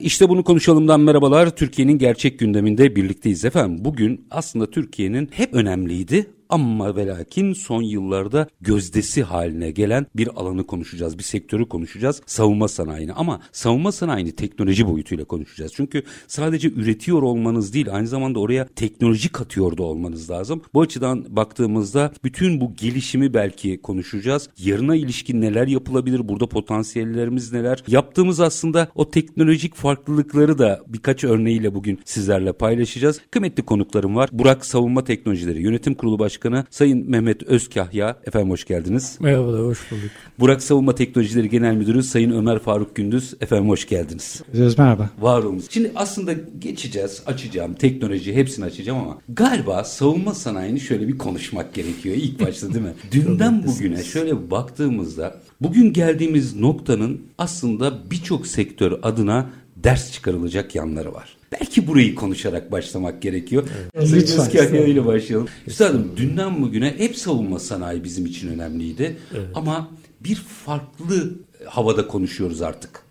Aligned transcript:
İşte 0.00 0.28
bunu 0.28 0.44
konuşalımdan 0.44 1.00
merhabalar. 1.00 1.56
Türkiye'nin 1.56 1.98
gerçek 1.98 2.38
gündeminde 2.38 2.96
birlikteyiz 2.96 3.44
efendim. 3.44 3.84
Bugün 3.84 4.26
aslında 4.30 4.70
Türkiye'nin 4.70 5.28
hep 5.32 5.54
önemliydi 5.54 6.35
ama 6.48 6.96
ve 6.96 7.06
lakin 7.06 7.52
son 7.52 7.82
yıllarda 7.82 8.48
gözdesi 8.60 9.22
haline 9.22 9.70
gelen 9.70 10.06
bir 10.16 10.28
alanı 10.36 10.66
konuşacağız. 10.66 11.18
Bir 11.18 11.22
sektörü 11.22 11.68
konuşacağız. 11.68 12.22
Savunma 12.26 12.68
sanayini 12.68 13.12
ama 13.12 13.40
savunma 13.52 13.92
sanayini 13.92 14.32
teknoloji 14.32 14.86
boyutuyla 14.86 15.24
konuşacağız. 15.24 15.72
Çünkü 15.74 16.02
sadece 16.28 16.68
üretiyor 16.68 17.22
olmanız 17.22 17.74
değil 17.74 17.94
aynı 17.94 18.06
zamanda 18.06 18.40
oraya 18.40 18.66
teknoloji 18.66 19.28
katıyor 19.28 19.76
da 19.76 19.82
olmanız 19.82 20.30
lazım. 20.30 20.62
Bu 20.74 20.80
açıdan 20.80 21.36
baktığımızda 21.36 22.12
bütün 22.24 22.60
bu 22.60 22.74
gelişimi 22.74 23.34
belki 23.34 23.82
konuşacağız. 23.82 24.48
Yarına 24.58 24.96
ilişkin 24.96 25.40
neler 25.40 25.66
yapılabilir? 25.66 26.28
Burada 26.28 26.46
potansiyellerimiz 26.46 27.52
neler? 27.52 27.84
Yaptığımız 27.88 28.40
aslında 28.40 28.88
o 28.94 29.10
teknolojik 29.10 29.74
farklılıkları 29.74 30.58
da 30.58 30.80
birkaç 30.88 31.24
örneğiyle 31.24 31.74
bugün 31.74 32.00
sizlerle 32.04 32.52
paylaşacağız. 32.52 33.20
Kıymetli 33.30 33.62
konuklarım 33.62 34.16
var. 34.16 34.28
Burak 34.32 34.66
Savunma 34.66 35.04
Teknolojileri 35.04 35.62
Yönetim 35.62 35.94
Kurulu 35.94 36.18
Başkanı 36.18 36.35
Başkanı 36.36 36.64
Sayın 36.70 37.10
Mehmet 37.10 37.42
Özkahya. 37.42 38.16
Efendim 38.26 38.50
hoş 38.50 38.64
geldiniz. 38.64 39.16
Merhabalar, 39.20 39.60
hoş 39.60 39.90
bulduk. 39.90 40.10
Burak 40.38 40.62
Savunma 40.62 40.94
Teknolojileri 40.94 41.50
Genel 41.50 41.74
Müdürü 41.74 42.02
Sayın 42.02 42.30
Ömer 42.30 42.58
Faruk 42.58 42.96
Gündüz. 42.96 43.34
Efendim 43.40 43.68
hoş 43.68 43.88
geldiniz. 43.88 44.42
Söz 44.52 44.78
merhaba. 44.78 45.10
Var 45.20 45.42
olunuz. 45.42 45.64
Şimdi 45.70 45.92
aslında 45.94 46.32
geçeceğiz, 46.58 47.22
açacağım. 47.26 47.74
Teknoloji 47.74 48.34
hepsini 48.34 48.64
açacağım 48.64 48.98
ama 48.98 49.18
galiba 49.28 49.84
savunma 49.84 50.34
sanayini 50.34 50.80
şöyle 50.80 51.08
bir 51.08 51.18
konuşmak 51.18 51.74
gerekiyor 51.74 52.16
ilk 52.18 52.40
başta 52.40 52.74
değil 52.74 52.84
mi? 52.84 52.94
Dünden 53.12 53.66
bugüne 53.66 54.04
şöyle 54.04 54.50
baktığımızda 54.50 55.40
bugün 55.60 55.92
geldiğimiz 55.92 56.56
noktanın 56.56 57.20
aslında 57.38 58.10
birçok 58.10 58.46
sektör 58.46 58.98
adına 59.02 59.50
ders 59.76 60.12
çıkarılacak 60.12 60.74
yanları 60.74 61.14
var. 61.14 61.36
Belki 61.60 61.86
burayı 61.86 62.14
konuşarak 62.14 62.72
başlamak 62.72 63.22
gerekiyor. 63.22 63.64
Evet. 63.94 64.12
Lütfen. 64.12 64.74
ile 64.74 65.06
başlayalım. 65.06 65.48
Üstadım 65.66 66.12
dünden 66.16 66.62
bugüne 66.62 66.94
hep 66.98 67.16
savunma 67.16 67.58
sanayi 67.58 68.04
bizim 68.04 68.26
için 68.26 68.48
önemliydi. 68.48 69.16
Evet. 69.34 69.48
Ama 69.54 69.90
bir 70.20 70.34
farklı 70.34 71.34
havada 71.66 72.06
konuşuyoruz 72.06 72.62
artık. 72.62 73.05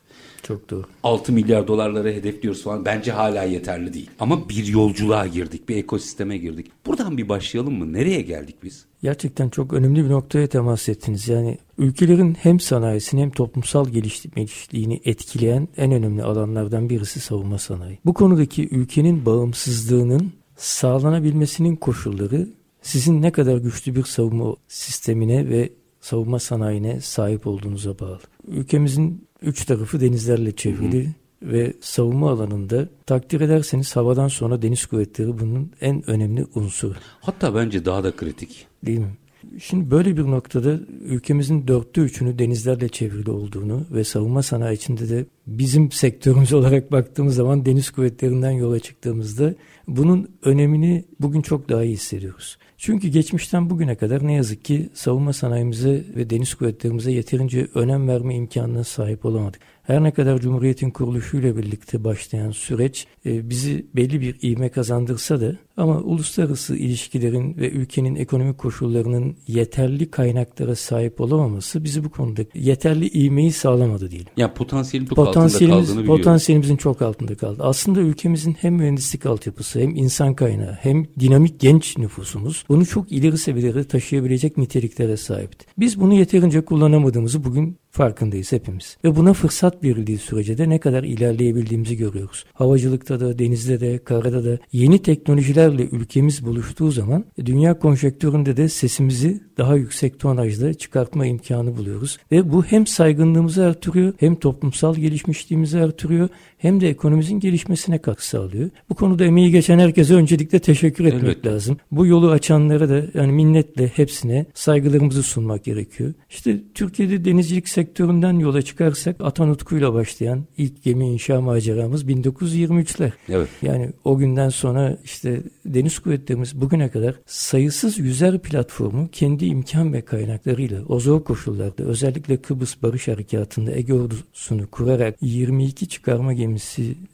Çok 0.47 0.69
doğru. 0.69 0.83
6 1.03 1.33
milyar 1.33 1.67
dolarları 1.67 2.13
hedefliyoruz 2.13 2.63
falan. 2.63 2.85
Bence 2.85 3.11
hala 3.11 3.43
yeterli 3.43 3.93
değil. 3.93 4.09
Ama 4.19 4.49
bir 4.49 4.67
yolculuğa 4.67 5.27
girdik, 5.27 5.69
bir 5.69 5.75
ekosisteme 5.75 6.37
girdik. 6.37 6.71
Buradan 6.85 7.17
bir 7.17 7.29
başlayalım 7.29 7.77
mı? 7.77 7.93
Nereye 7.93 8.21
geldik 8.21 8.55
biz? 8.63 8.85
Gerçekten 9.01 9.49
çok 9.49 9.73
önemli 9.73 10.05
bir 10.05 10.09
noktaya 10.09 10.47
temas 10.47 10.89
ettiniz. 10.89 11.27
Yani 11.27 11.57
ülkelerin 11.77 12.33
hem 12.33 12.59
sanayisini 12.59 13.21
hem 13.21 13.29
toplumsal 13.29 13.89
gelişliğini 13.89 15.01
etkileyen 15.05 15.67
en 15.77 15.91
önemli 15.91 16.23
alanlardan 16.23 16.89
birisi 16.89 17.19
savunma 17.19 17.57
sanayi. 17.57 17.99
Bu 18.05 18.13
konudaki 18.13 18.69
ülkenin 18.69 19.25
bağımsızlığının 19.25 20.33
sağlanabilmesinin 20.57 21.75
koşulları 21.75 22.47
sizin 22.81 23.21
ne 23.21 23.31
kadar 23.31 23.57
güçlü 23.57 23.95
bir 23.95 24.03
savunma 24.03 24.55
sistemine 24.67 25.49
ve 25.49 25.69
savunma 26.01 26.39
sanayine 26.39 27.01
sahip 27.01 27.47
olduğunuza 27.47 27.99
bağlı. 27.99 28.19
Ülkemizin 28.47 29.24
üç 29.41 29.65
tarafı 29.65 30.01
denizlerle 30.01 30.55
çevrili. 30.55 31.05
Hı 31.05 31.09
hı 31.09 31.13
ve 31.41 31.73
savunma 31.81 32.31
alanında 32.31 32.87
takdir 33.05 33.41
ederseniz 33.41 33.95
havadan 33.95 34.27
sonra 34.27 34.61
deniz 34.61 34.85
kuvvetleri 34.85 35.39
bunun 35.39 35.71
en 35.81 36.09
önemli 36.09 36.45
unsuru. 36.55 36.95
Hatta 37.21 37.55
bence 37.55 37.85
daha 37.85 38.03
da 38.03 38.15
kritik. 38.15 38.67
Değil 38.85 38.99
mi? 38.99 39.17
Şimdi 39.59 39.91
böyle 39.91 40.17
bir 40.17 40.23
noktada 40.23 40.79
ülkemizin 41.01 41.67
dörtte 41.67 42.01
üçünü 42.01 42.39
denizlerle 42.39 42.89
çevrili 42.89 43.31
olduğunu 43.31 43.85
ve 43.91 44.03
savunma 44.03 44.43
sanayi 44.43 44.77
içinde 44.77 45.09
de 45.09 45.25
bizim 45.47 45.91
sektörümüz 45.91 46.53
olarak 46.53 46.91
baktığımız 46.91 47.35
zaman 47.35 47.65
deniz 47.65 47.89
kuvvetlerinden 47.89 48.51
yola 48.51 48.79
çıktığımızda 48.79 49.55
bunun 49.87 50.29
önemini 50.43 51.05
bugün 51.19 51.41
çok 51.41 51.69
daha 51.69 51.83
iyi 51.83 51.93
hissediyoruz. 51.93 52.57
Çünkü 52.77 53.07
geçmişten 53.07 53.69
bugüne 53.69 53.95
kadar 53.95 54.27
ne 54.27 54.33
yazık 54.33 54.65
ki 54.65 54.89
savunma 54.93 55.33
sanayimize 55.33 56.03
ve 56.15 56.29
deniz 56.29 56.53
kuvvetlerimize 56.53 57.11
yeterince 57.11 57.67
önem 57.75 58.07
verme 58.07 58.35
imkanına 58.35 58.83
sahip 58.83 59.25
olamadık. 59.25 59.61
Her 59.87 60.03
ne 60.03 60.11
kadar 60.11 60.39
Cumhuriyet'in 60.39 60.91
kuruluşuyla 60.91 61.57
birlikte 61.57 62.03
başlayan 62.03 62.51
süreç 62.51 63.07
e, 63.25 63.49
bizi 63.49 63.85
belli 63.95 64.21
bir 64.21 64.37
ivme 64.43 64.69
kazandırsa 64.69 65.41
da 65.41 65.55
ama 65.77 65.99
uluslararası 65.99 66.75
ilişkilerin 66.75 67.57
ve 67.57 67.69
ülkenin 67.69 68.15
ekonomik 68.15 68.57
koşullarının 68.57 69.35
yeterli 69.47 70.11
kaynaklara 70.11 70.75
sahip 70.75 71.21
olamaması 71.21 71.83
bizi 71.83 72.03
bu 72.03 72.09
konuda 72.09 72.41
yeterli 72.53 73.07
ivmeyi 73.07 73.51
sağlamadı 73.51 74.11
diyelim. 74.11 74.31
Ya 74.37 74.53
potansiyelin 74.53 75.07
çok 75.07 75.15
potansiyelimiz, 75.15 75.73
altında 75.73 75.87
kaldığını 75.87 76.03
biliyorum. 76.03 76.23
Potansiyelimizin 76.23 76.77
çok 76.77 77.01
altında 77.01 77.35
kaldı. 77.35 77.63
Aslında 77.63 77.99
ülkemizin 77.99 78.53
hem 78.53 78.73
mühendislik 78.73 79.25
altyapısı 79.25 79.79
hem 79.79 79.95
insan 79.95 80.33
kaynağı 80.33 80.73
hem 80.73 81.05
dinamik 81.19 81.59
genç 81.59 81.97
nüfusumuz 81.97 82.65
bunu 82.69 82.85
çok 82.85 83.11
ileri 83.11 83.37
seviyelere 83.37 83.83
taşıyabilecek 83.83 84.57
niteliklere 84.57 85.17
sahipti. 85.17 85.65
Biz 85.77 86.01
bunu 86.01 86.13
yeterince 86.13 86.61
kullanamadığımızı 86.61 87.43
bugün 87.43 87.77
farkındayız 87.95 88.51
hepimiz. 88.51 88.97
Ve 89.03 89.15
buna 89.15 89.33
fırsat 89.33 89.83
verildiği 89.83 90.17
sürece 90.17 90.57
de 90.57 90.69
ne 90.69 90.79
kadar 90.79 91.03
ilerleyebildiğimizi 91.03 91.97
görüyoruz. 91.97 92.45
Havacılıkta 92.53 93.19
da, 93.19 93.39
denizde 93.39 93.79
de, 93.79 94.03
karada 94.03 94.45
da 94.45 94.57
yeni 94.71 95.01
teknolojilerle 95.01 95.83
ülkemiz 95.83 96.45
buluştuğu 96.45 96.91
zaman 96.91 97.25
dünya 97.45 97.79
konjektöründe 97.79 98.57
de 98.57 98.69
sesimizi 98.69 99.41
daha 99.57 99.75
yüksek 99.75 100.19
tonajda 100.19 100.73
çıkartma 100.73 101.25
imkanı 101.25 101.77
buluyoruz. 101.77 102.17
Ve 102.31 102.51
bu 102.51 102.63
hem 102.63 102.87
saygınlığımızı 102.87 103.65
artırıyor, 103.65 104.13
hem 104.17 104.35
toplumsal 104.35 104.95
gelişmişliğimizi 104.95 105.79
artırıyor, 105.79 106.29
hem 106.65 106.81
de 106.81 106.89
ekonomimizin 106.89 107.39
gelişmesine 107.39 107.97
katkı 107.97 108.27
sağlıyor. 108.27 108.69
Bu 108.89 108.95
konuda 108.95 109.25
emeği 109.25 109.51
geçen 109.51 109.79
herkese 109.79 110.13
öncelikle 110.13 110.59
teşekkür 110.59 111.05
etmek 111.05 111.23
evet. 111.23 111.45
lazım. 111.45 111.77
Bu 111.91 112.05
yolu 112.05 112.31
açanlara 112.31 112.89
da 112.89 113.03
yani 113.13 113.31
minnetle 113.31 113.87
hepsine 113.87 114.45
saygılarımızı 114.53 115.23
sunmak 115.23 115.63
gerekiyor. 115.63 116.13
İşte 116.29 116.61
Türkiye'de 116.73 117.25
denizcilik 117.25 117.69
sektöründen 117.69 118.39
yola 118.39 118.61
çıkarsak 118.61 119.15
Atanutku'yla 119.19 119.93
başlayan 119.93 120.45
ilk 120.57 120.83
gemi 120.83 121.07
inşa 121.07 121.41
maceramız 121.41 122.03
1923'ler. 122.03 123.11
Evet. 123.29 123.49
Yani 123.61 123.91
o 124.03 124.17
günden 124.17 124.49
sonra 124.49 124.97
işte 125.03 125.41
deniz 125.65 125.99
kuvvetlerimiz 125.99 126.61
bugüne 126.61 126.89
kadar 126.89 127.15
sayısız 127.25 127.99
yüzer 127.99 128.39
platformu 128.39 129.09
kendi 129.11 129.45
imkan 129.45 129.93
ve 129.93 130.01
kaynaklarıyla 130.01 130.85
o 130.87 130.99
zor 130.99 131.23
koşullarda 131.23 131.83
özellikle 131.83 132.37
Kıbrıs 132.37 132.81
Barış 132.83 133.07
Harekatı'nda 133.07 133.71
Ege 133.71 133.93
ordusunu 133.93 134.67
kurarak 134.67 135.15
22 135.21 135.87
çıkarma 135.87 136.33
gemisi 136.33 136.54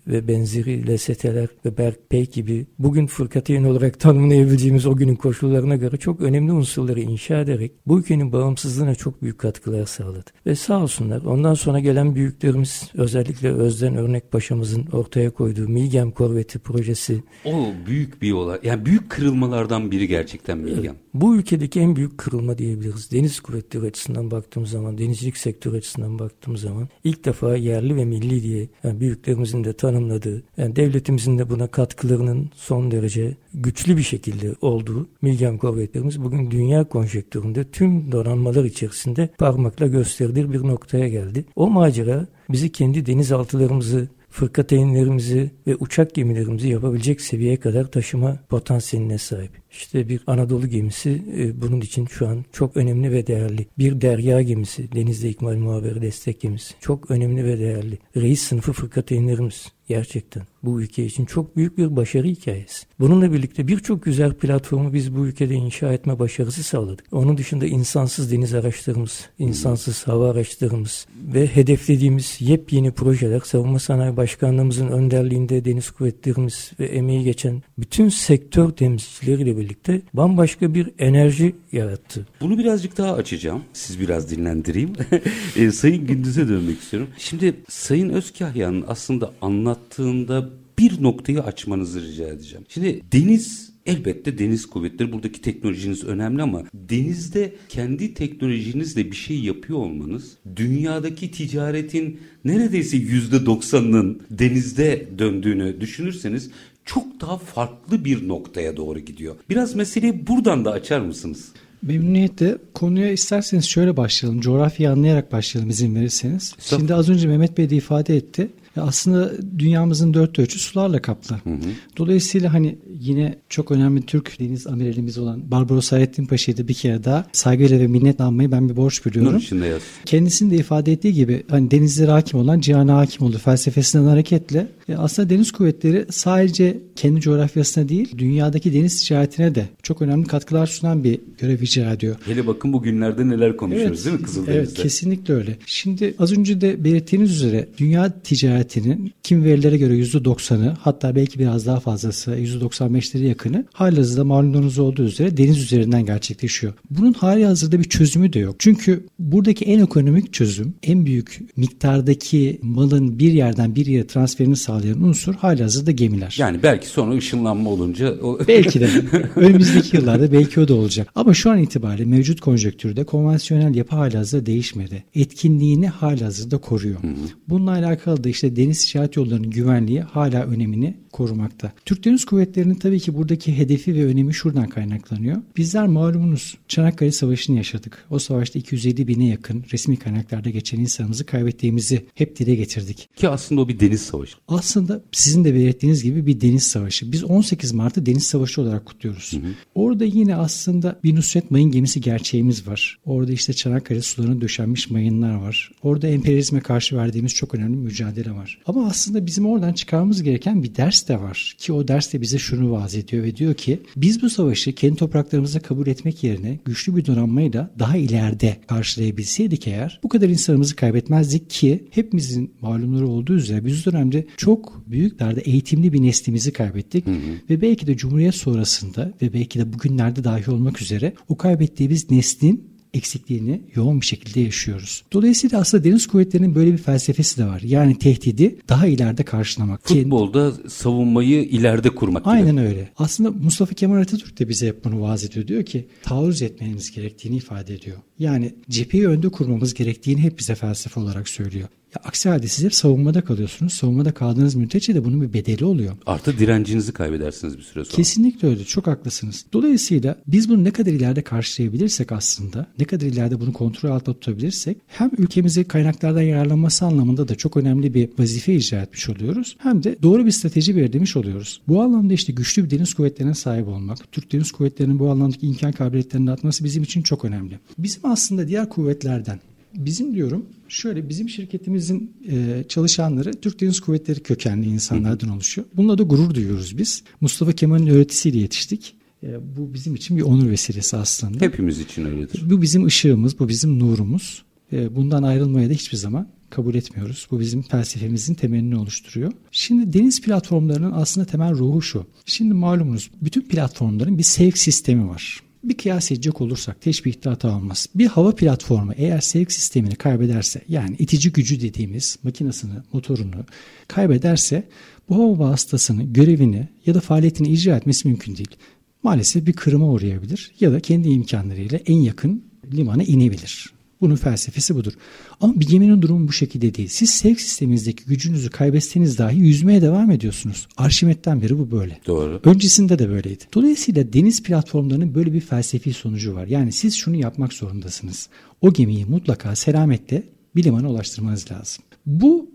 ve 0.08 0.28
benzeri 0.28 0.96
LST'ler 0.96 1.48
ve 1.66 1.78
Berkpey 1.78 2.30
gibi 2.30 2.66
bugün 2.80 3.08
fırkateyn 3.08 3.64
olarak 3.64 4.00
tanımlayabileceğimiz 4.00 4.86
o 4.86 4.96
günün 4.96 5.16
koşullarına 5.16 5.76
göre 5.76 5.98
çok 5.98 6.22
önemli 6.22 6.52
unsurları 6.52 7.00
inşa 7.00 7.40
ederek 7.40 7.72
bu 7.88 8.00
ülkenin 8.00 8.32
bağımsızlığına 8.32 8.96
çok 8.96 9.22
büyük 9.22 9.40
katkılar 9.40 9.86
sağladı. 9.86 10.30
Ve 10.46 10.56
sağ 10.56 10.84
olsunlar 10.84 11.22
ondan 11.22 11.54
sonra 11.54 11.80
gelen 11.80 12.16
büyüklerimiz 12.16 12.92
özellikle 12.94 13.52
Özden 13.52 13.96
Örnek 13.96 14.32
Paşa'mızın 14.32 14.86
ortaya 14.92 15.30
koyduğu 15.30 15.68
Milgem 15.68 16.12
Korveti 16.12 16.60
projesi. 16.60 17.24
O 17.46 17.66
büyük 17.88 18.22
bir 18.22 18.32
olay. 18.32 18.60
Yani 18.64 18.86
büyük 18.86 19.10
kırılmalardan 19.10 19.92
biri 19.92 20.08
gerçekten 20.08 20.58
Milgem. 20.58 20.96
Bu 21.14 21.36
ülkedeki 21.36 21.80
en 21.80 21.96
büyük 21.96 22.18
kırılma 22.18 22.58
diyebiliriz. 22.58 23.12
Deniz 23.12 23.40
kuvvetleri 23.40 23.86
açısından 23.86 24.32
baktığımız 24.32 24.70
zaman, 24.70 24.98
denizcilik 24.98 25.38
sektörü 25.38 25.78
açısından 25.78 26.20
baktığımız 26.20 26.62
zaman 26.62 26.90
ilk 27.04 27.26
defa 27.26 27.56
yerli 27.56 27.96
ve 27.96 28.06
milli 28.06 28.44
diye 28.44 28.70
yani 28.84 29.00
büyüklerimizin 29.32 29.64
de 29.64 29.74
tanımladığı, 29.74 30.44
yani 30.58 30.76
devletimizin 30.76 31.38
de 31.38 31.50
buna 31.50 31.68
katkılarının 31.68 32.50
son 32.56 32.92
derece 32.92 33.36
güçlü 33.54 33.98
bir 33.98 34.04
şekilde 34.04 34.56
olduğu 34.62 35.08
Milgem 35.22 35.58
korvetlerimiz 35.58 36.24
bugün 36.24 36.52
dünya 36.52 36.84
konjektöründe 36.84 37.64
tüm 37.64 38.12
donanmalar 38.12 38.64
içerisinde 38.64 39.30
parmakla 39.38 39.88
gösterilir 39.88 40.52
bir 40.52 40.60
noktaya 40.60 41.08
geldi. 41.08 41.46
O 41.56 41.70
macera 41.70 42.28
bizi 42.50 42.72
kendi 42.72 43.06
denizaltılarımızı 43.06 44.08
fırkateynlerimizi 44.30 45.52
ve 45.68 45.76
uçak 45.76 46.16
gemilerimizi 46.16 46.70
yapabilecek 46.70 47.22
seviyeye 47.22 47.58
kadar 47.58 47.92
taşıma 47.92 48.40
potansiyeline 48.50 49.18
sahip. 49.18 49.52
İşte 49.72 50.10
bir 50.10 50.22
Anadolu 50.28 50.68
gemisi 50.68 51.22
e, 51.38 51.62
bunun 51.62 51.82
için 51.82 52.06
şu 52.06 52.28
an 52.28 52.46
çok 52.52 52.78
önemli 52.78 53.12
ve 53.12 53.28
değerli. 53.28 53.68
Bir 53.78 54.02
derya 54.02 54.42
gemisi, 54.42 54.92
denizde 54.92 55.30
ikmal 55.30 55.56
muhaberi 55.56 56.02
destek 56.02 56.42
gemisi. 56.42 56.74
Çok 56.80 57.12
önemli 57.12 57.46
ve 57.46 57.60
değerli. 57.60 57.98
Reis 58.16 58.42
sınıfı 58.42 58.74
fırkateynlerimiz 58.74 59.68
gerçekten 59.92 60.44
bu 60.64 60.82
ülke 60.82 61.06
için 61.06 61.26
çok 61.26 61.58
büyük 61.58 61.78
bir 61.78 61.96
başarı 61.96 62.28
hikayesi. 62.28 62.86
Bununla 63.00 63.34
birlikte 63.34 63.68
birçok 63.68 64.04
güzel 64.04 64.34
platformu 64.34 64.94
biz 64.94 65.16
bu 65.16 65.26
ülkede 65.28 65.54
inşa 65.54 65.94
etme 65.94 66.20
başarısı 66.20 66.64
sağladık. 66.64 67.06
Onun 67.12 67.38
dışında 67.38 67.66
insansız 67.66 68.32
deniz 68.32 68.54
araçlarımız, 68.54 69.30
insansız 69.40 70.08
hava 70.08 70.32
araçlarımız 70.32 71.08
ve 71.34 71.48
hedeflediğimiz 71.48 72.38
yepyeni 72.40 72.92
projeler 72.92 73.40
Savunma 73.40 73.80
Sanayi 73.80 74.18
Başkanlığımızın 74.18 74.88
önderliğinde 74.88 75.66
deniz 75.66 75.92
kuvvetlerimiz 75.92 76.72
ve 76.80 76.86
emeği 76.86 77.24
geçen 77.24 77.64
bütün 77.78 78.10
sektör 78.10 78.72
temsilcileriyle 78.72 79.58
birlikte 79.62 80.02
bambaşka 80.14 80.74
bir 80.74 80.90
enerji 81.00 81.56
yarattı. 81.72 82.28
Bunu 82.42 82.58
birazcık 82.58 82.98
daha 82.98 83.14
açacağım. 83.14 83.64
Siz 83.74 84.00
biraz 84.00 84.32
dinlendireyim. 84.32 84.94
e, 85.56 85.72
Sayın 85.72 86.08
Gündüz'e 86.08 86.48
dönmek 86.48 86.80
istiyorum. 86.80 87.10
Şimdi 87.18 87.56
Sayın 87.70 88.10
Özkahya'nın 88.10 88.84
aslında 88.88 89.34
anlattığında 89.42 90.50
bir 90.80 91.04
noktayı 91.04 91.44
açmanızı 91.44 92.02
rica 92.02 92.28
edeceğim. 92.28 92.66
Şimdi 92.70 93.02
deniz 93.14 93.72
Elbette 93.86 94.38
deniz 94.38 94.66
kuvvetleri 94.66 95.12
buradaki 95.12 95.42
teknolojiniz 95.42 96.04
önemli 96.04 96.42
ama 96.42 96.64
denizde 96.74 97.56
kendi 97.70 98.14
teknolojinizle 98.14 99.12
bir 99.12 99.16
şey 99.16 99.40
yapıyor 99.40 99.80
olmanız 99.80 100.38
dünyadaki 100.56 101.32
ticaretin 101.32 102.20
neredeyse 102.46 102.98
yüzde 102.98 103.46
doksanının 103.46 104.22
denizde 104.32 105.08
döndüğünü 105.20 105.82
düşünürseniz 105.82 106.52
çok 106.86 107.22
daha 107.22 107.38
farklı 107.38 108.06
bir 108.06 108.28
noktaya 108.28 108.78
doğru 108.78 109.00
gidiyor. 109.00 109.36
Biraz 109.50 109.76
meseleyi 109.76 110.28
buradan 110.28 110.66
da 110.66 110.72
açar 110.72 111.00
mısınız? 111.00 111.52
Memnuniyetle 111.82 112.58
konuya 112.74 113.12
isterseniz 113.12 113.66
şöyle 113.66 113.98
başlayalım. 113.98 114.42
Coğrafyayı 114.42 114.94
anlayarak 114.94 115.32
başlayalım 115.32 115.70
izin 115.70 115.96
verirseniz. 115.96 116.56
Şimdi 116.60 116.96
az 116.96 117.10
önce 117.10 117.28
Mehmet 117.28 117.58
Bey 117.58 117.70
de 117.70 117.76
ifade 117.76 118.16
etti. 118.16 118.50
Aslında 118.78 119.32
dünyamızın 119.60 120.14
dört 120.14 120.40
ölçü 120.40 120.60
sularla 120.60 121.02
kaplı. 121.02 121.36
Hı 121.44 121.50
hı. 121.50 121.58
Dolayısıyla 121.98 122.54
hani 122.54 122.78
yine 123.00 123.38
çok 123.50 123.72
önemli 123.72 124.02
Türk 124.02 124.40
deniz 124.40 124.68
amiralimiz 124.68 125.18
olan 125.18 125.52
Barbaros 125.52 125.92
Hayrettin 125.92 126.26
Paşa'yı 126.26 126.58
da 126.58 126.68
bir 126.68 126.74
kere 126.74 127.04
daha 127.04 127.26
saygıyla 127.32 127.80
ve 127.80 127.88
minnet 127.88 128.22
almayı 128.22 128.52
ben 128.52 128.70
bir 128.70 128.76
borç 128.76 129.06
biliyorum. 129.06 129.34
Nur 129.34 129.42
içinde 129.42 129.66
yaz. 129.66 129.82
Kendisinin 130.06 130.52
de 130.52 130.56
ifade 130.56 130.92
ettiği 130.92 131.14
gibi 131.14 131.44
hani 131.50 131.72
denizlere 131.72 132.12
hakim 132.12 132.40
olan 132.40 132.60
cihana 132.60 132.98
hakim 132.98 133.28
oldu 133.28 133.38
felsefesinden 133.38 134.06
hareketle 134.06 134.68
e, 134.90 134.96
aslında 134.96 135.30
deniz 135.30 135.52
kuvvetleri 135.52 136.06
sadece 136.10 136.80
kendi 136.96 137.22
coğrafyasına 137.22 137.90
değil 137.90 138.18
dünyadaki 138.18 138.74
deniz 138.74 139.04
ticaretine 139.04 139.56
de 139.56 139.66
çok 139.84 140.02
önemli 140.02 140.28
katkılar 140.28 140.68
sunan 140.68 141.04
bir 141.04 141.20
görev 141.40 141.62
icra 141.62 141.92
ediyor. 141.92 142.16
Hele 142.26 142.48
bakın 142.48 142.74
bu 142.74 142.82
günlerde 142.82 143.28
neler 143.28 143.58
konuşuyoruz 143.58 143.98
evet, 143.98 144.06
değil 144.06 144.20
mi 144.20 144.24
Kızıldeniz'de? 144.24 144.60
Evet 144.60 144.74
kesinlikle 144.74 145.34
öyle. 145.34 145.58
Şimdi 145.66 146.14
az 146.20 146.32
önce 146.38 146.62
de 146.62 146.84
belirttiğiniz 146.84 147.32
üzere 147.32 147.68
dünya 147.78 148.22
ticaretinin 148.64 149.14
kim 149.24 149.44
verilere 149.44 149.78
göre 149.78 149.94
%90'ı 149.94 150.76
hatta 150.80 151.16
belki 151.16 151.40
biraz 151.40 151.66
daha 151.66 151.80
fazlası 151.80 152.32
%95'leri 152.32 153.28
yakını 153.28 153.66
halihazırda 153.74 154.24
malumunuz 154.24 154.80
olduğu 154.80 155.04
üzere 155.04 155.38
deniz 155.38 155.58
üzerinden 155.58 156.06
gerçekleşiyor. 156.06 156.74
Bunun 156.90 157.14
hali 157.14 157.46
hazırda 157.46 157.80
bir 157.80 157.84
çözümü 157.84 158.34
de 158.34 158.40
yok. 158.40 158.56
Çünkü 158.60 159.06
buradaki 159.20 159.66
en 159.66 159.80
ekonomik 159.80 160.34
çözüm 160.34 160.74
en 160.84 161.06
büyük 161.06 161.40
miktardaki 161.58 162.60
malın 162.62 163.20
bir 163.20 163.32
yerden 163.32 163.76
bir 163.76 163.86
yere 163.86 164.08
transferini 164.08 164.56
sağlayan 164.56 165.04
unsur 165.04 165.36
hali 165.36 165.62
hazırda 165.62 165.92
gemiler. 165.92 166.36
Yani 166.38 166.64
belki 166.64 166.88
sonra 166.88 167.16
ışınlanma 167.16 167.70
olunca 167.70 168.14
o... 168.22 168.40
belki 168.48 168.80
de 168.80 168.90
önümüzdeki 169.36 169.98
yıllarda 169.98 170.32
belki 170.32 170.60
o 170.60 170.68
da 170.68 170.74
olacak. 170.74 171.08
Ama 171.16 171.34
şu 171.34 171.52
an 171.52 171.60
itibariyle 171.60 172.06
mevcut 172.06 172.42
konjonktürde 172.42 173.04
konvansiyonel 173.04 173.76
yapı 173.76 173.96
hali 173.96 174.18
hazırda 174.18 174.46
değişmedi. 174.46 175.04
Etkinliğini 175.16 175.88
hali 175.88 176.24
hazırda 176.24 176.58
koruyor. 176.58 177.04
Hı 177.04 177.08
hı. 177.08 177.12
Bununla 177.50 177.72
alakalı 177.72 178.24
da 178.24 178.30
işte 178.30 178.51
deniz 178.56 178.86
ticaret 178.86 179.16
yollarının 179.16 179.50
güvenliği 179.50 180.02
hala 180.02 180.44
önemini 180.44 180.98
korumakta. 181.12 181.72
Türk 181.86 182.06
Deniz 182.06 182.26
Kuvvetleri'nin 182.26 182.76
tabii 182.76 183.00
ki 183.00 183.16
buradaki 183.16 183.58
hedefi 183.58 183.96
ve 183.96 184.06
önemi 184.06 184.34
şuradan 184.34 184.70
kaynaklanıyor. 184.70 185.38
Bizler 185.58 185.88
malumunuz 185.88 186.58
Çanakkale 186.68 187.12
Savaşı'nı 187.12 187.58
yaşadık. 187.58 188.06
O 188.10 188.20
savaşta 188.20 188.60
207 188.60 189.08
bine 189.08 189.28
yakın 189.28 189.64
resmi 189.72 189.98
kaynaklarda 189.98 190.50
geçen 190.50 190.80
insanımızı 190.80 191.26
kaybettiğimizi 191.26 192.06
hep 192.16 192.40
dile 192.40 192.56
getirdik. 192.56 193.10
Ki 193.16 193.30
aslında 193.30 193.62
o 193.62 193.68
bir 193.68 193.80
deniz 193.80 194.02
savaşı. 194.02 194.38
Aslında 194.48 195.04
sizin 195.12 195.44
de 195.44 195.54
belirttiğiniz 195.54 196.04
gibi 196.04 196.26
bir 196.26 196.42
deniz 196.42 196.64
savaşı. 196.64 197.12
Biz 197.12 197.24
18 197.24 197.72
Mart'ı 197.72 198.06
deniz 198.06 198.24
savaşı 198.24 198.62
olarak 198.62 198.86
kutluyoruz. 198.86 199.34
Hı 199.34 199.38
hı. 199.38 199.52
Orada 199.76 200.06
yine 200.06 200.36
aslında 200.36 201.00
bir 201.04 201.16
Nusret 201.16 201.52
Mayın 201.52 201.72
gemisi 201.72 202.02
gerçeğimiz 202.02 202.68
var. 202.68 203.00
Orada 203.06 203.32
işte 203.32 203.54
Çanakkale 203.54 204.02
sularına 204.02 204.42
döşenmiş 204.42 204.90
mayınlar 204.90 205.36
var. 205.36 205.72
Orada 205.84 206.08
emperyalizme 206.08 206.60
karşı 206.60 206.96
verdiğimiz 206.96 207.34
çok 207.34 207.56
önemli 207.56 207.78
mücadele 207.78 208.32
var. 208.32 208.41
Ama 208.66 208.86
aslında 208.86 209.26
bizim 209.26 209.46
oradan 209.46 209.74
çıkarmamız 209.74 210.24
gereken 210.24 210.64
bir 210.64 210.76
ders 210.76 211.08
de 211.08 211.22
var. 211.22 211.56
Ki 211.58 211.74
o 211.74 211.88
ders 211.88 212.14
de 212.14 212.22
bize 212.22 212.38
şunu 212.38 212.72
vaaz 212.72 212.96
ediyor 212.96 213.24
ve 213.24 213.36
diyor 213.36 213.54
ki 213.54 213.80
biz 213.96 214.22
bu 214.22 214.30
savaşı 214.30 214.76
kendi 214.76 214.96
topraklarımızda 214.96 215.60
kabul 215.60 215.88
etmek 215.88 216.24
yerine 216.24 216.60
güçlü 216.66 216.96
bir 216.96 217.06
donanmayla 217.06 217.72
daha 217.80 217.98
ileride 217.98 218.58
karşılayabilseydik 218.68 219.68
eğer 219.68 220.00
bu 220.04 220.10
kadar 220.10 220.30
insanımızı 220.30 220.76
kaybetmezdik 220.76 221.50
ki 221.50 221.88
hepimizin 221.90 222.54
malumları 222.62 223.08
olduğu 223.08 223.34
üzere 223.34 223.66
biz 223.66 223.86
dönemde 223.86 224.28
çok 224.38 224.84
büyük 224.88 225.20
darda 225.20 225.42
eğitimli 225.42 225.94
bir 225.94 226.02
neslimizi 226.02 226.54
kaybettik 226.54 227.08
hı 227.08 227.12
hı. 227.12 227.16
ve 227.50 227.62
belki 227.62 227.88
de 227.88 227.98
Cumhuriyet 227.98 228.36
sonrasında 228.36 229.14
ve 229.22 229.34
belki 229.34 229.60
de 229.60 229.74
bugünlerde 229.74 230.24
dahi 230.24 230.52
olmak 230.52 230.82
üzere 230.82 231.14
o 231.30 231.38
kaybettiğimiz 231.38 232.12
neslin 232.12 232.71
eksikliğini 232.94 233.62
yoğun 233.76 234.02
bir 234.02 234.06
şekilde 234.06 234.40
yaşıyoruz. 234.40 235.04
Dolayısıyla 235.14 235.60
aslında 235.60 235.84
deniz 235.84 236.08
kuvvetlerinin 236.08 236.56
böyle 236.56 236.74
bir 236.74 236.78
felsefesi 236.78 237.38
de 237.38 237.46
var. 237.46 237.62
Yani 237.62 238.00
tehdidi 238.00 238.56
daha 238.70 238.88
ileride 238.88 239.24
karşılamak. 239.24 239.88
Futbolda 239.88 240.56
Kendi... 240.56 240.70
savunmayı 240.70 241.44
ileride 241.44 241.90
kurmak 241.90 242.24
gibi. 242.24 242.34
Aynen 242.34 242.58
öyle. 242.58 242.90
Aslında 242.98 243.32
Mustafa 243.32 243.76
Kemal 243.76 244.02
Atatürk 244.02 244.40
de 244.40 244.50
bize 244.50 244.68
hep 244.68 244.86
bunu 244.86 245.02
vaaz 245.02 245.24
ediyor. 245.24 245.48
Diyor 245.48 245.64
ki 245.66 245.88
taarruz 246.04 246.42
etmeniz 246.42 246.92
gerektiğini 246.92 247.36
ifade 247.36 247.74
ediyor. 247.74 247.98
Yani 248.20 248.56
cepheyi 248.70 249.08
önde 249.08 249.30
kurmamız 249.30 249.74
gerektiğini 249.74 250.22
hep 250.22 250.40
bize 250.40 250.56
felsefe 250.56 251.00
olarak 251.00 251.30
söylüyor. 251.30 251.68
Ya 251.96 252.02
aksi 252.06 252.30
halde 252.30 252.48
siz 252.48 252.66
hep 252.66 252.74
savunmada 252.74 253.22
kalıyorsunuz. 253.22 253.74
Savunmada 253.74 254.12
kaldığınız 254.12 254.56
müddetçe 254.56 254.96
de 254.96 255.06
bunun 255.06 255.22
bir 255.22 255.34
bedeli 255.34 255.66
oluyor. 255.66 255.96
Artı 256.06 256.38
direncinizi 256.38 256.94
kaybedersiniz 256.94 257.58
bir 257.58 257.64
süre 257.64 257.86
sonra. 257.86 257.96
Kesinlikle 257.96 258.48
öyle. 258.48 258.64
Çok 258.64 258.88
haklısınız. 258.88 259.46
Dolayısıyla 259.54 260.16
biz 260.28 260.50
bunu 260.50 260.64
ne 260.64 260.72
kadar 260.72 260.92
ileride 260.92 261.22
karşılayabilirsek 261.22 262.12
aslında, 262.12 262.68
ne 262.80 262.86
kadar 262.86 263.06
ileride 263.06 263.40
bunu 263.40 263.54
kontrol 263.54 263.90
altında 263.90 264.20
tutabilirsek 264.20 264.78
hem 264.88 265.12
ülkemizi 265.18 265.64
kaynaklardan 265.64 266.22
yararlanması 266.22 266.86
anlamında 266.86 267.28
da 267.28 267.36
çok 267.36 267.58
önemli 267.58 267.94
bir 267.94 268.10
vazife 268.20 268.54
icra 268.56 268.82
etmiş 268.82 269.10
oluyoruz. 269.10 269.56
Hem 269.60 269.84
de 269.84 269.96
doğru 270.04 270.26
bir 270.26 270.32
strateji 270.32 270.76
belirlemiş 270.76 271.16
oluyoruz. 271.16 271.62
Bu 271.68 271.82
anlamda 271.82 272.14
işte 272.14 272.34
güçlü 272.34 272.64
bir 272.66 272.70
deniz 272.70 272.94
kuvvetlerine 272.94 273.34
sahip 273.34 273.68
olmak, 273.68 274.12
Türk 274.12 274.32
Deniz 274.32 274.52
Kuvvetleri'nin 274.52 275.00
bu 275.00 275.10
anlamdaki 275.10 275.48
imkan 275.48 275.72
kabiliyetlerini 275.72 276.32
atması 276.32 276.64
bizim 276.64 276.84
için 276.84 277.02
çok 277.02 277.26
önemli. 277.26 277.60
Bizim 277.78 278.02
aslında 278.04 278.48
diğer 278.48 278.70
kuvvetlerden 278.70 279.40
Bizim 279.76 280.16
diyorum 280.16 280.46
şöyle 280.68 281.10
bizim 281.10 281.30
şirketimizin 281.30 282.14
e, 282.30 282.64
çalışanları 282.70 283.34
Türk 283.34 283.62
Deniz 283.62 283.80
Kuvvetleri 283.80 284.20
kökenli 284.20 284.68
insanlardan 284.68 285.30
oluşuyor. 285.30 285.68
Bununla 285.76 285.98
da 285.98 286.04
gurur 286.04 286.34
duyuyoruz 286.34 286.78
biz. 286.78 287.04
Mustafa 287.22 287.52
Kemal'in 287.52 287.88
öğretisiyle 287.88 288.38
yetiştik. 288.38 288.96
E, 289.24 289.58
bu 289.58 289.74
bizim 289.74 289.96
için 289.96 290.18
bir 290.18 290.22
onur 290.22 290.50
vesilesi 290.50 290.98
aslında. 290.98 291.46
Hepimiz 291.46 291.80
için 291.80 292.06
öyledir. 292.06 292.50
Bu 292.50 292.62
bizim 292.62 292.86
ışığımız, 292.86 293.40
bu 293.40 293.50
bizim 293.50 293.80
nurumuz. 293.80 294.44
E, 294.74 294.96
bundan 294.96 295.24
ayrılmaya 295.24 295.70
da 295.70 295.74
hiçbir 295.74 295.98
zaman 295.98 296.28
kabul 296.50 296.76
etmiyoruz. 296.76 297.28
Bu 297.32 297.40
bizim 297.40 297.62
felsefemizin 297.62 298.34
temelini 298.34 298.76
oluşturuyor. 298.78 299.32
Şimdi 299.52 299.94
deniz 299.94 300.22
platformlarının 300.22 300.92
aslında 300.92 301.28
temel 301.28 301.54
ruhu 301.54 301.82
şu. 301.82 302.06
Şimdi 302.26 302.54
malumunuz 302.54 303.12
bütün 303.22 303.42
platformların 303.42 304.18
bir 304.18 304.24
sevk 304.24 304.58
sistemi 304.58 305.10
var. 305.10 305.40
Bir 305.64 305.78
kıyas 305.78 306.12
edecek 306.12 306.42
olursak 306.42 306.82
teşbihte 306.82 307.30
hata 307.30 307.56
olmaz. 307.56 307.88
Bir 307.96 308.08
hava 308.08 308.36
platformu 308.36 308.94
eğer 308.96 309.22
sevk 309.22 309.52
sistemini 309.52 309.96
kaybederse 309.96 310.62
yani 310.70 310.96
itici 311.00 311.32
gücü 311.32 311.62
dediğimiz 311.62 312.18
makinasını, 312.24 312.84
motorunu 312.94 313.46
kaybederse 313.88 314.68
bu 315.10 315.16
hava 315.16 315.40
vasıtasının 315.40 316.14
görevini 316.14 316.68
ya 316.86 316.94
da 316.94 317.00
faaliyetini 317.00 317.48
icra 317.48 317.78
etmesi 317.78 318.08
mümkün 318.08 318.38
değil. 318.38 318.56
Maalesef 319.04 319.48
bir 319.48 319.54
kırıma 319.54 319.90
uğrayabilir 319.90 320.52
ya 320.60 320.72
da 320.72 320.80
kendi 320.80 321.10
imkanlarıyla 321.10 321.80
en 321.86 321.98
yakın 321.98 322.44
limana 322.74 323.04
inebilir. 323.04 323.81
Bunun 324.02 324.16
felsefesi 324.16 324.76
budur. 324.76 324.94
Ama 325.42 325.60
bir 325.60 325.68
geminin 325.68 326.02
durumu 326.02 326.28
bu 326.28 326.34
şekilde 326.34 326.76
değil. 326.76 326.88
Siz 326.88 327.10
sevk 327.10 327.42
sisteminizdeki 327.42 328.06
gücünüzü 328.06 328.50
kaybetseniz 328.50 329.18
dahi 329.18 329.38
yüzmeye 329.38 329.82
devam 329.82 330.12
ediyorsunuz. 330.12 330.68
Arşimet'ten 330.78 331.42
beri 331.42 331.60
bu 331.60 331.72
böyle. 331.72 332.00
Doğru. 332.08 332.42
Öncesinde 332.44 333.00
de 333.00 333.10
böyleydi. 333.10 333.44
Dolayısıyla 333.54 334.14
deniz 334.14 334.44
platformlarının 334.44 335.16
böyle 335.16 335.34
bir 335.34 335.42
felsefi 335.42 335.94
sonucu 335.94 336.36
var. 336.36 336.48
Yani 336.48 336.72
siz 336.72 336.96
şunu 336.96 337.16
yapmak 337.16 337.54
zorundasınız. 337.54 338.30
O 338.62 338.74
gemiyi 338.74 339.06
mutlaka 339.06 339.56
selametle 339.56 340.24
bir 340.56 340.64
limana 340.64 340.92
ulaştırmanız 340.92 341.52
lazım. 341.52 341.84
Bu 342.06 342.50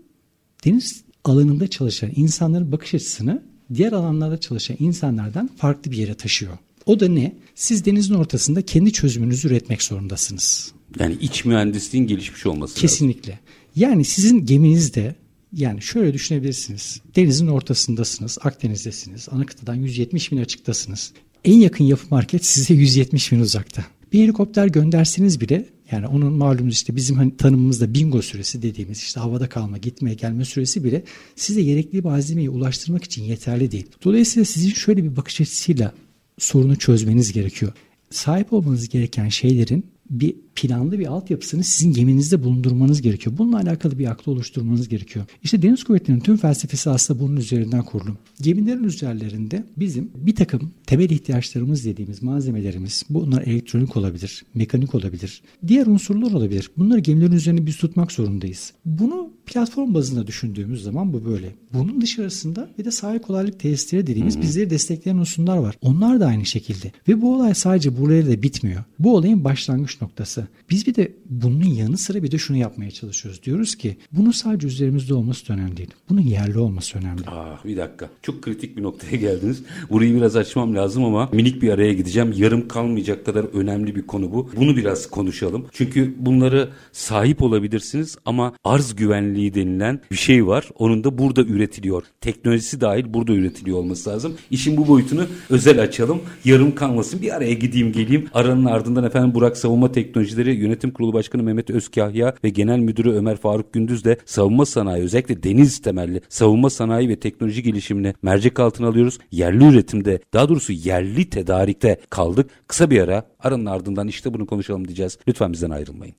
deniz 0.65 1.03
alanında 1.23 1.67
çalışan 1.67 2.11
insanların 2.15 2.71
bakış 2.71 2.93
açısını 2.93 3.43
diğer 3.73 3.91
alanlarda 3.91 4.39
çalışan 4.39 4.77
insanlardan 4.79 5.49
farklı 5.57 5.91
bir 5.91 5.97
yere 5.97 6.13
taşıyor. 6.13 6.57
O 6.85 6.99
da 6.99 7.07
ne? 7.07 7.35
Siz 7.55 7.85
denizin 7.85 8.13
ortasında 8.13 8.61
kendi 8.61 8.93
çözümünüzü 8.93 9.47
üretmek 9.47 9.83
zorundasınız. 9.83 10.71
Yani 10.99 11.17
iç 11.21 11.45
mühendisliğin 11.45 12.07
gelişmiş 12.07 12.45
olması 12.45 12.79
Kesinlikle. 12.79 13.31
lazım. 13.31 13.45
Yani 13.75 14.05
sizin 14.05 14.45
geminizde 14.45 15.15
yani 15.53 15.81
şöyle 15.81 16.13
düşünebilirsiniz. 16.13 17.01
Denizin 17.15 17.47
ortasındasınız, 17.47 18.37
Akdeniz'desiniz, 18.41 19.27
ana 19.31 19.45
kıtadan 19.45 19.75
170 19.75 20.31
bin 20.31 20.37
açıktasınız. 20.37 21.13
En 21.45 21.57
yakın 21.57 21.83
yapı 21.83 22.03
market 22.09 22.45
size 22.45 22.73
170 22.73 23.31
bin 23.31 23.39
uzakta. 23.39 23.85
Bir 24.13 24.23
helikopter 24.23 24.67
gönderseniz 24.67 25.41
bile 25.41 25.65
yani 25.91 26.07
onun 26.07 26.33
malumunuz 26.33 26.73
işte 26.73 26.95
bizim 26.95 27.15
hani 27.15 27.37
tanımımızda 27.37 27.93
bingo 27.93 28.21
süresi 28.21 28.61
dediğimiz 28.61 28.97
işte 28.97 29.19
havada 29.19 29.49
kalma, 29.49 29.77
gitmeye 29.77 30.13
gelme 30.13 30.45
süresi 30.45 30.83
bile 30.83 31.03
size 31.35 31.63
gerekli 31.63 32.01
malzemeyi 32.01 32.49
ulaştırmak 32.49 33.03
için 33.03 33.23
yeterli 33.23 33.71
değil. 33.71 33.85
Dolayısıyla 34.03 34.45
sizin 34.45 34.69
şöyle 34.69 35.03
bir 35.03 35.15
bakış 35.15 35.41
açısıyla 35.41 35.93
sorunu 36.37 36.75
çözmeniz 36.75 37.33
gerekiyor. 37.33 37.73
Sahip 38.09 38.53
olmanız 38.53 38.89
gereken 38.89 39.29
şeylerin 39.29 39.85
bir 40.09 40.35
planlı 40.55 40.99
bir 40.99 41.07
altyapısını 41.07 41.63
sizin 41.63 41.93
geminizde 41.93 42.43
bulundurmanız 42.43 43.01
gerekiyor. 43.01 43.37
Bununla 43.37 43.57
alakalı 43.57 43.99
bir 43.99 44.11
aklı 44.11 44.31
oluşturmanız 44.31 44.89
gerekiyor. 44.89 45.25
İşte 45.43 45.61
deniz 45.61 45.83
kuvvetlerinin 45.83 46.21
tüm 46.21 46.37
felsefesi 46.37 46.89
aslında 46.89 47.19
bunun 47.19 47.37
üzerinden 47.37 47.83
kurulu. 47.83 48.17
Gemilerin 48.41 48.83
üzerlerinde 48.83 49.63
bizim 49.77 50.11
bir 50.15 50.35
takım 50.35 50.71
temel 50.85 51.09
ihtiyaçlarımız 51.09 51.85
dediğimiz 51.85 52.23
malzemelerimiz, 52.23 53.03
bunlar 53.09 53.41
elektronik 53.41 53.97
olabilir, 53.97 54.45
mekanik 54.53 54.95
olabilir, 54.95 55.41
diğer 55.67 55.87
unsurlar 55.87 56.31
olabilir. 56.31 56.71
Bunları 56.77 56.99
gemilerin 56.99 57.31
üzerine 57.31 57.65
biz 57.65 57.77
tutmak 57.77 58.11
zorundayız. 58.11 58.73
Bunu 58.85 59.29
platform 59.45 59.93
bazında 59.93 60.27
düşündüğümüz 60.27 60.83
zaman 60.83 61.13
bu 61.13 61.25
böyle. 61.25 61.55
Bunun 61.73 62.01
dışarısında 62.01 62.69
bir 62.77 62.85
de 62.85 62.91
sahil 62.91 63.19
kolaylık 63.19 63.59
tesisleri 63.59 64.07
dediğimiz 64.07 64.41
bizleri 64.41 64.69
destekleyen 64.69 65.17
unsurlar 65.17 65.57
var. 65.57 65.77
Onlar 65.81 66.19
da 66.19 66.25
aynı 66.25 66.45
şekilde. 66.45 66.91
Ve 67.07 67.21
bu 67.21 67.35
olay 67.35 67.55
sadece 67.55 67.97
buraya 67.97 68.27
da 68.27 68.41
bitmiyor. 68.43 68.83
Bu 68.99 69.15
olayın 69.15 69.43
başlangıç 69.43 69.96
noktası. 70.01 70.47
Biz 70.69 70.87
bir 70.87 70.95
de 70.95 71.11
bunun 71.29 71.63
yanı 71.63 71.97
sıra 71.97 72.23
bir 72.23 72.31
de 72.31 72.37
şunu 72.37 72.57
yapmaya 72.57 72.91
çalışıyoruz. 72.91 73.43
Diyoruz 73.43 73.75
ki 73.75 73.97
bunun 74.11 74.31
sadece 74.31 74.67
üzerimizde 74.67 75.13
olması 75.13 75.53
önemli 75.53 75.77
değil. 75.77 75.89
Bunun 76.09 76.21
yerli 76.21 76.59
olması 76.59 76.97
önemli. 76.97 77.21
Ah 77.27 77.65
bir 77.65 77.77
dakika. 77.77 78.09
Çok 78.21 78.41
kritik 78.41 78.77
bir 78.77 78.83
noktaya 78.83 79.17
geldiniz. 79.17 79.63
Burayı 79.89 80.15
biraz 80.15 80.35
açmam 80.35 80.75
lazım 80.75 81.05
ama 81.05 81.29
minik 81.33 81.61
bir 81.61 81.69
araya 81.69 81.93
gideceğim. 81.93 82.33
Yarım 82.37 82.67
kalmayacak 82.67 83.25
kadar 83.25 83.43
önemli 83.43 83.95
bir 83.95 84.07
konu 84.07 84.31
bu. 84.33 84.49
Bunu 84.55 84.77
biraz 84.77 85.09
konuşalım. 85.09 85.65
Çünkü 85.71 86.15
bunları 86.19 86.69
sahip 86.91 87.41
olabilirsiniz 87.41 88.17
ama 88.25 88.53
arz 88.63 88.95
güvenliği 88.95 89.53
denilen 89.53 90.01
bir 90.11 90.15
şey 90.15 90.47
var. 90.47 90.69
Onun 90.75 91.03
da 91.03 91.17
burada 91.17 91.41
üretiliyor. 91.41 92.03
Teknolojisi 92.21 92.81
dahil 92.81 93.13
burada 93.13 93.33
üretiliyor 93.33 93.77
olması 93.77 94.09
lazım. 94.09 94.33
İşin 94.51 94.77
bu 94.77 94.87
boyutunu 94.87 95.25
özel 95.49 95.81
açalım. 95.81 96.21
Yarım 96.45 96.75
kalmasın. 96.75 97.21
Bir 97.21 97.35
araya 97.35 97.53
gideyim 97.53 97.91
geleyim. 97.91 98.29
Aranın 98.33 98.65
ardından 98.65 99.03
efendim 99.03 99.35
Burak 99.35 99.57
Savunma 99.57 99.86
Teknolojisi 99.91 100.27
Teknolojileri 100.27 100.63
Yönetim 100.63 100.91
Kurulu 100.91 101.13
Başkanı 101.13 101.43
Mehmet 101.43 101.69
Özkahya 101.69 102.35
ve 102.43 102.49
Genel 102.49 102.79
Müdürü 102.79 103.11
Ömer 103.11 103.37
Faruk 103.37 103.73
Gündüz 103.73 104.05
de 104.05 104.17
savunma 104.25 104.65
sanayi 104.65 105.03
özellikle 105.03 105.43
deniz 105.43 105.81
temelli 105.81 106.21
savunma 106.29 106.69
sanayi 106.69 107.09
ve 107.09 107.15
teknoloji 107.19 107.63
gelişimini 107.63 108.13
mercek 108.21 108.59
altına 108.59 108.87
alıyoruz. 108.87 109.17
Yerli 109.31 109.65
üretimde 109.65 110.19
daha 110.33 110.49
doğrusu 110.49 110.73
yerli 110.73 111.29
tedarikte 111.29 111.99
kaldık. 112.09 112.49
Kısa 112.67 112.89
bir 112.89 113.01
ara 113.01 113.23
aranın 113.39 113.65
ardından 113.65 114.07
işte 114.07 114.33
bunu 114.33 114.45
konuşalım 114.45 114.87
diyeceğiz. 114.87 115.17
Lütfen 115.27 115.53
bizden 115.53 115.69
ayrılmayın. 115.69 116.15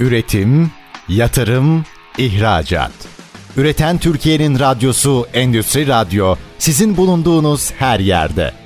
Üretim, 0.00 0.70
yatırım, 1.08 1.84
ihracat. 2.18 2.92
Üreten 3.56 3.98
Türkiye'nin 3.98 4.58
radyosu 4.58 5.26
Endüstri 5.34 5.86
Radyo 5.86 6.36
sizin 6.58 6.96
bulunduğunuz 6.96 7.72
her 7.72 8.00
yerde. 8.00 8.65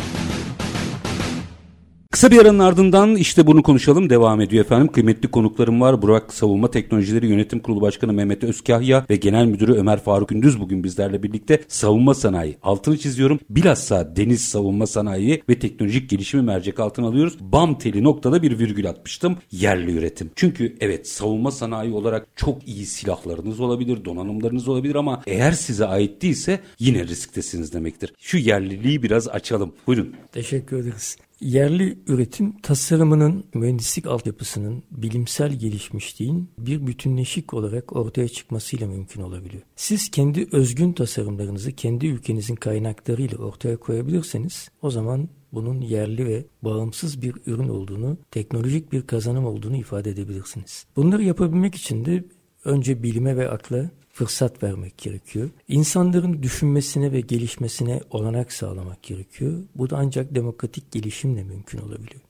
Kısa 2.11 2.31
bir 2.31 2.39
aranın 2.39 2.59
ardından 2.59 3.15
işte 3.15 3.47
bunu 3.47 3.63
konuşalım 3.63 4.09
devam 4.09 4.41
ediyor 4.41 4.65
efendim. 4.65 4.87
Kıymetli 4.87 5.31
konuklarım 5.31 5.81
var. 5.81 6.01
Burak 6.01 6.33
Savunma 6.33 6.71
Teknolojileri 6.71 7.27
Yönetim 7.27 7.59
Kurulu 7.59 7.81
Başkanı 7.81 8.13
Mehmet 8.13 8.43
Özkahya 8.43 9.05
ve 9.09 9.15
Genel 9.15 9.45
Müdürü 9.45 9.73
Ömer 9.73 10.03
Faruk 10.03 10.29
Gündüz 10.29 10.59
bugün 10.59 10.83
bizlerle 10.83 11.23
birlikte 11.23 11.63
savunma 11.67 12.13
sanayi. 12.13 12.57
Altını 12.63 12.97
çiziyorum. 12.97 13.39
Bilhassa 13.49 14.15
deniz 14.15 14.41
savunma 14.41 14.87
sanayi 14.87 15.43
ve 15.49 15.59
teknolojik 15.59 16.09
gelişimi 16.09 16.43
mercek 16.43 16.79
altına 16.79 17.07
alıyoruz. 17.07 17.37
Bam 17.39 17.77
teli 17.77 18.03
noktada 18.03 18.41
bir 18.41 18.59
virgül 18.59 18.89
atmıştım. 18.89 19.37
Yerli 19.51 19.97
üretim. 19.97 20.31
Çünkü 20.35 20.75
evet 20.79 21.07
savunma 21.07 21.51
sanayi 21.51 21.93
olarak 21.93 22.27
çok 22.35 22.67
iyi 22.67 22.85
silahlarınız 22.85 23.59
olabilir, 23.59 24.05
donanımlarınız 24.05 24.67
olabilir 24.67 24.95
ama 24.95 25.21
eğer 25.27 25.51
size 25.51 25.85
ait 25.85 26.21
değilse 26.21 26.59
yine 26.79 27.07
risktesiniz 27.07 27.73
demektir. 27.73 28.13
Şu 28.19 28.37
yerliliği 28.37 29.03
biraz 29.03 29.27
açalım. 29.27 29.73
Buyurun. 29.87 30.15
Teşekkür 30.31 30.77
ederiz. 30.77 31.17
Yerli 31.41 31.97
üretim 32.07 32.61
tasarımının, 32.61 33.43
mühendislik 33.53 34.07
altyapısının, 34.07 34.83
bilimsel 34.91 35.53
gelişmişliğin 35.53 36.49
bir 36.57 36.87
bütünleşik 36.87 37.53
olarak 37.53 37.95
ortaya 37.95 38.27
çıkmasıyla 38.27 38.87
mümkün 38.87 39.21
olabiliyor. 39.21 39.63
Siz 39.75 40.11
kendi 40.11 40.47
özgün 40.51 40.93
tasarımlarınızı 40.93 41.71
kendi 41.71 42.07
ülkenizin 42.07 42.55
kaynaklarıyla 42.55 43.37
ortaya 43.37 43.77
koyabilirseniz 43.77 44.69
o 44.81 44.89
zaman 44.89 45.29
bunun 45.53 45.81
yerli 45.81 46.25
ve 46.25 46.45
bağımsız 46.61 47.21
bir 47.21 47.33
ürün 47.45 47.69
olduğunu, 47.69 48.17
teknolojik 48.31 48.91
bir 48.91 49.07
kazanım 49.07 49.45
olduğunu 49.45 49.75
ifade 49.75 50.09
edebilirsiniz. 50.09 50.85
Bunları 50.95 51.23
yapabilmek 51.23 51.75
için 51.75 52.05
de 52.05 52.23
önce 52.65 53.03
bilime 53.03 53.37
ve 53.37 53.49
akla 53.49 53.89
fırsat 54.13 54.63
vermek 54.63 54.97
gerekiyor. 54.97 55.49
İnsanların 55.67 56.43
düşünmesine 56.43 57.11
ve 57.11 57.21
gelişmesine 57.21 58.01
olanak 58.09 58.51
sağlamak 58.51 59.03
gerekiyor. 59.03 59.63
Bu 59.75 59.89
da 59.89 59.97
ancak 59.97 60.35
demokratik 60.35 60.91
gelişimle 60.91 61.43
mümkün 61.43 61.79
olabiliyor. 61.79 62.21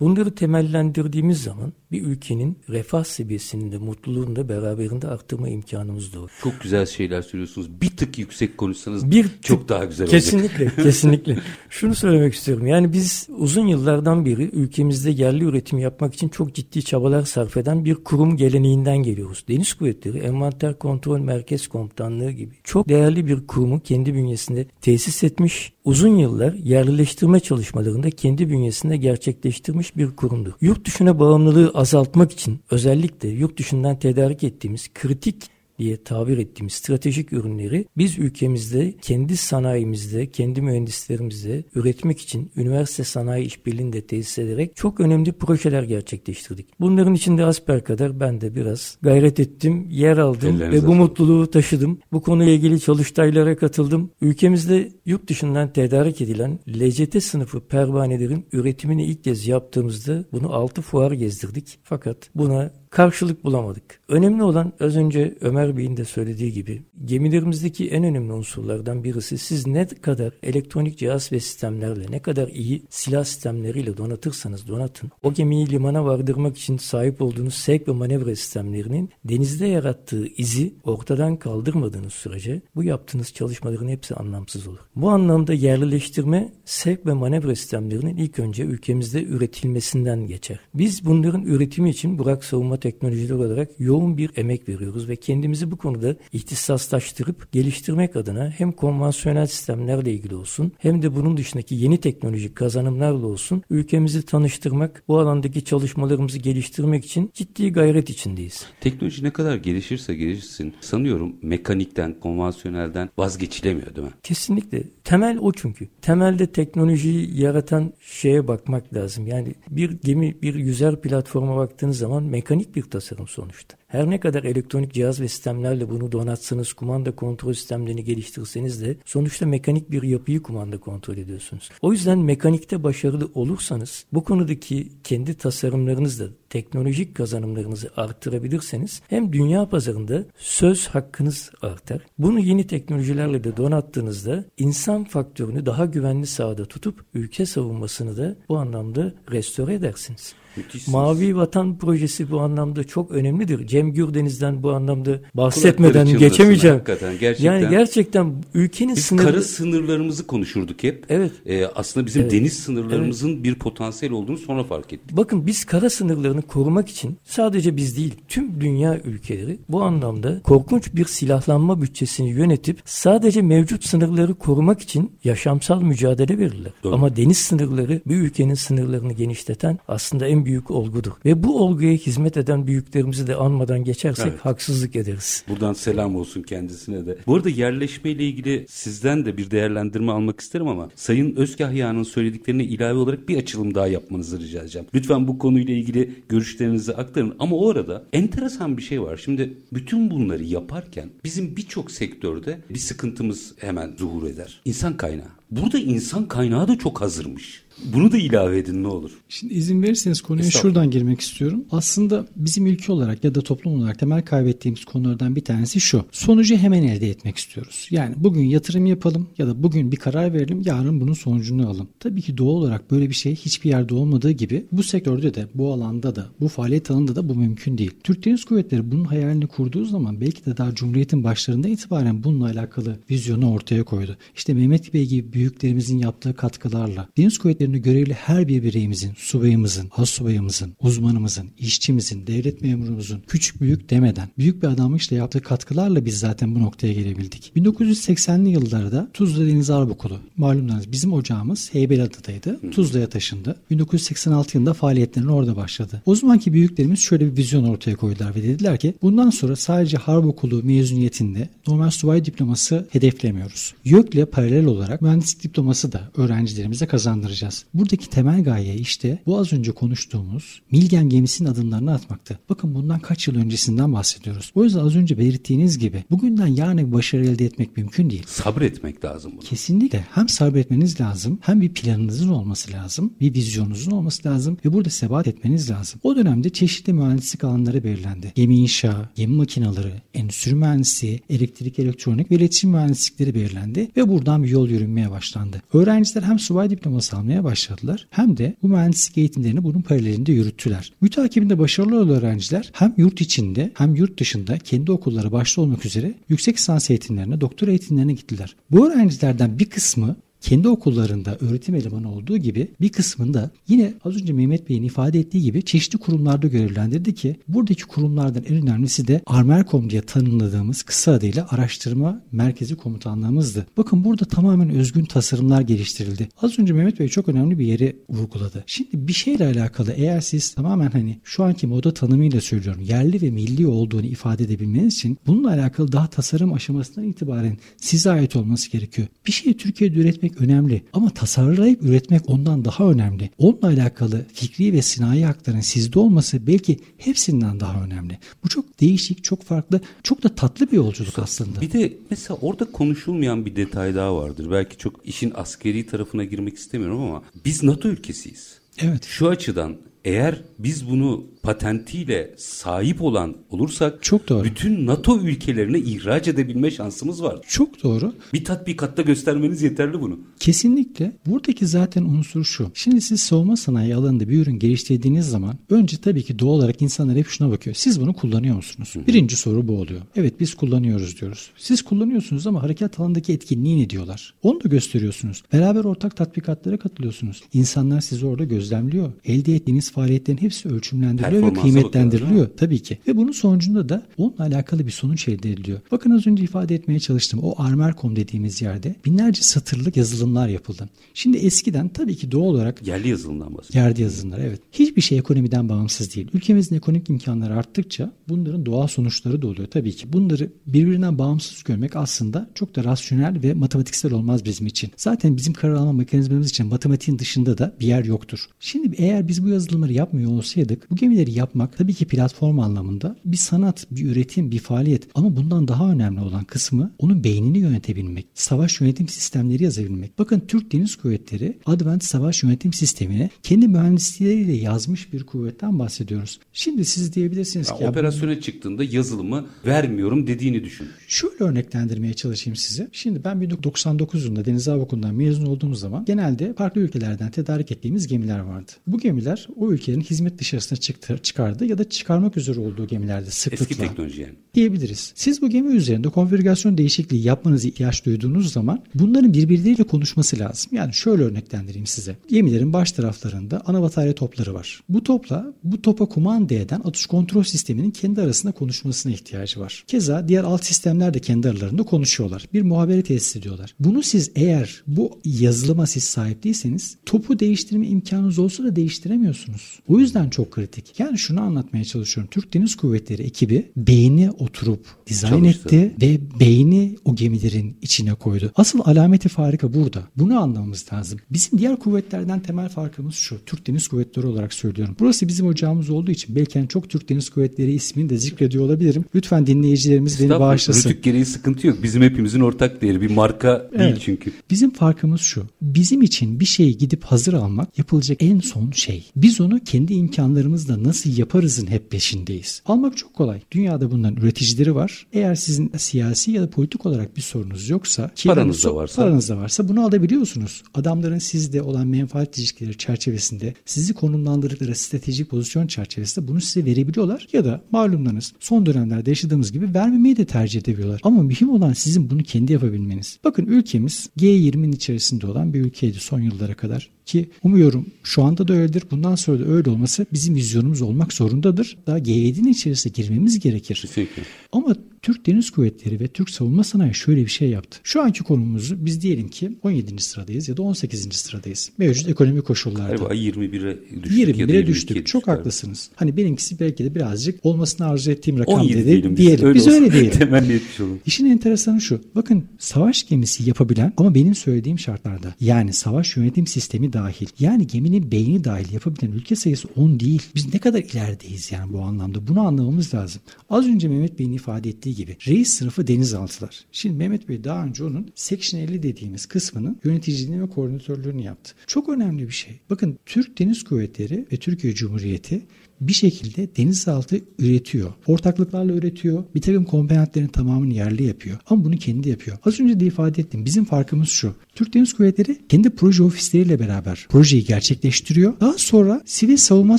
Bunları 0.00 0.34
temellendirdiğimiz 0.34 1.42
zaman 1.42 1.72
bir 1.92 2.02
ülkenin 2.02 2.58
refah 2.68 3.04
seviyesinin 3.04 3.72
de 3.72 3.78
mutluluğunu 3.78 4.36
da 4.36 4.48
beraberinde 4.48 5.08
arttırma 5.08 5.48
imkanımız 5.48 6.14
doğuyor. 6.14 6.30
Çok 6.42 6.60
güzel 6.60 6.86
şeyler 6.86 7.22
söylüyorsunuz. 7.22 7.80
Bir 7.80 7.96
tık 7.96 8.18
yüksek 8.18 8.58
konuşsanız 8.58 9.10
bir 9.10 9.22
tık, 9.22 9.42
çok 9.42 9.68
daha 9.68 9.84
güzel 9.84 10.06
kesinlikle, 10.06 10.64
olacak. 10.64 10.76
Kesinlikle, 10.76 10.82
kesinlikle. 10.82 11.38
Şunu 11.70 11.94
söylemek 11.94 12.34
istiyorum. 12.34 12.66
Yani 12.66 12.92
biz 12.92 13.28
uzun 13.38 13.66
yıllardan 13.66 14.24
beri 14.24 14.42
ülkemizde 14.42 15.10
yerli 15.10 15.44
üretim 15.44 15.78
yapmak 15.78 16.14
için 16.14 16.28
çok 16.28 16.54
ciddi 16.54 16.84
çabalar 16.84 17.22
sarf 17.22 17.56
eden 17.56 17.84
bir 17.84 17.94
kurum 17.94 18.36
geleneğinden 18.36 18.98
geliyoruz. 18.98 19.44
Deniz 19.48 19.74
Kuvvetleri 19.74 20.18
Envanter 20.18 20.78
Kontrol 20.78 21.18
Merkez 21.20 21.68
Komutanlığı 21.68 22.30
gibi 22.30 22.54
çok 22.64 22.88
değerli 22.88 23.26
bir 23.26 23.46
kurumu 23.46 23.80
kendi 23.80 24.14
bünyesinde 24.14 24.66
tesis 24.80 25.24
etmiş, 25.24 25.72
uzun 25.84 26.16
yıllar 26.16 26.52
yerleştirme 26.52 27.40
çalışmalarında 27.40 28.10
kendi 28.10 28.48
bünyesinde 28.48 28.96
gerçekleştirmiş 28.96 29.89
bir 29.96 30.16
kurumdur. 30.16 30.52
Yurt 30.60 30.86
dışına 30.86 31.18
bağımlılığı 31.18 31.70
azaltmak 31.74 32.32
için 32.32 32.60
özellikle 32.70 33.28
yurt 33.28 33.58
dışından 33.58 33.98
tedarik 33.98 34.44
ettiğimiz 34.44 34.94
kritik 34.94 35.50
diye 35.80 36.02
tabir 36.02 36.38
ettiğimiz 36.38 36.72
stratejik 36.72 37.32
ürünleri 37.32 37.86
biz 37.96 38.18
ülkemizde 38.18 38.94
kendi 39.02 39.36
sanayimizde, 39.36 40.30
kendi 40.30 40.62
mühendislerimizde 40.62 41.64
üretmek 41.74 42.20
için 42.20 42.52
üniversite 42.56 43.04
sanayi 43.04 43.46
işbirliğinde 43.46 44.06
tesis 44.06 44.38
ederek 44.38 44.76
çok 44.76 45.00
önemli 45.00 45.32
projeler 45.32 45.82
gerçekleştirdik. 45.82 46.80
Bunların 46.80 47.14
içinde 47.14 47.44
asper 47.44 47.84
kadar 47.84 48.20
ben 48.20 48.40
de 48.40 48.54
biraz 48.54 48.98
gayret 49.02 49.40
ettim, 49.40 49.86
yer 49.90 50.18
aldım 50.18 50.56
Ellerinize 50.56 50.82
ve 50.82 50.86
bu 50.86 50.94
mutluluğu 50.94 51.50
taşıdım. 51.50 51.98
Bu 52.12 52.22
konuyla 52.22 52.52
ilgili 52.52 52.80
çalıştaylara 52.80 53.56
katıldım. 53.56 54.10
Ülkemizde 54.20 54.92
yurt 55.06 55.28
dışından 55.28 55.72
tedarik 55.72 56.20
edilen 56.20 56.58
LCT 56.68 57.22
sınıfı 57.22 57.60
pervanelerin 57.60 58.46
üretimini 58.52 59.04
ilk 59.04 59.24
kez 59.24 59.46
yaptığımızda 59.46 60.24
bunu 60.32 60.52
altı 60.52 60.82
fuar 60.82 61.12
gezdirdik. 61.12 61.78
Fakat 61.82 62.30
buna 62.34 62.70
karşılık 62.90 63.44
bulamadık. 63.44 64.00
Önemli 64.08 64.42
olan 64.42 64.72
az 64.80 64.96
önce 64.96 65.34
Ömer 65.40 65.76
Bey'in 65.76 65.96
de 65.96 66.04
söylediği 66.04 66.52
gibi 66.52 66.82
gemilerimizdeki 67.04 67.88
en 67.90 68.04
önemli 68.04 68.32
unsurlardan 68.32 69.04
birisi 69.04 69.38
siz 69.38 69.66
ne 69.66 69.86
kadar 69.86 70.32
elektronik 70.42 70.98
cihaz 70.98 71.32
ve 71.32 71.40
sistemlerle 71.40 72.06
ne 72.10 72.18
kadar 72.18 72.48
iyi 72.48 72.82
silah 72.90 73.24
sistemleriyle 73.24 73.96
donatırsanız 73.96 74.68
donatın 74.68 75.10
o 75.22 75.32
gemiyi 75.32 75.70
limana 75.70 76.04
vardırmak 76.04 76.56
için 76.56 76.76
sahip 76.76 77.22
olduğunuz 77.22 77.54
sevk 77.54 77.88
ve 77.88 77.92
manevra 77.92 78.36
sistemlerinin 78.36 79.10
denizde 79.24 79.66
yarattığı 79.66 80.26
izi 80.26 80.74
ortadan 80.84 81.36
kaldırmadığınız 81.36 82.12
sürece 82.12 82.60
bu 82.74 82.84
yaptığınız 82.84 83.32
çalışmaların 83.32 83.88
hepsi 83.88 84.14
anlamsız 84.14 84.66
olur. 84.66 84.78
Bu 84.96 85.10
anlamda 85.10 85.52
yerleştirme 85.52 86.52
sevk 86.64 87.06
ve 87.06 87.12
manevra 87.12 87.56
sistemlerinin 87.56 88.16
ilk 88.16 88.38
önce 88.38 88.62
ülkemizde 88.62 89.24
üretilmesinden 89.24 90.26
geçer. 90.26 90.60
Biz 90.74 91.06
bunların 91.06 91.42
üretimi 91.42 91.90
için 91.90 92.18
Burak 92.18 92.44
Savunma 92.44 92.79
savunma 92.80 93.00
teknolojileri 93.00 93.34
olarak 93.34 93.68
yoğun 93.78 94.16
bir 94.16 94.30
emek 94.36 94.68
veriyoruz 94.68 95.08
ve 95.08 95.16
kendimizi 95.16 95.70
bu 95.70 95.76
konuda 95.76 96.16
ihtisaslaştırıp 96.32 97.52
geliştirmek 97.52 98.16
adına 98.16 98.50
hem 98.50 98.72
konvansiyonel 98.72 99.46
sistemlerle 99.46 100.12
ilgili 100.12 100.34
olsun 100.34 100.72
hem 100.78 101.02
de 101.02 101.14
bunun 101.14 101.36
dışındaki 101.36 101.74
yeni 101.74 101.98
teknolojik 101.98 102.56
kazanımlarla 102.56 103.26
olsun 103.26 103.62
ülkemizi 103.70 104.22
tanıştırmak, 104.22 105.02
bu 105.08 105.18
alandaki 105.18 105.64
çalışmalarımızı 105.64 106.38
geliştirmek 106.38 107.04
için 107.04 107.30
ciddi 107.34 107.72
gayret 107.72 108.10
içindeyiz. 108.10 108.66
Teknoloji 108.80 109.24
ne 109.24 109.30
kadar 109.30 109.56
gelişirse 109.56 110.14
gelişsin 110.14 110.74
sanıyorum 110.80 111.36
mekanikten, 111.42 112.14
konvansiyonelden 112.20 113.08
vazgeçilemiyor 113.18 113.94
değil 113.96 114.06
mi? 114.06 114.12
Kesinlikle. 114.22 114.82
Temel 115.04 115.38
o 115.40 115.52
çünkü. 115.52 115.88
Temelde 116.02 116.46
teknolojiyi 116.46 117.40
yaratan 117.40 117.92
şeye 118.00 118.48
bakmak 118.48 118.94
lazım. 118.94 119.26
Yani 119.26 119.54
bir 119.70 119.90
gemi, 119.90 120.42
bir 120.42 120.54
yüzer 120.54 121.00
platforma 121.00 121.56
baktığınız 121.56 121.98
zaman 121.98 122.22
mekanik 122.22 122.69
bir 122.74 122.82
tasarım 122.82 123.28
sonuçta. 123.28 123.76
Her 123.86 124.10
ne 124.10 124.20
kadar 124.20 124.44
elektronik 124.44 124.92
cihaz 124.92 125.20
ve 125.20 125.28
sistemlerle 125.28 125.90
bunu 125.90 126.12
donatsanız, 126.12 126.72
kumanda 126.72 127.16
kontrol 127.16 127.52
sistemlerini 127.52 128.04
geliştirseniz 128.04 128.82
de 128.82 128.96
sonuçta 129.04 129.46
mekanik 129.46 129.90
bir 129.90 130.02
yapıyı 130.02 130.42
kumanda 130.42 130.80
kontrol 130.80 131.16
ediyorsunuz. 131.16 131.68
O 131.82 131.92
yüzden 131.92 132.18
mekanikte 132.18 132.82
başarılı 132.82 133.30
olursanız 133.34 134.04
bu 134.12 134.24
konudaki 134.24 134.88
kendi 135.04 135.34
tasarımlarınızla 135.34 136.26
teknolojik 136.50 137.14
kazanımlarınızı 137.14 137.90
arttırabilirseniz 137.96 139.02
hem 139.08 139.32
dünya 139.32 139.68
pazarında 139.68 140.24
söz 140.38 140.86
hakkınız 140.86 141.50
artar. 141.62 142.02
Bunu 142.18 142.40
yeni 142.40 142.66
teknolojilerle 142.66 143.44
de 143.44 143.56
donattığınızda 143.56 144.44
insan 144.58 145.04
faktörünü 145.04 145.66
daha 145.66 145.86
güvenli 145.86 146.26
sahada 146.26 146.64
tutup 146.64 147.04
ülke 147.14 147.46
savunmasını 147.46 148.16
da 148.16 148.36
bu 148.48 148.58
anlamda 148.58 149.14
restore 149.30 149.74
edersiniz. 149.74 150.34
Müthişsiniz. 150.56 150.94
Mavi 150.94 151.36
Vatan 151.36 151.78
projesi 151.78 152.30
bu 152.30 152.40
anlamda 152.40 152.84
çok 152.84 153.10
önemlidir. 153.10 153.66
Cem 153.66 153.92
Gürdeniz'den 153.92 154.62
bu 154.62 154.70
anlamda 154.70 155.20
bahsetmeden 155.34 156.18
geçemeyeceğim. 156.18 156.76
Hakikaten, 156.76 157.18
gerçekten. 157.20 157.52
Yani 157.52 157.70
gerçekten 157.70 158.34
ülkenin 158.54 158.96
Biz 158.96 159.04
sınırı... 159.04 159.26
kara 159.26 159.42
sınırlarımızı 159.42 160.26
konuşurduk 160.26 160.82
hep. 160.82 161.04
Evet. 161.08 161.32
Ee, 161.46 161.66
aslında 161.66 162.06
bizim 162.06 162.22
evet. 162.22 162.32
deniz 162.32 162.52
sınırlarımızın 162.52 163.34
evet. 163.34 163.44
bir 163.44 163.54
potansiyel 163.54 164.14
olduğunu 164.14 164.38
sonra 164.38 164.64
fark 164.64 164.92
ettik. 164.92 165.16
Bakın 165.16 165.46
biz 165.46 165.64
kara 165.64 165.90
sınırlarını 165.90 166.42
korumak 166.42 166.88
için 166.88 167.16
sadece 167.24 167.76
biz 167.76 167.96
değil 167.96 168.14
tüm 168.28 168.60
dünya 168.60 169.00
ülkeleri 169.04 169.58
bu 169.68 169.82
anlamda 169.82 170.40
korkunç 170.42 170.94
bir 170.94 171.04
silahlanma 171.04 171.82
bütçesini 171.82 172.30
yönetip 172.30 172.82
sadece 172.84 173.42
mevcut 173.42 173.84
sınırları 173.84 174.34
korumak 174.34 174.80
için 174.80 175.12
yaşamsal 175.24 175.82
mücadele 175.82 176.38
verirler. 176.38 176.72
Doğru. 176.84 176.94
Ama 176.94 177.16
deniz 177.16 177.38
sınırları 177.38 178.00
bir 178.06 178.16
ülkenin 178.16 178.54
sınırlarını 178.54 179.12
genişleten 179.12 179.78
aslında 179.88 180.26
en 180.26 180.39
büyük 180.44 180.70
olgudur. 180.70 181.12
Ve 181.24 181.42
bu 181.42 181.60
olguya 181.64 181.92
hizmet 181.92 182.36
eden 182.36 182.66
büyüklerimizi 182.66 183.26
de 183.26 183.34
anmadan 183.34 183.84
geçersek 183.84 184.26
evet. 184.26 184.40
haksızlık 184.40 184.96
ederiz. 184.96 185.44
Buradan 185.48 185.72
selam 185.72 186.16
olsun 186.16 186.42
kendisine 186.42 187.06
de. 187.06 187.18
Bu 187.26 187.36
arada 187.36 187.48
yerleşmeyle 187.48 188.24
ilgili 188.24 188.66
sizden 188.68 189.24
de 189.24 189.36
bir 189.36 189.50
değerlendirme 189.50 190.12
almak 190.12 190.40
isterim 190.40 190.68
ama 190.68 190.88
Sayın 190.94 191.36
Özkahya'nın 191.36 192.02
söylediklerine 192.02 192.64
ilave 192.64 192.98
olarak 192.98 193.28
bir 193.28 193.36
açılım 193.36 193.74
daha 193.74 193.86
yapmanızı 193.86 194.40
rica 194.40 194.60
edeceğim. 194.60 194.86
Lütfen 194.94 195.28
bu 195.28 195.38
konuyla 195.38 195.74
ilgili 195.74 196.14
görüşlerinizi 196.28 196.94
aktarın. 196.94 197.34
Ama 197.38 197.56
o 197.56 197.70
arada 197.70 198.04
enteresan 198.12 198.76
bir 198.76 198.82
şey 198.82 199.02
var. 199.02 199.20
Şimdi 199.24 199.54
bütün 199.72 200.10
bunları 200.10 200.44
yaparken 200.44 201.10
bizim 201.24 201.56
birçok 201.56 201.90
sektörde 201.90 202.58
bir 202.70 202.78
sıkıntımız 202.78 203.54
hemen 203.58 203.96
zuhur 203.98 204.26
eder. 204.26 204.60
İnsan 204.64 204.96
kaynağı. 204.96 205.28
Burada 205.50 205.78
insan 205.78 206.28
kaynağı 206.28 206.68
da 206.68 206.78
çok 206.78 207.00
hazırmış. 207.00 207.62
Bunu 207.84 208.12
da 208.12 208.18
ilave 208.18 208.58
edin 208.58 208.82
ne 208.82 208.88
olur. 208.88 209.10
Şimdi 209.28 209.54
izin 209.54 209.82
verirseniz 209.82 210.20
konuya 210.20 210.50
şuradan 210.50 210.90
girmek 210.90 211.20
istiyorum. 211.20 211.64
Aslında 211.70 212.26
bizim 212.36 212.66
ülke 212.66 212.92
olarak 212.92 213.24
ya 213.24 213.34
da 213.34 213.40
toplum 213.40 213.74
olarak 213.74 213.98
temel 213.98 214.24
kaybettiğimiz 214.24 214.84
konulardan 214.84 215.36
bir 215.36 215.44
tanesi 215.44 215.80
şu. 215.80 216.04
Sonucu 216.12 216.56
hemen 216.56 216.82
elde 216.82 217.10
etmek 217.10 217.36
istiyoruz. 217.36 217.88
Yani 217.90 218.14
bugün 218.18 218.42
yatırım 218.42 218.86
yapalım 218.86 219.28
ya 219.38 219.46
da 219.46 219.62
bugün 219.62 219.92
bir 219.92 219.96
karar 219.96 220.32
verelim 220.32 220.62
yarın 220.64 221.00
bunun 221.00 221.12
sonucunu 221.12 221.66
alalım. 221.66 221.88
Tabii 222.00 222.22
ki 222.22 222.38
doğal 222.38 222.48
olarak 222.48 222.90
böyle 222.90 223.08
bir 223.08 223.14
şey 223.14 223.34
hiçbir 223.34 223.70
yerde 223.70 223.94
olmadığı 223.94 224.30
gibi 224.30 224.66
bu 224.72 224.82
sektörde 224.82 225.34
de 225.34 225.46
bu 225.54 225.72
alanda 225.72 226.16
da 226.16 226.26
bu 226.40 226.48
faaliyet 226.48 226.90
alanında 226.90 227.16
da 227.16 227.28
bu 227.28 227.34
mümkün 227.34 227.78
değil. 227.78 227.90
Türk 228.04 228.24
Deniz 228.24 228.44
Kuvvetleri 228.44 228.90
bunun 228.92 229.04
hayalini 229.04 229.46
kurduğu 229.46 229.84
zaman 229.84 230.20
belki 230.20 230.46
de 230.46 230.56
daha 230.56 230.74
Cumhuriyet'in 230.74 231.24
başlarında 231.24 231.68
itibaren 231.68 232.24
bununla 232.24 232.46
alakalı 232.46 232.98
vizyonu 233.10 233.52
ortaya 233.52 233.84
koydu. 233.84 234.16
İşte 234.36 234.54
Mehmet 234.54 234.94
Bey 234.94 235.06
gibi 235.06 235.32
büyüklerimizin 235.32 235.98
yaptığı 235.98 236.34
katkılarla 236.34 237.08
Deniz 237.16 237.38
Kuvvetleri 237.38 237.69
üzerinde 237.70 237.78
görevli 237.78 238.12
her 238.12 238.48
bir 238.48 238.62
bireyimizin, 238.62 239.12
subayımızın, 239.16 239.90
astsubayımızın, 239.96 240.72
uzmanımızın, 240.80 241.46
işçimizin, 241.58 242.26
devlet 242.26 242.62
memurumuzun 242.62 243.22
küçük 243.26 243.60
büyük 243.60 243.90
demeden 243.90 244.28
büyük 244.38 244.62
bir 244.62 244.68
adanmışla 244.68 245.16
yaptığı 245.16 245.40
katkılarla 245.40 246.04
biz 246.04 246.18
zaten 246.18 246.54
bu 246.54 246.60
noktaya 246.60 246.92
gelebildik. 246.92 247.52
1980'li 247.56 248.48
yıllarda 248.48 249.08
Tuzla 249.14 249.46
Deniz 249.46 249.68
Harp 249.68 249.90
Okulu 249.90 250.18
malumunuz 250.36 250.92
bizim 250.92 251.12
ocağımız 251.12 251.74
Heybeliada'daydı. 251.74 252.70
Tuzla'ya 252.70 253.08
taşındı. 253.08 253.56
1986 253.70 254.56
yılında 254.56 254.74
faaliyetlerini 254.74 255.32
orada 255.32 255.56
başladı. 255.56 256.02
O 256.06 256.14
zamanki 256.14 256.52
büyüklerimiz 256.52 256.98
şöyle 257.00 257.26
bir 257.26 257.36
vizyon 257.36 257.64
ortaya 257.64 257.96
koydular 257.96 258.34
ve 258.34 258.42
dediler 258.42 258.78
ki 258.78 258.94
bundan 259.02 259.30
sonra 259.30 259.56
sadece 259.56 259.96
Harp 259.96 260.24
Okulu 260.24 260.62
mezuniyetinde 260.62 261.48
normal 261.66 261.90
subay 261.90 262.24
diploması 262.24 262.88
hedeflemiyoruz. 262.90 263.74
YÖK'le 263.84 264.26
paralel 264.32 264.64
olarak 264.64 265.02
mühendislik 265.02 265.42
diploması 265.42 265.92
da 265.92 266.10
öğrencilerimize 266.16 266.86
kazandıracağız. 266.86 267.49
Buradaki 267.74 268.10
temel 268.10 268.44
gaye 268.44 268.74
işte 268.74 269.18
bu 269.26 269.38
az 269.38 269.52
önce 269.52 269.72
konuştuğumuz 269.72 270.62
Milgen 270.70 271.08
gemisinin 271.08 271.48
adımlarını 271.48 271.92
atmaktı. 271.92 272.38
Bakın 272.48 272.74
bundan 272.74 273.00
kaç 273.00 273.28
yıl 273.28 273.36
öncesinden 273.36 273.92
bahsediyoruz. 273.92 274.52
O 274.54 274.64
yüzden 274.64 274.80
az 274.80 274.96
önce 274.96 275.18
belirttiğiniz 275.18 275.78
gibi 275.78 276.04
bugünden 276.10 276.46
yarına 276.46 276.86
bir 276.86 276.92
başarı 276.92 277.26
elde 277.26 277.44
etmek 277.44 277.76
mümkün 277.76 278.10
değil. 278.10 278.22
Sabretmek 278.26 279.04
lazım 279.04 279.32
bunu. 279.32 279.40
Kesinlikle. 279.40 280.06
Hem 280.10 280.28
sabretmeniz 280.28 281.00
lazım 281.00 281.38
hem 281.42 281.60
bir 281.60 281.68
planınızın 281.68 282.28
olması 282.28 282.72
lazım. 282.72 283.12
Bir 283.20 283.34
vizyonunuzun 283.34 283.90
olması 283.90 284.28
lazım 284.28 284.58
ve 284.64 284.72
burada 284.72 284.90
sebat 284.90 285.28
etmeniz 285.28 285.70
lazım. 285.70 286.00
O 286.02 286.16
dönemde 286.16 286.50
çeşitli 286.50 286.92
mühendislik 286.92 287.44
alanları 287.44 287.84
belirlendi. 287.84 288.32
Gemi 288.34 288.56
inşa, 288.56 289.10
gemi 289.14 289.36
makinaları, 289.36 289.92
endüstri 290.14 290.54
mühendisliği, 290.54 291.20
elektrik, 291.30 291.78
elektronik 291.78 292.30
ve 292.30 292.34
iletişim 292.34 292.70
mühendislikleri 292.70 293.34
belirlendi 293.34 293.90
ve 293.96 294.08
buradan 294.08 294.42
bir 294.42 294.48
yol 294.48 294.68
yürünmeye 294.68 295.10
başlandı. 295.10 295.62
Öğrenciler 295.72 296.22
hem 296.22 296.38
subay 296.38 296.70
diploması 296.70 297.16
almaya 297.16 297.39
başladı 297.44 297.70
başladılar. 297.70 298.06
Hem 298.10 298.36
de 298.36 298.56
bu 298.62 298.68
mühendislik 298.68 299.18
eğitimlerini 299.18 299.64
bunun 299.64 299.82
paralelinde 299.82 300.32
yürüttüler. 300.32 300.92
Mütakibinde 301.00 301.58
başarılı 301.58 301.96
olan 301.96 302.08
öğrenciler 302.08 302.70
hem 302.72 302.94
yurt 302.96 303.20
içinde 303.20 303.70
hem 303.74 303.94
yurt 303.94 304.20
dışında 304.20 304.58
kendi 304.58 304.92
okulları 304.92 305.32
başta 305.32 305.62
olmak 305.62 305.86
üzere 305.86 306.14
yüksek 306.28 306.56
lisans 306.56 306.90
eğitimlerine, 306.90 307.40
doktor 307.40 307.68
eğitimlerine 307.68 308.12
gittiler. 308.12 308.56
Bu 308.70 308.90
öğrencilerden 308.92 309.58
bir 309.58 309.64
kısmı 309.64 310.16
kendi 310.40 310.68
okullarında 310.68 311.36
öğretim 311.40 311.74
elemanı 311.74 312.12
olduğu 312.12 312.36
gibi 312.36 312.68
bir 312.80 312.88
kısmında 312.88 313.50
yine 313.68 313.94
az 314.04 314.16
önce 314.16 314.32
Mehmet 314.32 314.68
Bey'in 314.68 314.82
ifade 314.82 315.18
ettiği 315.18 315.42
gibi 315.42 315.64
çeşitli 315.64 315.98
kurumlarda 315.98 316.46
görevlendirdi 316.46 317.14
ki 317.14 317.36
buradaki 317.48 317.82
kurumlardan 317.82 318.44
en 318.48 318.56
önemlisi 318.62 319.08
de 319.08 319.20
Armerkom 319.26 319.90
diye 319.90 320.02
tanımladığımız 320.02 320.82
kısa 320.82 321.12
adıyla 321.12 321.46
Araştırma 321.50 322.22
Merkezi 322.32 322.76
Komutanlığımızdı. 322.76 323.66
Bakın 323.76 324.04
burada 324.04 324.24
tamamen 324.24 324.70
özgün 324.70 325.04
tasarımlar 325.04 325.60
geliştirildi. 325.60 326.28
Az 326.42 326.58
önce 326.58 326.72
Mehmet 326.72 327.00
Bey 327.00 327.08
çok 327.08 327.28
önemli 327.28 327.58
bir 327.58 327.66
yeri 327.66 327.96
vurguladı. 328.08 328.64
Şimdi 328.66 329.08
bir 329.08 329.12
şeyle 329.12 329.46
alakalı 329.46 329.92
eğer 329.92 330.20
siz 330.20 330.54
tamamen 330.54 330.90
hani 330.90 331.20
şu 331.24 331.44
anki 331.44 331.66
moda 331.66 331.94
tanımıyla 331.94 332.40
söylüyorum 332.40 332.82
yerli 332.82 333.22
ve 333.22 333.30
milli 333.30 333.66
olduğunu 333.66 334.06
ifade 334.06 334.44
edebilmeniz 334.44 334.94
için 334.94 335.18
bununla 335.26 335.50
alakalı 335.50 335.92
daha 335.92 336.06
tasarım 336.06 336.52
aşamasından 336.52 337.08
itibaren 337.08 337.58
size 337.76 338.10
ait 338.10 338.36
olması 338.36 338.70
gerekiyor. 338.70 339.08
Bir 339.26 339.32
şeyi 339.32 339.56
Türkiye'de 339.56 340.00
üretmek 340.00 340.29
üretmek 340.30 340.50
önemli 340.50 340.82
ama 340.92 341.10
tasarlayıp 341.10 341.82
üretmek 341.82 342.30
ondan 342.30 342.64
daha 342.64 342.90
önemli. 342.90 343.30
Onunla 343.38 343.66
alakalı 343.66 344.24
fikri 344.34 344.72
ve 344.72 344.82
sinayi 344.82 345.24
hakların 345.24 345.60
sizde 345.60 345.98
olması 345.98 346.46
belki 346.46 346.78
hepsinden 346.98 347.60
daha 347.60 347.84
önemli. 347.84 348.18
Bu 348.44 348.48
çok 348.48 348.80
değişik, 348.80 349.24
çok 349.24 349.42
farklı, 349.42 349.80
çok 350.02 350.22
da 350.22 350.28
tatlı 350.28 350.70
bir 350.70 350.76
yolculuk 350.76 351.18
aslında. 351.18 351.60
Bir 351.60 351.72
de 351.72 351.92
mesela 352.10 352.38
orada 352.42 352.64
konuşulmayan 352.64 353.46
bir 353.46 353.56
detay 353.56 353.94
daha 353.94 354.16
vardır. 354.16 354.50
Belki 354.50 354.76
çok 354.76 355.00
işin 355.04 355.32
askeri 355.34 355.86
tarafına 355.86 356.24
girmek 356.24 356.56
istemiyorum 356.56 357.00
ama 357.02 357.22
biz 357.44 357.62
NATO 357.62 357.88
ülkesiyiz. 357.88 358.60
Evet. 358.78 359.04
Şu 359.04 359.28
açıdan 359.28 359.76
eğer 360.04 360.42
biz 360.58 360.90
bunu 360.90 361.24
patentiyle 361.42 362.34
sahip 362.36 363.02
olan 363.02 363.36
olursak 363.50 364.02
çok 364.02 364.28
doğru. 364.28 364.44
bütün 364.44 364.86
NATO 364.86 365.20
ülkelerine 365.20 365.78
ihraç 365.78 366.28
edebilme 366.28 366.70
şansımız 366.70 367.22
var. 367.22 367.40
Çok 367.48 367.82
doğru. 367.82 368.14
Bir 368.32 368.44
tatbikatta 368.44 369.02
göstermeniz 369.02 369.62
yeterli 369.62 370.00
bunu. 370.00 370.20
Kesinlikle. 370.40 371.12
Buradaki 371.26 371.66
zaten 371.66 372.02
unsur 372.02 372.44
şu. 372.44 372.70
Şimdi 372.74 373.00
siz 373.00 373.20
savunma 373.20 373.56
sanayi 373.56 373.94
alanında 373.94 374.28
bir 374.28 374.42
ürün 374.42 374.58
geliştirdiğiniz 374.58 375.28
zaman 375.28 375.58
önce 375.70 375.96
tabii 375.96 376.22
ki 376.22 376.38
doğal 376.38 376.50
olarak 376.50 376.82
insanlar 376.82 377.16
hep 377.16 377.28
şuna 377.28 377.50
bakıyor. 377.50 377.76
Siz 377.76 378.00
bunu 378.00 378.12
kullanıyor 378.12 378.56
musunuz? 378.56 378.90
Hı-hı. 378.94 379.06
Birinci 379.06 379.36
soru 379.36 379.68
bu 379.68 379.72
oluyor. 379.72 380.00
Evet 380.16 380.40
biz 380.40 380.54
kullanıyoruz 380.54 381.20
diyoruz. 381.20 381.50
Siz 381.56 381.82
kullanıyorsunuz 381.82 382.46
ama 382.46 382.62
harekat 382.62 383.00
alanındaki 383.00 383.32
etkinliği 383.32 383.82
ne 383.82 383.90
diyorlar? 383.90 384.34
Onu 384.42 384.64
da 384.64 384.68
gösteriyorsunuz. 384.68 385.42
Beraber 385.52 385.84
ortak 385.84 386.16
tatbikatlara 386.16 386.76
katılıyorsunuz. 386.76 387.42
İnsanlar 387.52 388.00
sizi 388.00 388.26
orada 388.26 388.44
gözlemliyor. 388.44 389.12
Elde 389.24 389.54
ettiğiniz 389.54 389.89
yaptığımız 389.90 390.00
faaliyetlerin 390.00 390.38
hepsi 390.38 390.68
ölçümlendiriliyor 390.68 391.42
ve 391.42 391.54
kıymetlendiriliyor 391.54 392.48
tabii 392.56 392.82
ki. 392.82 392.98
Ve 393.06 393.16
bunun 393.16 393.32
sonucunda 393.32 393.88
da 393.88 394.02
onunla 394.16 394.44
alakalı 394.44 394.86
bir 394.86 394.90
sonuç 394.90 395.28
elde 395.28 395.50
ediliyor. 395.50 395.80
Bakın 395.90 396.10
az 396.10 396.26
önce 396.26 396.44
ifade 396.44 396.74
etmeye 396.74 397.00
çalıştım. 397.00 397.40
O 397.42 397.62
Armer.com 397.62 398.16
dediğimiz 398.16 398.62
yerde 398.62 398.94
binlerce 399.04 399.42
satırlık 399.42 399.96
yazılımlar 399.96 400.48
yapıldı. 400.48 400.88
Şimdi 401.14 401.36
eskiden 401.36 401.88
tabii 401.88 402.16
ki 402.16 402.30
doğal 402.30 402.44
olarak 402.44 402.86
yerli 402.86 403.08
yazılımdan 403.08 403.56
bahsediyoruz. 403.56 403.74
Yerli 403.74 404.02
yazılımlar 404.02 404.38
evet. 404.38 404.60
Hiçbir 404.72 405.02
şey 405.02 405.18
ekonomiden 405.18 405.68
bağımsız 405.68 406.14
değil. 406.14 406.28
Ülkemizin 406.34 406.76
ekonomik 406.76 407.10
imkanları 407.10 407.54
arttıkça 407.54 408.12
bunların 408.28 408.66
doğal 408.66 408.86
sonuçları 408.86 409.42
da 409.42 409.46
oluyor 409.46 409.68
tabii 409.68 409.92
ki. 409.92 410.12
Bunları 410.12 410.50
birbirinden 410.66 411.18
bağımsız 411.18 411.62
görmek 411.62 411.96
aslında 411.96 412.50
çok 412.54 412.76
da 412.76 412.84
rasyonel 412.84 413.42
ve 413.42 413.54
matematiksel 413.54 414.12
olmaz 414.12 414.44
bizim 414.44 414.66
için. 414.66 414.90
Zaten 414.96 415.36
bizim 415.36 415.52
karar 415.52 415.74
alma 415.74 415.92
mekanizmamız 415.92 416.50
için 416.50 416.66
matematiğin 416.66 417.18
dışında 417.18 417.58
da 417.58 417.74
bir 417.80 417.86
yer 417.86 418.04
yoktur. 418.04 418.46
Şimdi 418.60 418.96
eğer 418.96 419.28
biz 419.28 419.44
bu 419.44 419.48
yazılımları 419.80 419.92
yapmıyor 419.92 420.30
olsaydık 420.30 420.90
bu 420.90 420.96
gemileri 420.96 421.32
yapmak 421.32 421.78
tabii 421.78 421.94
ki 421.94 422.06
platform 422.06 422.58
anlamında 422.58 423.16
bir 423.24 423.36
sanat, 423.36 423.86
bir 423.90 424.10
üretim, 424.10 424.50
bir 424.50 424.58
faaliyet 424.58 425.08
ama 425.14 425.36
bundan 425.36 425.68
daha 425.68 425.92
önemli 425.92 426.20
olan 426.20 426.44
kısmı 426.44 426.92
onun 426.98 427.24
beynini 427.24 427.58
yönetebilmek, 427.58 428.26
savaş 428.34 428.80
yönetim 428.80 429.08
sistemleri 429.08 429.64
yazabilmek. 429.64 430.18
Bakın 430.18 430.42
Türk 430.48 430.72
Deniz 430.72 430.96
Kuvvetleri 430.96 431.58
Advent 431.66 432.04
Savaş 432.04 432.42
Yönetim 432.42 432.72
Sistemi'ne 432.72 433.30
kendi 433.42 433.68
mühendisleriyle 433.68 434.52
yazmış 434.52 435.12
bir 435.12 435.24
kuvvetten 435.24 435.78
bahsediyoruz. 435.78 436.40
Şimdi 436.52 436.84
siz 436.84 437.14
diyebilirsiniz 437.14 437.68
ya 437.70 437.76
ki... 437.76 437.86
Operasyona 437.86 438.32
ya, 438.32 438.40
çıktığında 438.40 438.84
yazılımı 438.84 439.46
vermiyorum 439.66 440.26
dediğini 440.26 440.64
düşün. 440.64 440.88
Şöyle 441.08 441.44
örneklendirmeye 441.44 442.14
çalışayım 442.14 442.56
size. 442.56 442.88
Şimdi 442.92 443.24
ben 443.24 443.40
1999 443.40 444.24
yılında 444.24 444.44
Deniz 444.44 444.68
Hava 444.68 444.82
Okulu'ndan 444.82 445.14
mezun 445.14 445.46
olduğum 445.46 445.74
zaman 445.74 446.04
genelde 446.04 446.54
farklı 446.54 446.80
ülkelerden 446.80 447.30
tedarik 447.30 447.72
ettiğimiz 447.72 448.06
gemiler 448.06 448.40
vardı. 448.40 448.72
Bu 448.86 448.98
gemiler 448.98 449.48
o 449.56 449.69
ülkenin 449.72 450.00
hizmet 450.00 450.38
dışarısına 450.38 450.78
çıktı, 450.78 451.18
çıkardı 451.22 451.64
ya 451.66 451.78
da 451.78 451.88
çıkarmak 451.88 452.36
üzere 452.36 452.60
olduğu 452.60 452.86
gemilerde 452.86 453.30
sıklıkla. 453.30 453.64
Eski 453.64 453.78
teknoloji 453.78 454.20
yani. 454.20 454.34
Diyebiliriz. 454.54 455.12
Siz 455.14 455.42
bu 455.42 455.50
gemi 455.50 455.74
üzerinde 455.74 456.08
konfigürasyon 456.08 456.78
değişikliği 456.78 457.22
yapmanızı 457.22 457.68
ihtiyaç 457.68 458.04
duyduğunuz 458.06 458.52
zaman 458.52 458.82
bunların 458.94 459.32
birbirleriyle 459.34 459.84
konuşması 459.84 460.38
lazım. 460.38 460.72
Yani 460.74 460.94
şöyle 460.94 461.22
örneklendireyim 461.22 461.86
size. 461.86 462.16
Gemilerin 462.28 462.72
baş 462.72 462.92
taraflarında 462.92 463.62
ana 463.66 463.82
batarya 463.82 464.14
topları 464.14 464.54
var. 464.54 464.80
Bu 464.88 465.04
topla 465.04 465.54
bu 465.64 465.82
topa 465.82 466.06
kumanda 466.06 466.54
eden 466.54 466.80
atış 466.84 467.06
kontrol 467.06 467.42
sisteminin 467.42 467.90
kendi 467.90 468.20
arasında 468.20 468.52
konuşmasına 468.52 469.12
ihtiyacı 469.12 469.60
var. 469.60 469.84
Keza 469.86 470.28
diğer 470.28 470.44
alt 470.44 470.64
sistemler 470.64 471.14
de 471.14 471.18
kendi 471.18 471.48
aralarında 471.48 471.82
konuşuyorlar. 471.82 472.46
Bir 472.52 472.62
muhabere 472.62 473.02
tesis 473.02 473.36
ediyorlar. 473.36 473.74
Bunu 473.80 474.02
siz 474.02 474.30
eğer 474.34 474.82
bu 474.86 475.18
yazılıma 475.24 475.86
siz 475.86 476.04
sahip 476.04 476.44
değilseniz 476.44 476.96
topu 477.06 477.38
değiştirme 477.38 477.86
imkanınız 477.86 478.38
olsa 478.38 478.64
da 478.64 478.76
değiştiremiyorsunuz. 478.76 479.59
O 479.88 479.98
yüzden 479.98 480.30
çok 480.30 480.50
kritik. 480.50 481.00
Yani 481.00 481.18
şunu 481.18 481.40
anlatmaya 481.40 481.84
çalışıyorum. 481.84 482.30
Türk 482.30 482.54
Deniz 482.54 482.76
Kuvvetleri 482.76 483.22
ekibi 483.22 483.72
beyni 483.76 484.30
oturup 484.30 484.86
dizayn 485.06 485.32
Çalıştı. 485.32 485.76
etti 485.76 485.94
ve 486.02 486.40
beyni 486.40 486.96
o 487.04 487.14
gemilerin 487.14 487.76
içine 487.82 488.14
koydu. 488.14 488.52
Asıl 488.54 488.80
alameti 488.84 489.28
farika 489.28 489.74
burada. 489.74 490.02
Bunu 490.16 490.40
anlamamız 490.40 490.86
lazım. 490.92 491.20
Bizim 491.30 491.58
diğer 491.58 491.76
kuvvetlerden 491.76 492.40
temel 492.40 492.68
farkımız 492.68 493.14
şu. 493.14 493.38
Türk 493.46 493.66
Deniz 493.66 493.88
Kuvvetleri 493.88 494.26
olarak 494.26 494.54
söylüyorum. 494.54 494.96
Burası 495.00 495.28
bizim 495.28 495.46
ocağımız 495.46 495.90
olduğu 495.90 496.10
için 496.10 496.36
belki 496.36 496.58
yani 496.58 496.68
çok 496.68 496.90
Türk 496.90 497.08
Deniz 497.08 497.30
Kuvvetleri 497.30 497.72
ismini 497.72 498.08
de 498.10 498.16
zikrediyor 498.16 498.64
olabilirim. 498.64 499.04
Lütfen 499.14 499.46
dinleyicilerimiz 499.46 500.20
beni 500.20 500.30
bağışlasın. 500.30 500.90
Rütük 500.90 501.04
gereği 501.04 501.24
sıkıntı 501.24 501.66
yok. 501.66 501.82
Bizim 501.82 502.02
hepimizin 502.02 502.40
ortak 502.40 502.82
değeri. 502.82 503.00
Bir 503.00 503.10
marka 503.10 503.68
evet. 503.72 503.80
değil 503.80 503.96
çünkü. 504.00 504.32
Bizim 504.50 504.70
farkımız 504.70 505.20
şu. 505.20 505.46
Bizim 505.62 506.02
için 506.02 506.40
bir 506.40 506.44
şeyi 506.44 506.78
gidip 506.78 507.04
hazır 507.04 507.32
almak 507.32 507.78
yapılacak 507.78 508.22
en 508.22 508.40
son 508.40 508.70
şey. 508.70 509.10
Biz 509.16 509.40
onu 509.40 509.49
kendi 509.58 509.94
imkanlarımızla 509.94 510.82
nasıl 510.82 511.18
yaparızın 511.18 511.66
hep 511.66 511.90
peşindeyiz. 511.90 512.62
Almak 512.66 512.96
çok 512.96 513.14
kolay. 513.14 513.40
Dünyada 513.50 513.90
bundan 513.90 514.16
üreticileri 514.16 514.74
var. 514.74 515.06
Eğer 515.12 515.34
sizin 515.34 515.72
siyasi 515.76 516.30
ya 516.30 516.42
da 516.42 516.50
politik 516.50 516.86
olarak 516.86 517.16
bir 517.16 517.22
sorunuz 517.22 517.68
yoksa 517.68 518.10
ki 518.14 518.28
paranız 518.28 518.64
da 518.64 518.74
varsa 518.74 519.02
paranız 519.02 519.28
da 519.28 519.36
varsa 519.36 519.68
bunu 519.68 519.84
alabiliyorsunuz. 519.84 520.62
Adamların 520.74 521.18
sizde 521.18 521.62
olan 521.62 521.86
menfaat 521.86 522.38
ilişkileri 522.38 522.78
çerçevesinde 522.78 523.54
sizi 523.64 523.94
konumlandırdıkları 523.94 524.74
stratejik 524.74 525.30
pozisyon 525.30 525.66
çerçevesinde 525.66 526.28
bunu 526.28 526.40
size 526.40 526.64
verebiliyorlar 526.64 527.28
ya 527.32 527.44
da 527.44 527.62
malumlarınız 527.70 528.32
son 528.40 528.66
dönemlerde 528.66 529.10
yaşadığımız 529.10 529.52
gibi 529.52 529.74
vermemeyi 529.74 530.16
de 530.16 530.24
tercih 530.24 530.60
edebiliyorlar. 530.60 531.00
Ama 531.04 531.22
mühim 531.22 531.50
olan 531.50 531.72
sizin 531.72 532.10
bunu 532.10 532.22
kendi 532.22 532.52
yapabilmeniz. 532.52 533.18
Bakın 533.24 533.46
ülkemiz 533.46 534.10
G20'nin 534.18 534.72
içerisinde 534.72 535.26
olan 535.26 535.54
bir 535.54 535.60
ülkeydi 535.60 535.98
son 535.98 536.20
yıllara 536.20 536.54
kadar 536.54 536.90
ki 537.10 537.30
umuyorum 537.42 537.86
şu 538.02 538.22
anda 538.22 538.48
da 538.48 538.52
öyledir. 538.52 538.82
Bundan 538.90 539.14
sonra 539.14 539.38
da 539.40 539.44
öyle 539.44 539.70
olması 539.70 540.06
bizim 540.12 540.34
vizyonumuz 540.34 540.82
olmak 540.82 541.12
zorundadır. 541.12 541.78
Daha 541.86 541.98
G7'nin 541.98 542.48
içerisine 542.48 542.92
girmemiz 542.92 543.40
gerekir. 543.40 543.78
Kesinlikle. 543.82 544.22
Ama 544.52 544.76
Türk 545.02 545.26
Deniz 545.26 545.50
Kuvvetleri 545.50 546.00
ve 546.00 546.08
Türk 546.08 546.30
Savunma 546.30 546.64
Sanayi 546.64 546.94
şöyle 546.94 547.20
bir 547.20 547.30
şey 547.30 547.50
yaptı. 547.50 547.78
Şu 547.84 548.02
anki 548.02 548.22
konumumuzu 548.22 548.86
biz 548.86 549.02
diyelim 549.02 549.28
ki 549.28 549.52
17. 549.62 550.02
sıradayız 550.02 550.48
ya 550.48 550.56
da 550.56 550.62
18. 550.62 551.12
sıradayız. 551.12 551.70
Mevcut 551.78 552.08
ekonomik 552.08 552.44
koşullarda. 552.46 552.94
Galiba 552.94 553.14
21'e 553.14 554.02
düştük 554.02 554.36
21'e 554.36 554.66
düştük. 554.66 555.06
Çok 555.06 555.28
haklısınız. 555.28 555.90
Hani 555.94 556.16
benimkisi 556.16 556.60
belki 556.60 556.84
de 556.84 556.94
birazcık 556.94 557.46
olmasını 557.46 557.86
arzu 557.86 558.10
ettiğim 558.10 558.38
rakam 558.38 558.68
dedi 558.68 558.84
diyelim. 558.84 559.16
diyelim. 559.16 559.46
Öyle 559.46 559.54
biz 559.54 559.66
öyle 559.66 559.92
diyelim. 559.92 560.10
Temenni 560.18 560.52
etmiş 560.52 560.80
olun. 560.80 561.00
İşin 561.06 561.26
enteresanı 561.26 561.80
şu. 561.80 562.00
Bakın 562.14 562.44
savaş 562.58 563.08
gemisi 563.08 563.48
yapabilen 563.48 563.92
ama 563.96 564.14
benim 564.14 564.34
söylediğim 564.34 564.78
şartlarda 564.78 565.34
yani 565.40 565.72
savaş 565.72 566.16
yönetim 566.16 566.46
sistemi 566.46 566.92
dahil 567.00 567.26
yani 567.38 567.66
geminin 567.66 568.10
beyni 568.10 568.44
dahil 568.44 568.72
yapabilen 568.72 569.12
ülke 569.12 569.36
sayısı 569.36 569.68
10 569.76 570.00
değil. 570.00 570.22
Biz 570.34 570.54
ne 570.54 570.60
kadar 570.60 570.82
ilerideyiz 570.82 571.52
yani 571.52 571.72
bu 571.72 571.80
anlamda. 571.80 572.26
Bunu 572.28 572.40
anlamamız 572.40 572.94
lazım. 572.94 573.22
Az 573.50 573.66
önce 573.66 573.88
Mehmet 573.88 574.18
Bey'in 574.18 574.32
ifade 574.32 574.68
ettiği 574.68 574.94
gibi 574.94 575.16
reis 575.26 575.48
sınıfı 575.52 575.86
denizaltılar. 575.86 576.64
Şimdi 576.72 576.96
Mehmet 576.96 577.28
Bey 577.28 577.44
daha 577.44 577.64
önce 577.64 577.84
onun 577.84 578.10
Section 578.14 578.60
50 578.60 578.82
dediğimiz 578.82 579.26
kısmının 579.26 579.80
yöneticiliğini 579.84 580.42
ve 580.42 580.48
koordinatörlüğünü 580.48 581.22
yaptı. 581.22 581.54
Çok 581.66 581.88
önemli 581.88 582.28
bir 582.28 582.32
şey. 582.32 582.60
Bakın 582.70 582.98
Türk 583.06 583.38
Deniz 583.38 583.64
Kuvvetleri 583.64 584.26
ve 584.32 584.36
Türkiye 584.36 584.74
Cumhuriyeti 584.74 585.42
bir 585.80 585.92
şekilde 585.92 586.48
denizaltı 586.56 587.20
üretiyor. 587.38 587.92
Ortaklıklarla 588.06 588.72
üretiyor. 588.72 589.24
Bir 589.34 589.40
takım 589.40 589.64
komponentlerin 589.64 590.28
tamamını 590.28 590.74
yerli 590.74 591.02
yapıyor. 591.04 591.38
Ama 591.46 591.64
bunu 591.64 591.76
kendi 591.76 592.08
yapıyor. 592.08 592.38
Az 592.44 592.60
önce 592.60 592.80
de 592.80 592.86
ifade 592.86 593.20
ettim. 593.20 593.44
Bizim 593.44 593.64
farkımız 593.64 594.08
şu. 594.08 594.34
Türk 594.54 594.74
Deniz 594.74 594.92
Kuvvetleri 594.92 595.38
kendi 595.48 595.70
proje 595.70 596.02
ofisleriyle 596.02 596.60
beraber 596.60 597.06
projeyi 597.08 597.44
gerçekleştiriyor. 597.44 598.40
Daha 598.40 598.52
sonra 598.52 599.02
sivil 599.04 599.36
savunma 599.36 599.78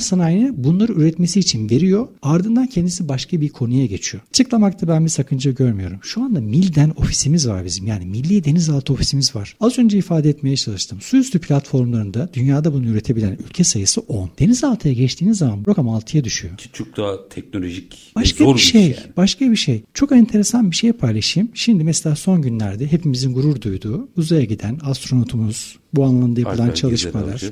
sanayine 0.00 0.52
bunları 0.56 0.92
üretmesi 0.92 1.40
için 1.40 1.70
veriyor. 1.70 2.08
Ardından 2.22 2.66
kendisi 2.66 3.08
başka 3.08 3.40
bir 3.40 3.48
konuya 3.48 3.86
geçiyor. 3.86 4.22
Açıklamakta 4.30 4.88
ben 4.88 5.04
bir 5.04 5.10
sakınca 5.10 5.50
görmüyorum. 5.50 5.98
Şu 6.02 6.22
anda 6.22 6.40
MIL'den 6.40 6.92
ofisimiz 6.96 7.48
var 7.48 7.64
bizim. 7.64 7.86
Yani 7.86 8.06
Milli 8.06 8.44
Denizaltı 8.44 8.92
Ofisimiz 8.92 9.36
var. 9.36 9.56
Az 9.60 9.78
önce 9.78 9.98
ifade 9.98 10.28
etmeye 10.28 10.56
çalıştım. 10.56 10.98
Su 11.00 11.16
üstü 11.16 11.38
platformlarında 11.38 12.30
dünyada 12.34 12.72
bunu 12.72 12.86
üretebilen 12.86 13.38
ülke 13.46 13.64
sayısı 13.64 14.00
10. 14.00 14.30
Denizaltıya 14.38 14.94
geçtiğiniz 14.94 15.38
zaman 15.38 15.64
rakam 15.68 15.88
6'ya 15.92 16.24
düşüyor. 16.24 16.54
Çok 16.72 16.96
daha 16.96 17.28
teknolojik 17.28 18.12
başka 18.16 18.44
zor 18.44 18.54
bir 18.54 18.60
şey. 18.60 18.82
Yani. 18.82 18.96
Başka 19.16 19.50
bir 19.50 19.56
şey. 19.56 19.82
Çok 19.94 20.12
enteresan 20.12 20.70
bir 20.70 20.76
şey 20.76 20.92
paylaşayım. 20.92 21.50
Şimdi 21.54 21.84
mesela 21.84 22.16
son 22.16 22.42
günlerde 22.42 22.92
hepimizin 22.92 23.34
gurur 23.34 23.60
duyduğu 23.60 24.08
uzaya 24.16 24.44
giden 24.44 24.78
astronotumuz, 24.82 25.78
bu 25.94 26.04
anlamda 26.04 26.40
yapılan 26.40 26.64
Alper 26.64 26.74
çalışmalar. 26.74 27.42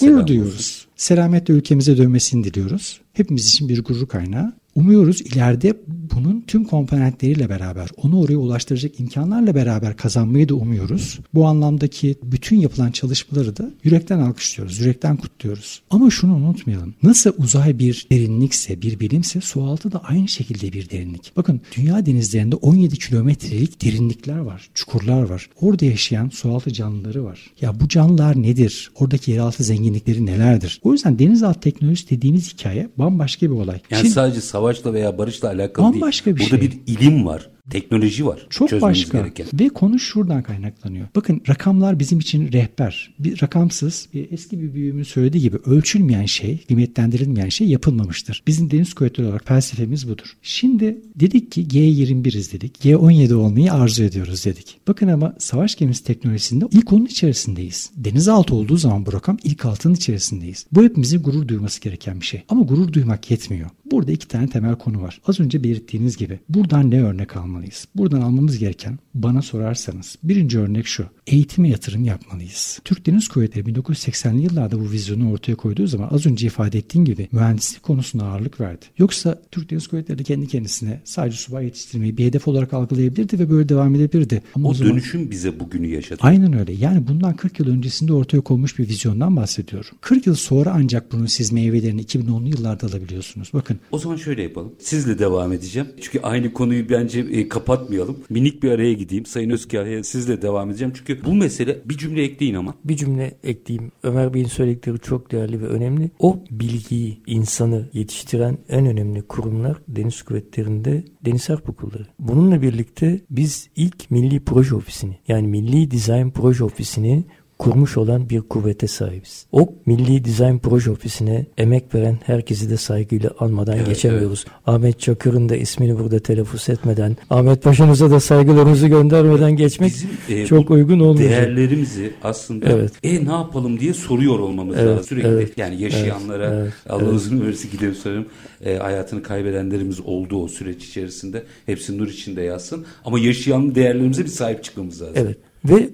Gurur 0.00 0.26
duyuyoruz. 0.26 0.54
Olsun. 0.54 0.90
Selametle 0.96 1.54
ülkemize 1.54 1.96
dönmesini 1.96 2.44
diliyoruz. 2.44 3.00
Hepimiz 3.12 3.46
için 3.46 3.68
bir 3.68 3.84
gurur 3.84 4.06
kaynağı. 4.06 4.52
Umuyoruz 4.74 5.20
ileride 5.20 5.74
bunun 6.14 6.40
tüm 6.46 6.64
komponentleriyle 6.64 7.48
beraber 7.48 7.88
onu 7.96 8.20
oraya 8.20 8.36
ulaştıracak 8.36 9.00
imkanlarla 9.00 9.54
beraber 9.54 9.96
kazanmayı 9.96 10.48
da 10.48 10.54
umuyoruz. 10.54 11.18
Bu 11.34 11.46
anlamdaki 11.46 12.16
bütün 12.22 12.56
yapılan 12.56 12.90
çalışmaları 12.90 13.56
da 13.56 13.70
yürekten 13.84 14.18
alkışlıyoruz, 14.18 14.80
yürekten 14.80 15.16
kutluyoruz. 15.16 15.82
Ama 15.90 16.10
şunu 16.10 16.34
unutmayalım. 16.34 16.94
Nasıl 17.02 17.32
uzay 17.38 17.78
bir 17.78 18.06
derinlikse, 18.10 18.82
bir 18.82 19.00
bilimse 19.00 19.40
sualtı 19.40 19.92
da 19.92 20.04
aynı 20.04 20.28
şekilde 20.28 20.72
bir 20.72 20.90
derinlik. 20.90 21.32
Bakın 21.36 21.60
dünya 21.76 22.06
denizlerinde 22.06 22.56
17 22.56 22.98
kilometrelik 22.98 23.84
derinlikler 23.84 24.38
var, 24.38 24.70
çukurlar 24.74 25.22
var. 25.22 25.48
Orada 25.60 25.84
yaşayan 25.84 26.28
sualtı 26.28 26.72
canlıları 26.72 27.24
var. 27.24 27.50
Ya 27.60 27.80
bu 27.80 27.88
canlılar 27.88 28.42
nedir? 28.42 28.90
Oradaki 28.94 29.30
yeraltı 29.30 29.64
zenginlikleri 29.64 30.26
nelerdir? 30.26 30.80
O 30.82 30.92
yüzden 30.92 31.18
denizaltı 31.18 31.60
teknolojisi 31.60 32.10
dediğimiz 32.10 32.52
hikaye 32.52 32.88
bambaşka 32.98 33.46
bir 33.46 33.54
olay. 33.56 33.80
Yani 33.90 34.00
Şimdi, 34.00 34.14
sadece 34.14 34.40
savaşla 34.64 34.92
veya 34.94 35.18
barışla 35.18 35.48
alakalı 35.48 35.92
bambaşka 35.92 36.24
değil. 36.24 36.36
Bir 36.36 36.40
Burada 36.52 36.62
şey. 36.62 36.70
bir 36.86 36.92
ilim 36.92 37.26
var. 37.26 37.50
Teknoloji 37.70 38.26
var. 38.26 38.46
Çok 38.50 38.72
başka. 38.82 39.18
Gereken. 39.18 39.46
Ve 39.54 39.68
konu 39.68 39.98
şuradan 39.98 40.42
kaynaklanıyor. 40.42 41.06
Bakın 41.16 41.42
rakamlar 41.48 41.98
bizim 41.98 42.18
için 42.18 42.52
rehber. 42.52 43.14
Bir 43.18 43.42
rakamsız, 43.42 44.08
bir 44.14 44.32
eski 44.32 44.60
bir 44.60 44.74
büyüğümün 44.74 45.02
söylediği 45.02 45.42
gibi 45.42 45.56
ölçülmeyen 45.56 46.26
şey, 46.26 46.58
kıymetlendirilmeyen 46.58 47.48
şey 47.48 47.68
yapılmamıştır. 47.68 48.42
Bizim 48.46 48.70
deniz 48.70 48.94
kuvvetleri 48.94 49.26
olarak 49.26 49.48
felsefemiz 49.48 50.08
budur. 50.08 50.36
Şimdi 50.42 50.98
dedik 51.14 51.52
ki 51.52 51.66
G21'iz 51.66 52.52
dedik. 52.52 52.84
G17 52.84 53.34
olmayı 53.34 53.72
arzu 53.72 54.02
ediyoruz 54.02 54.44
dedik. 54.44 54.78
Bakın 54.88 55.08
ama 55.08 55.34
savaş 55.38 55.74
gemisi 55.74 56.04
teknolojisinde 56.04 56.64
ilk 56.72 56.92
onun 56.92 57.06
içerisindeyiz. 57.06 57.90
Denizaltı 57.96 58.54
olduğu 58.54 58.76
zaman 58.76 59.06
bu 59.06 59.12
rakam 59.12 59.38
ilk 59.44 59.64
altının 59.64 59.94
içerisindeyiz. 59.94 60.66
Bu 60.72 60.84
hepimizin 60.84 61.22
gurur 61.22 61.48
duyması 61.48 61.80
gereken 61.80 62.20
bir 62.20 62.26
şey. 62.26 62.42
Ama 62.48 62.62
gurur 62.62 62.92
duymak 62.92 63.30
yetmiyor. 63.30 63.70
Burada 63.90 64.12
iki 64.12 64.28
tane 64.28 64.48
temel 64.48 64.76
konu 64.76 65.02
var. 65.02 65.20
Az 65.26 65.40
önce 65.40 65.64
belirttiğiniz 65.64 66.16
gibi. 66.16 66.40
Buradan 66.48 66.90
ne 66.90 67.02
örnek 67.02 67.36
almalıyız? 67.54 67.88
Buradan 67.94 68.20
almamız 68.20 68.58
gereken 68.58 68.98
bana 69.14 69.42
sorarsanız 69.42 70.16
birinci 70.22 70.58
örnek 70.58 70.86
şu. 70.86 71.06
Eğitime 71.26 71.68
yatırım 71.68 72.04
yapmalıyız. 72.04 72.80
Türk 72.84 73.06
Deniz 73.06 73.28
Kuvvetleri 73.28 73.64
1980'li 73.64 74.42
yıllarda 74.42 74.80
bu 74.80 74.90
vizyonu 74.90 75.32
ortaya 75.32 75.54
koyduğu 75.54 75.86
zaman 75.86 76.08
az 76.10 76.26
önce 76.26 76.46
ifade 76.46 76.78
ettiğim 76.78 77.04
gibi 77.04 77.28
mühendislik 77.32 77.82
konusuna 77.82 78.24
ağırlık 78.24 78.60
verdi. 78.60 78.84
Yoksa 78.98 79.42
Türk 79.50 79.70
Deniz 79.70 79.86
Kuvvetleri 79.86 80.18
de 80.18 80.22
kendi 80.22 80.46
kendisine 80.46 81.00
sadece 81.04 81.36
subay 81.36 81.64
yetiştirmeyi 81.64 82.16
bir 82.16 82.24
hedef 82.24 82.48
olarak 82.48 82.72
algılayabilirdi 82.72 83.38
ve 83.38 83.50
böyle 83.50 83.68
devam 83.68 83.94
edebilirdi. 83.94 84.42
Ama 84.54 84.68
o, 84.68 84.70
o 84.70 84.74
zaman... 84.74 84.92
dönüşüm 84.92 85.30
bize 85.30 85.60
bugünü 85.60 85.86
yaşadı. 85.86 86.20
Aynen 86.22 86.58
öyle. 86.58 86.72
Yani 86.72 87.06
bundan 87.08 87.36
40 87.36 87.60
yıl 87.60 87.68
öncesinde 87.68 88.12
ortaya 88.12 88.40
konmuş 88.40 88.78
bir 88.78 88.88
vizyondan 88.88 89.36
bahsediyorum. 89.36 89.90
40 90.00 90.26
yıl 90.26 90.34
sonra 90.34 90.72
ancak 90.74 91.12
bunun 91.12 91.26
siz 91.26 91.52
meyvelerini 91.52 92.02
2010'lu 92.02 92.48
yıllarda 92.48 92.86
alabiliyorsunuz. 92.86 93.50
Bakın. 93.54 93.78
O 93.92 93.98
zaman 93.98 94.16
şöyle 94.16 94.42
yapalım. 94.42 94.72
Sizle 94.78 95.18
devam 95.18 95.52
edeceğim. 95.52 95.88
Çünkü 96.00 96.20
aynı 96.20 96.52
konuyu 96.52 96.90
bence 96.90 97.20
e, 97.20 97.48
kapatmayalım. 97.48 98.16
Minik 98.30 98.62
bir 98.62 98.70
araya 98.70 98.92
gideyim. 98.92 99.26
Sayın 99.26 99.50
Özkahya 99.50 100.04
sizle 100.04 100.42
devam 100.42 100.70
edeceğim. 100.70 100.92
Çünkü 100.96 101.13
bu 101.24 101.34
mesele 101.34 101.82
bir 101.84 101.98
cümle 101.98 102.22
ekleyin 102.22 102.54
ama. 102.54 102.74
Bir 102.84 102.96
cümle 102.96 103.34
ekleyeyim. 103.44 103.92
Ömer 104.02 104.34
Bey'in 104.34 104.46
söyledikleri 104.46 104.98
çok 104.98 105.32
değerli 105.32 105.60
ve 105.60 105.66
önemli. 105.66 106.10
O 106.18 106.44
bilgiyi, 106.50 107.20
insanı 107.26 107.88
yetiştiren 107.92 108.58
en 108.68 108.86
önemli 108.86 109.22
kurumlar 109.22 109.76
deniz 109.88 110.22
kuvvetlerinde 110.22 111.04
Deniz 111.24 111.48
Harp 111.48 111.70
Okulları. 111.70 112.06
Bununla 112.18 112.62
birlikte 112.62 113.20
biz 113.30 113.68
ilk 113.76 114.10
Milli 114.10 114.40
Proje 114.40 114.74
Ofisini 114.74 115.18
yani 115.28 115.48
Milli 115.48 115.90
Dizayn 115.90 116.30
Proje 116.30 116.64
Ofisini 116.64 117.24
kurmuş 117.58 117.96
olan 117.96 118.30
bir 118.30 118.40
kuvvete 118.40 118.86
sahibiz. 118.86 119.46
O 119.52 119.72
Milli 119.86 120.24
Dizayn 120.24 120.58
Proje 120.58 120.90
Ofisi'ne 120.90 121.46
emek 121.58 121.94
veren 121.94 122.18
herkesi 122.24 122.70
de 122.70 122.76
saygıyla 122.76 123.30
almadan 123.38 123.76
evet, 123.76 123.86
geçemiyoruz. 123.86 124.44
Evet. 124.48 124.58
Ahmet 124.66 125.00
Çakır'ın 125.00 125.48
da 125.48 125.56
ismini 125.56 125.98
burada 125.98 126.18
telaffuz 126.18 126.68
etmeden, 126.68 127.16
Ahmet 127.30 127.62
Paşa'mıza 127.62 128.10
da 128.10 128.20
saygılarımızı 128.20 128.86
göndermeden 128.86 129.56
geçmek 129.56 129.92
Bizim, 129.94 130.10
e, 130.28 130.46
çok 130.46 130.70
uygun 130.70 131.00
olmuyor. 131.00 131.30
Değerlerimizi 131.30 132.14
aslında 132.22 132.68
evet. 132.68 132.92
e 133.02 133.24
ne 133.24 133.32
yapalım 133.32 133.80
diye 133.80 133.94
soruyor 133.94 134.38
olmamız 134.38 134.76
evet, 134.76 134.88
lazım 134.88 135.04
sürekli. 135.04 135.28
Evet, 135.28 135.58
yani 135.58 135.82
yaşayanlara 135.82 136.54
evet, 136.54 136.72
Allah 136.88 137.02
evet. 137.02 137.12
uzun 137.12 137.36
ömürlüsü 137.36 137.68
gidelim 137.68 137.94
söyleyeyim. 137.94 138.28
E, 138.64 138.76
hayatını 138.76 139.22
kaybedenlerimiz 139.22 140.00
oldu 140.00 140.42
o 140.42 140.48
süreç 140.48 140.84
içerisinde. 140.84 141.42
Hepsi 141.66 141.98
nur 141.98 142.08
içinde 142.08 142.42
yazsın. 142.42 142.84
Ama 143.04 143.18
yaşayan 143.18 143.74
değerlerimize 143.74 144.24
bir 144.24 144.28
sahip 144.28 144.64
çıkmamız 144.64 145.02
lazım. 145.02 145.14
Evet. 145.16 145.36
Ve 145.64 145.90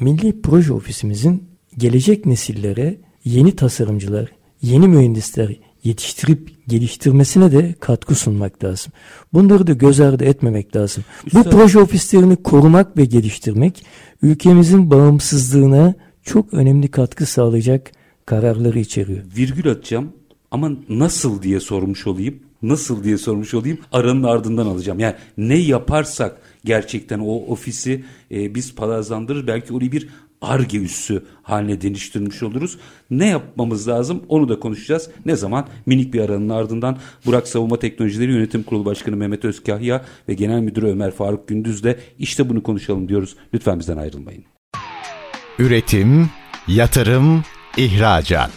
Milli 0.00 0.42
Proje 0.42 0.72
Ofisimizin 0.72 1.48
gelecek 1.78 2.26
nesillere 2.26 3.00
yeni 3.24 3.56
tasarımcılar, 3.56 4.32
yeni 4.62 4.88
mühendisler 4.88 5.56
yetiştirip 5.84 6.68
geliştirmesine 6.68 7.52
de 7.52 7.74
katkı 7.80 8.14
sunmak 8.14 8.64
lazım. 8.64 8.92
Bunları 9.32 9.66
da 9.66 9.72
göz 9.72 10.00
ardı 10.00 10.24
etmemek 10.24 10.76
lazım. 10.76 11.04
Üstelik, 11.26 11.46
Bu 11.46 11.50
proje 11.50 11.78
ofislerini 11.78 12.36
korumak 12.36 12.96
ve 12.96 13.04
geliştirmek 13.04 13.84
ülkemizin 14.22 14.90
bağımsızlığına 14.90 15.94
çok 16.22 16.54
önemli 16.54 16.88
katkı 16.88 17.26
sağlayacak 17.26 17.90
kararları 18.26 18.78
içeriyor. 18.78 19.24
Virgül 19.36 19.70
atacağım 19.70 20.12
ama 20.50 20.70
nasıl 20.88 21.42
diye 21.42 21.60
sormuş 21.60 22.06
olayım. 22.06 22.38
Nasıl 22.62 23.04
diye 23.04 23.18
sormuş 23.18 23.54
olayım. 23.54 23.78
Aranın 23.92 24.22
ardından 24.22 24.66
alacağım. 24.66 24.98
Yani 24.98 25.14
ne 25.36 25.56
yaparsak 25.56 26.40
gerçekten 26.64 27.18
o 27.18 27.32
ofisi 27.32 28.04
e, 28.30 28.54
biz 28.54 28.74
palazlandırır. 28.74 29.46
Belki 29.46 29.72
orayı 29.72 29.92
bir 29.92 30.08
ARGE 30.40 30.78
üssü 30.78 31.24
haline 31.42 31.80
dönüştürmüş 31.80 32.42
oluruz. 32.42 32.78
Ne 33.10 33.28
yapmamız 33.28 33.88
lazım 33.88 34.22
onu 34.28 34.48
da 34.48 34.60
konuşacağız. 34.60 35.10
Ne 35.26 35.36
zaman? 35.36 35.68
Minik 35.86 36.14
bir 36.14 36.20
aranın 36.20 36.48
ardından 36.48 36.98
Burak 37.26 37.48
Savunma 37.48 37.78
Teknolojileri 37.78 38.32
Yönetim 38.32 38.62
Kurulu 38.62 38.84
Başkanı 38.84 39.16
Mehmet 39.16 39.44
Özkahya 39.44 40.04
ve 40.28 40.34
Genel 40.34 40.60
Müdürü 40.60 40.86
Ömer 40.86 41.10
Faruk 41.10 41.48
Gündüz 41.48 41.84
de 41.84 41.98
işte 42.18 42.48
bunu 42.48 42.62
konuşalım 42.62 43.08
diyoruz. 43.08 43.36
Lütfen 43.54 43.78
bizden 43.78 43.96
ayrılmayın. 43.96 44.44
Üretim, 45.58 46.30
yatırım, 46.68 47.44
ihracat. 47.76 48.50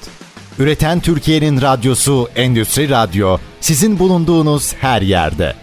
Üreten 0.60 1.00
Türkiye'nin 1.00 1.62
radyosu 1.62 2.28
Endüstri 2.36 2.90
Radyo 2.90 3.38
sizin 3.60 4.00
bulunduğunuz 4.00 4.74
her 4.74 5.02
yerde. 5.02 5.63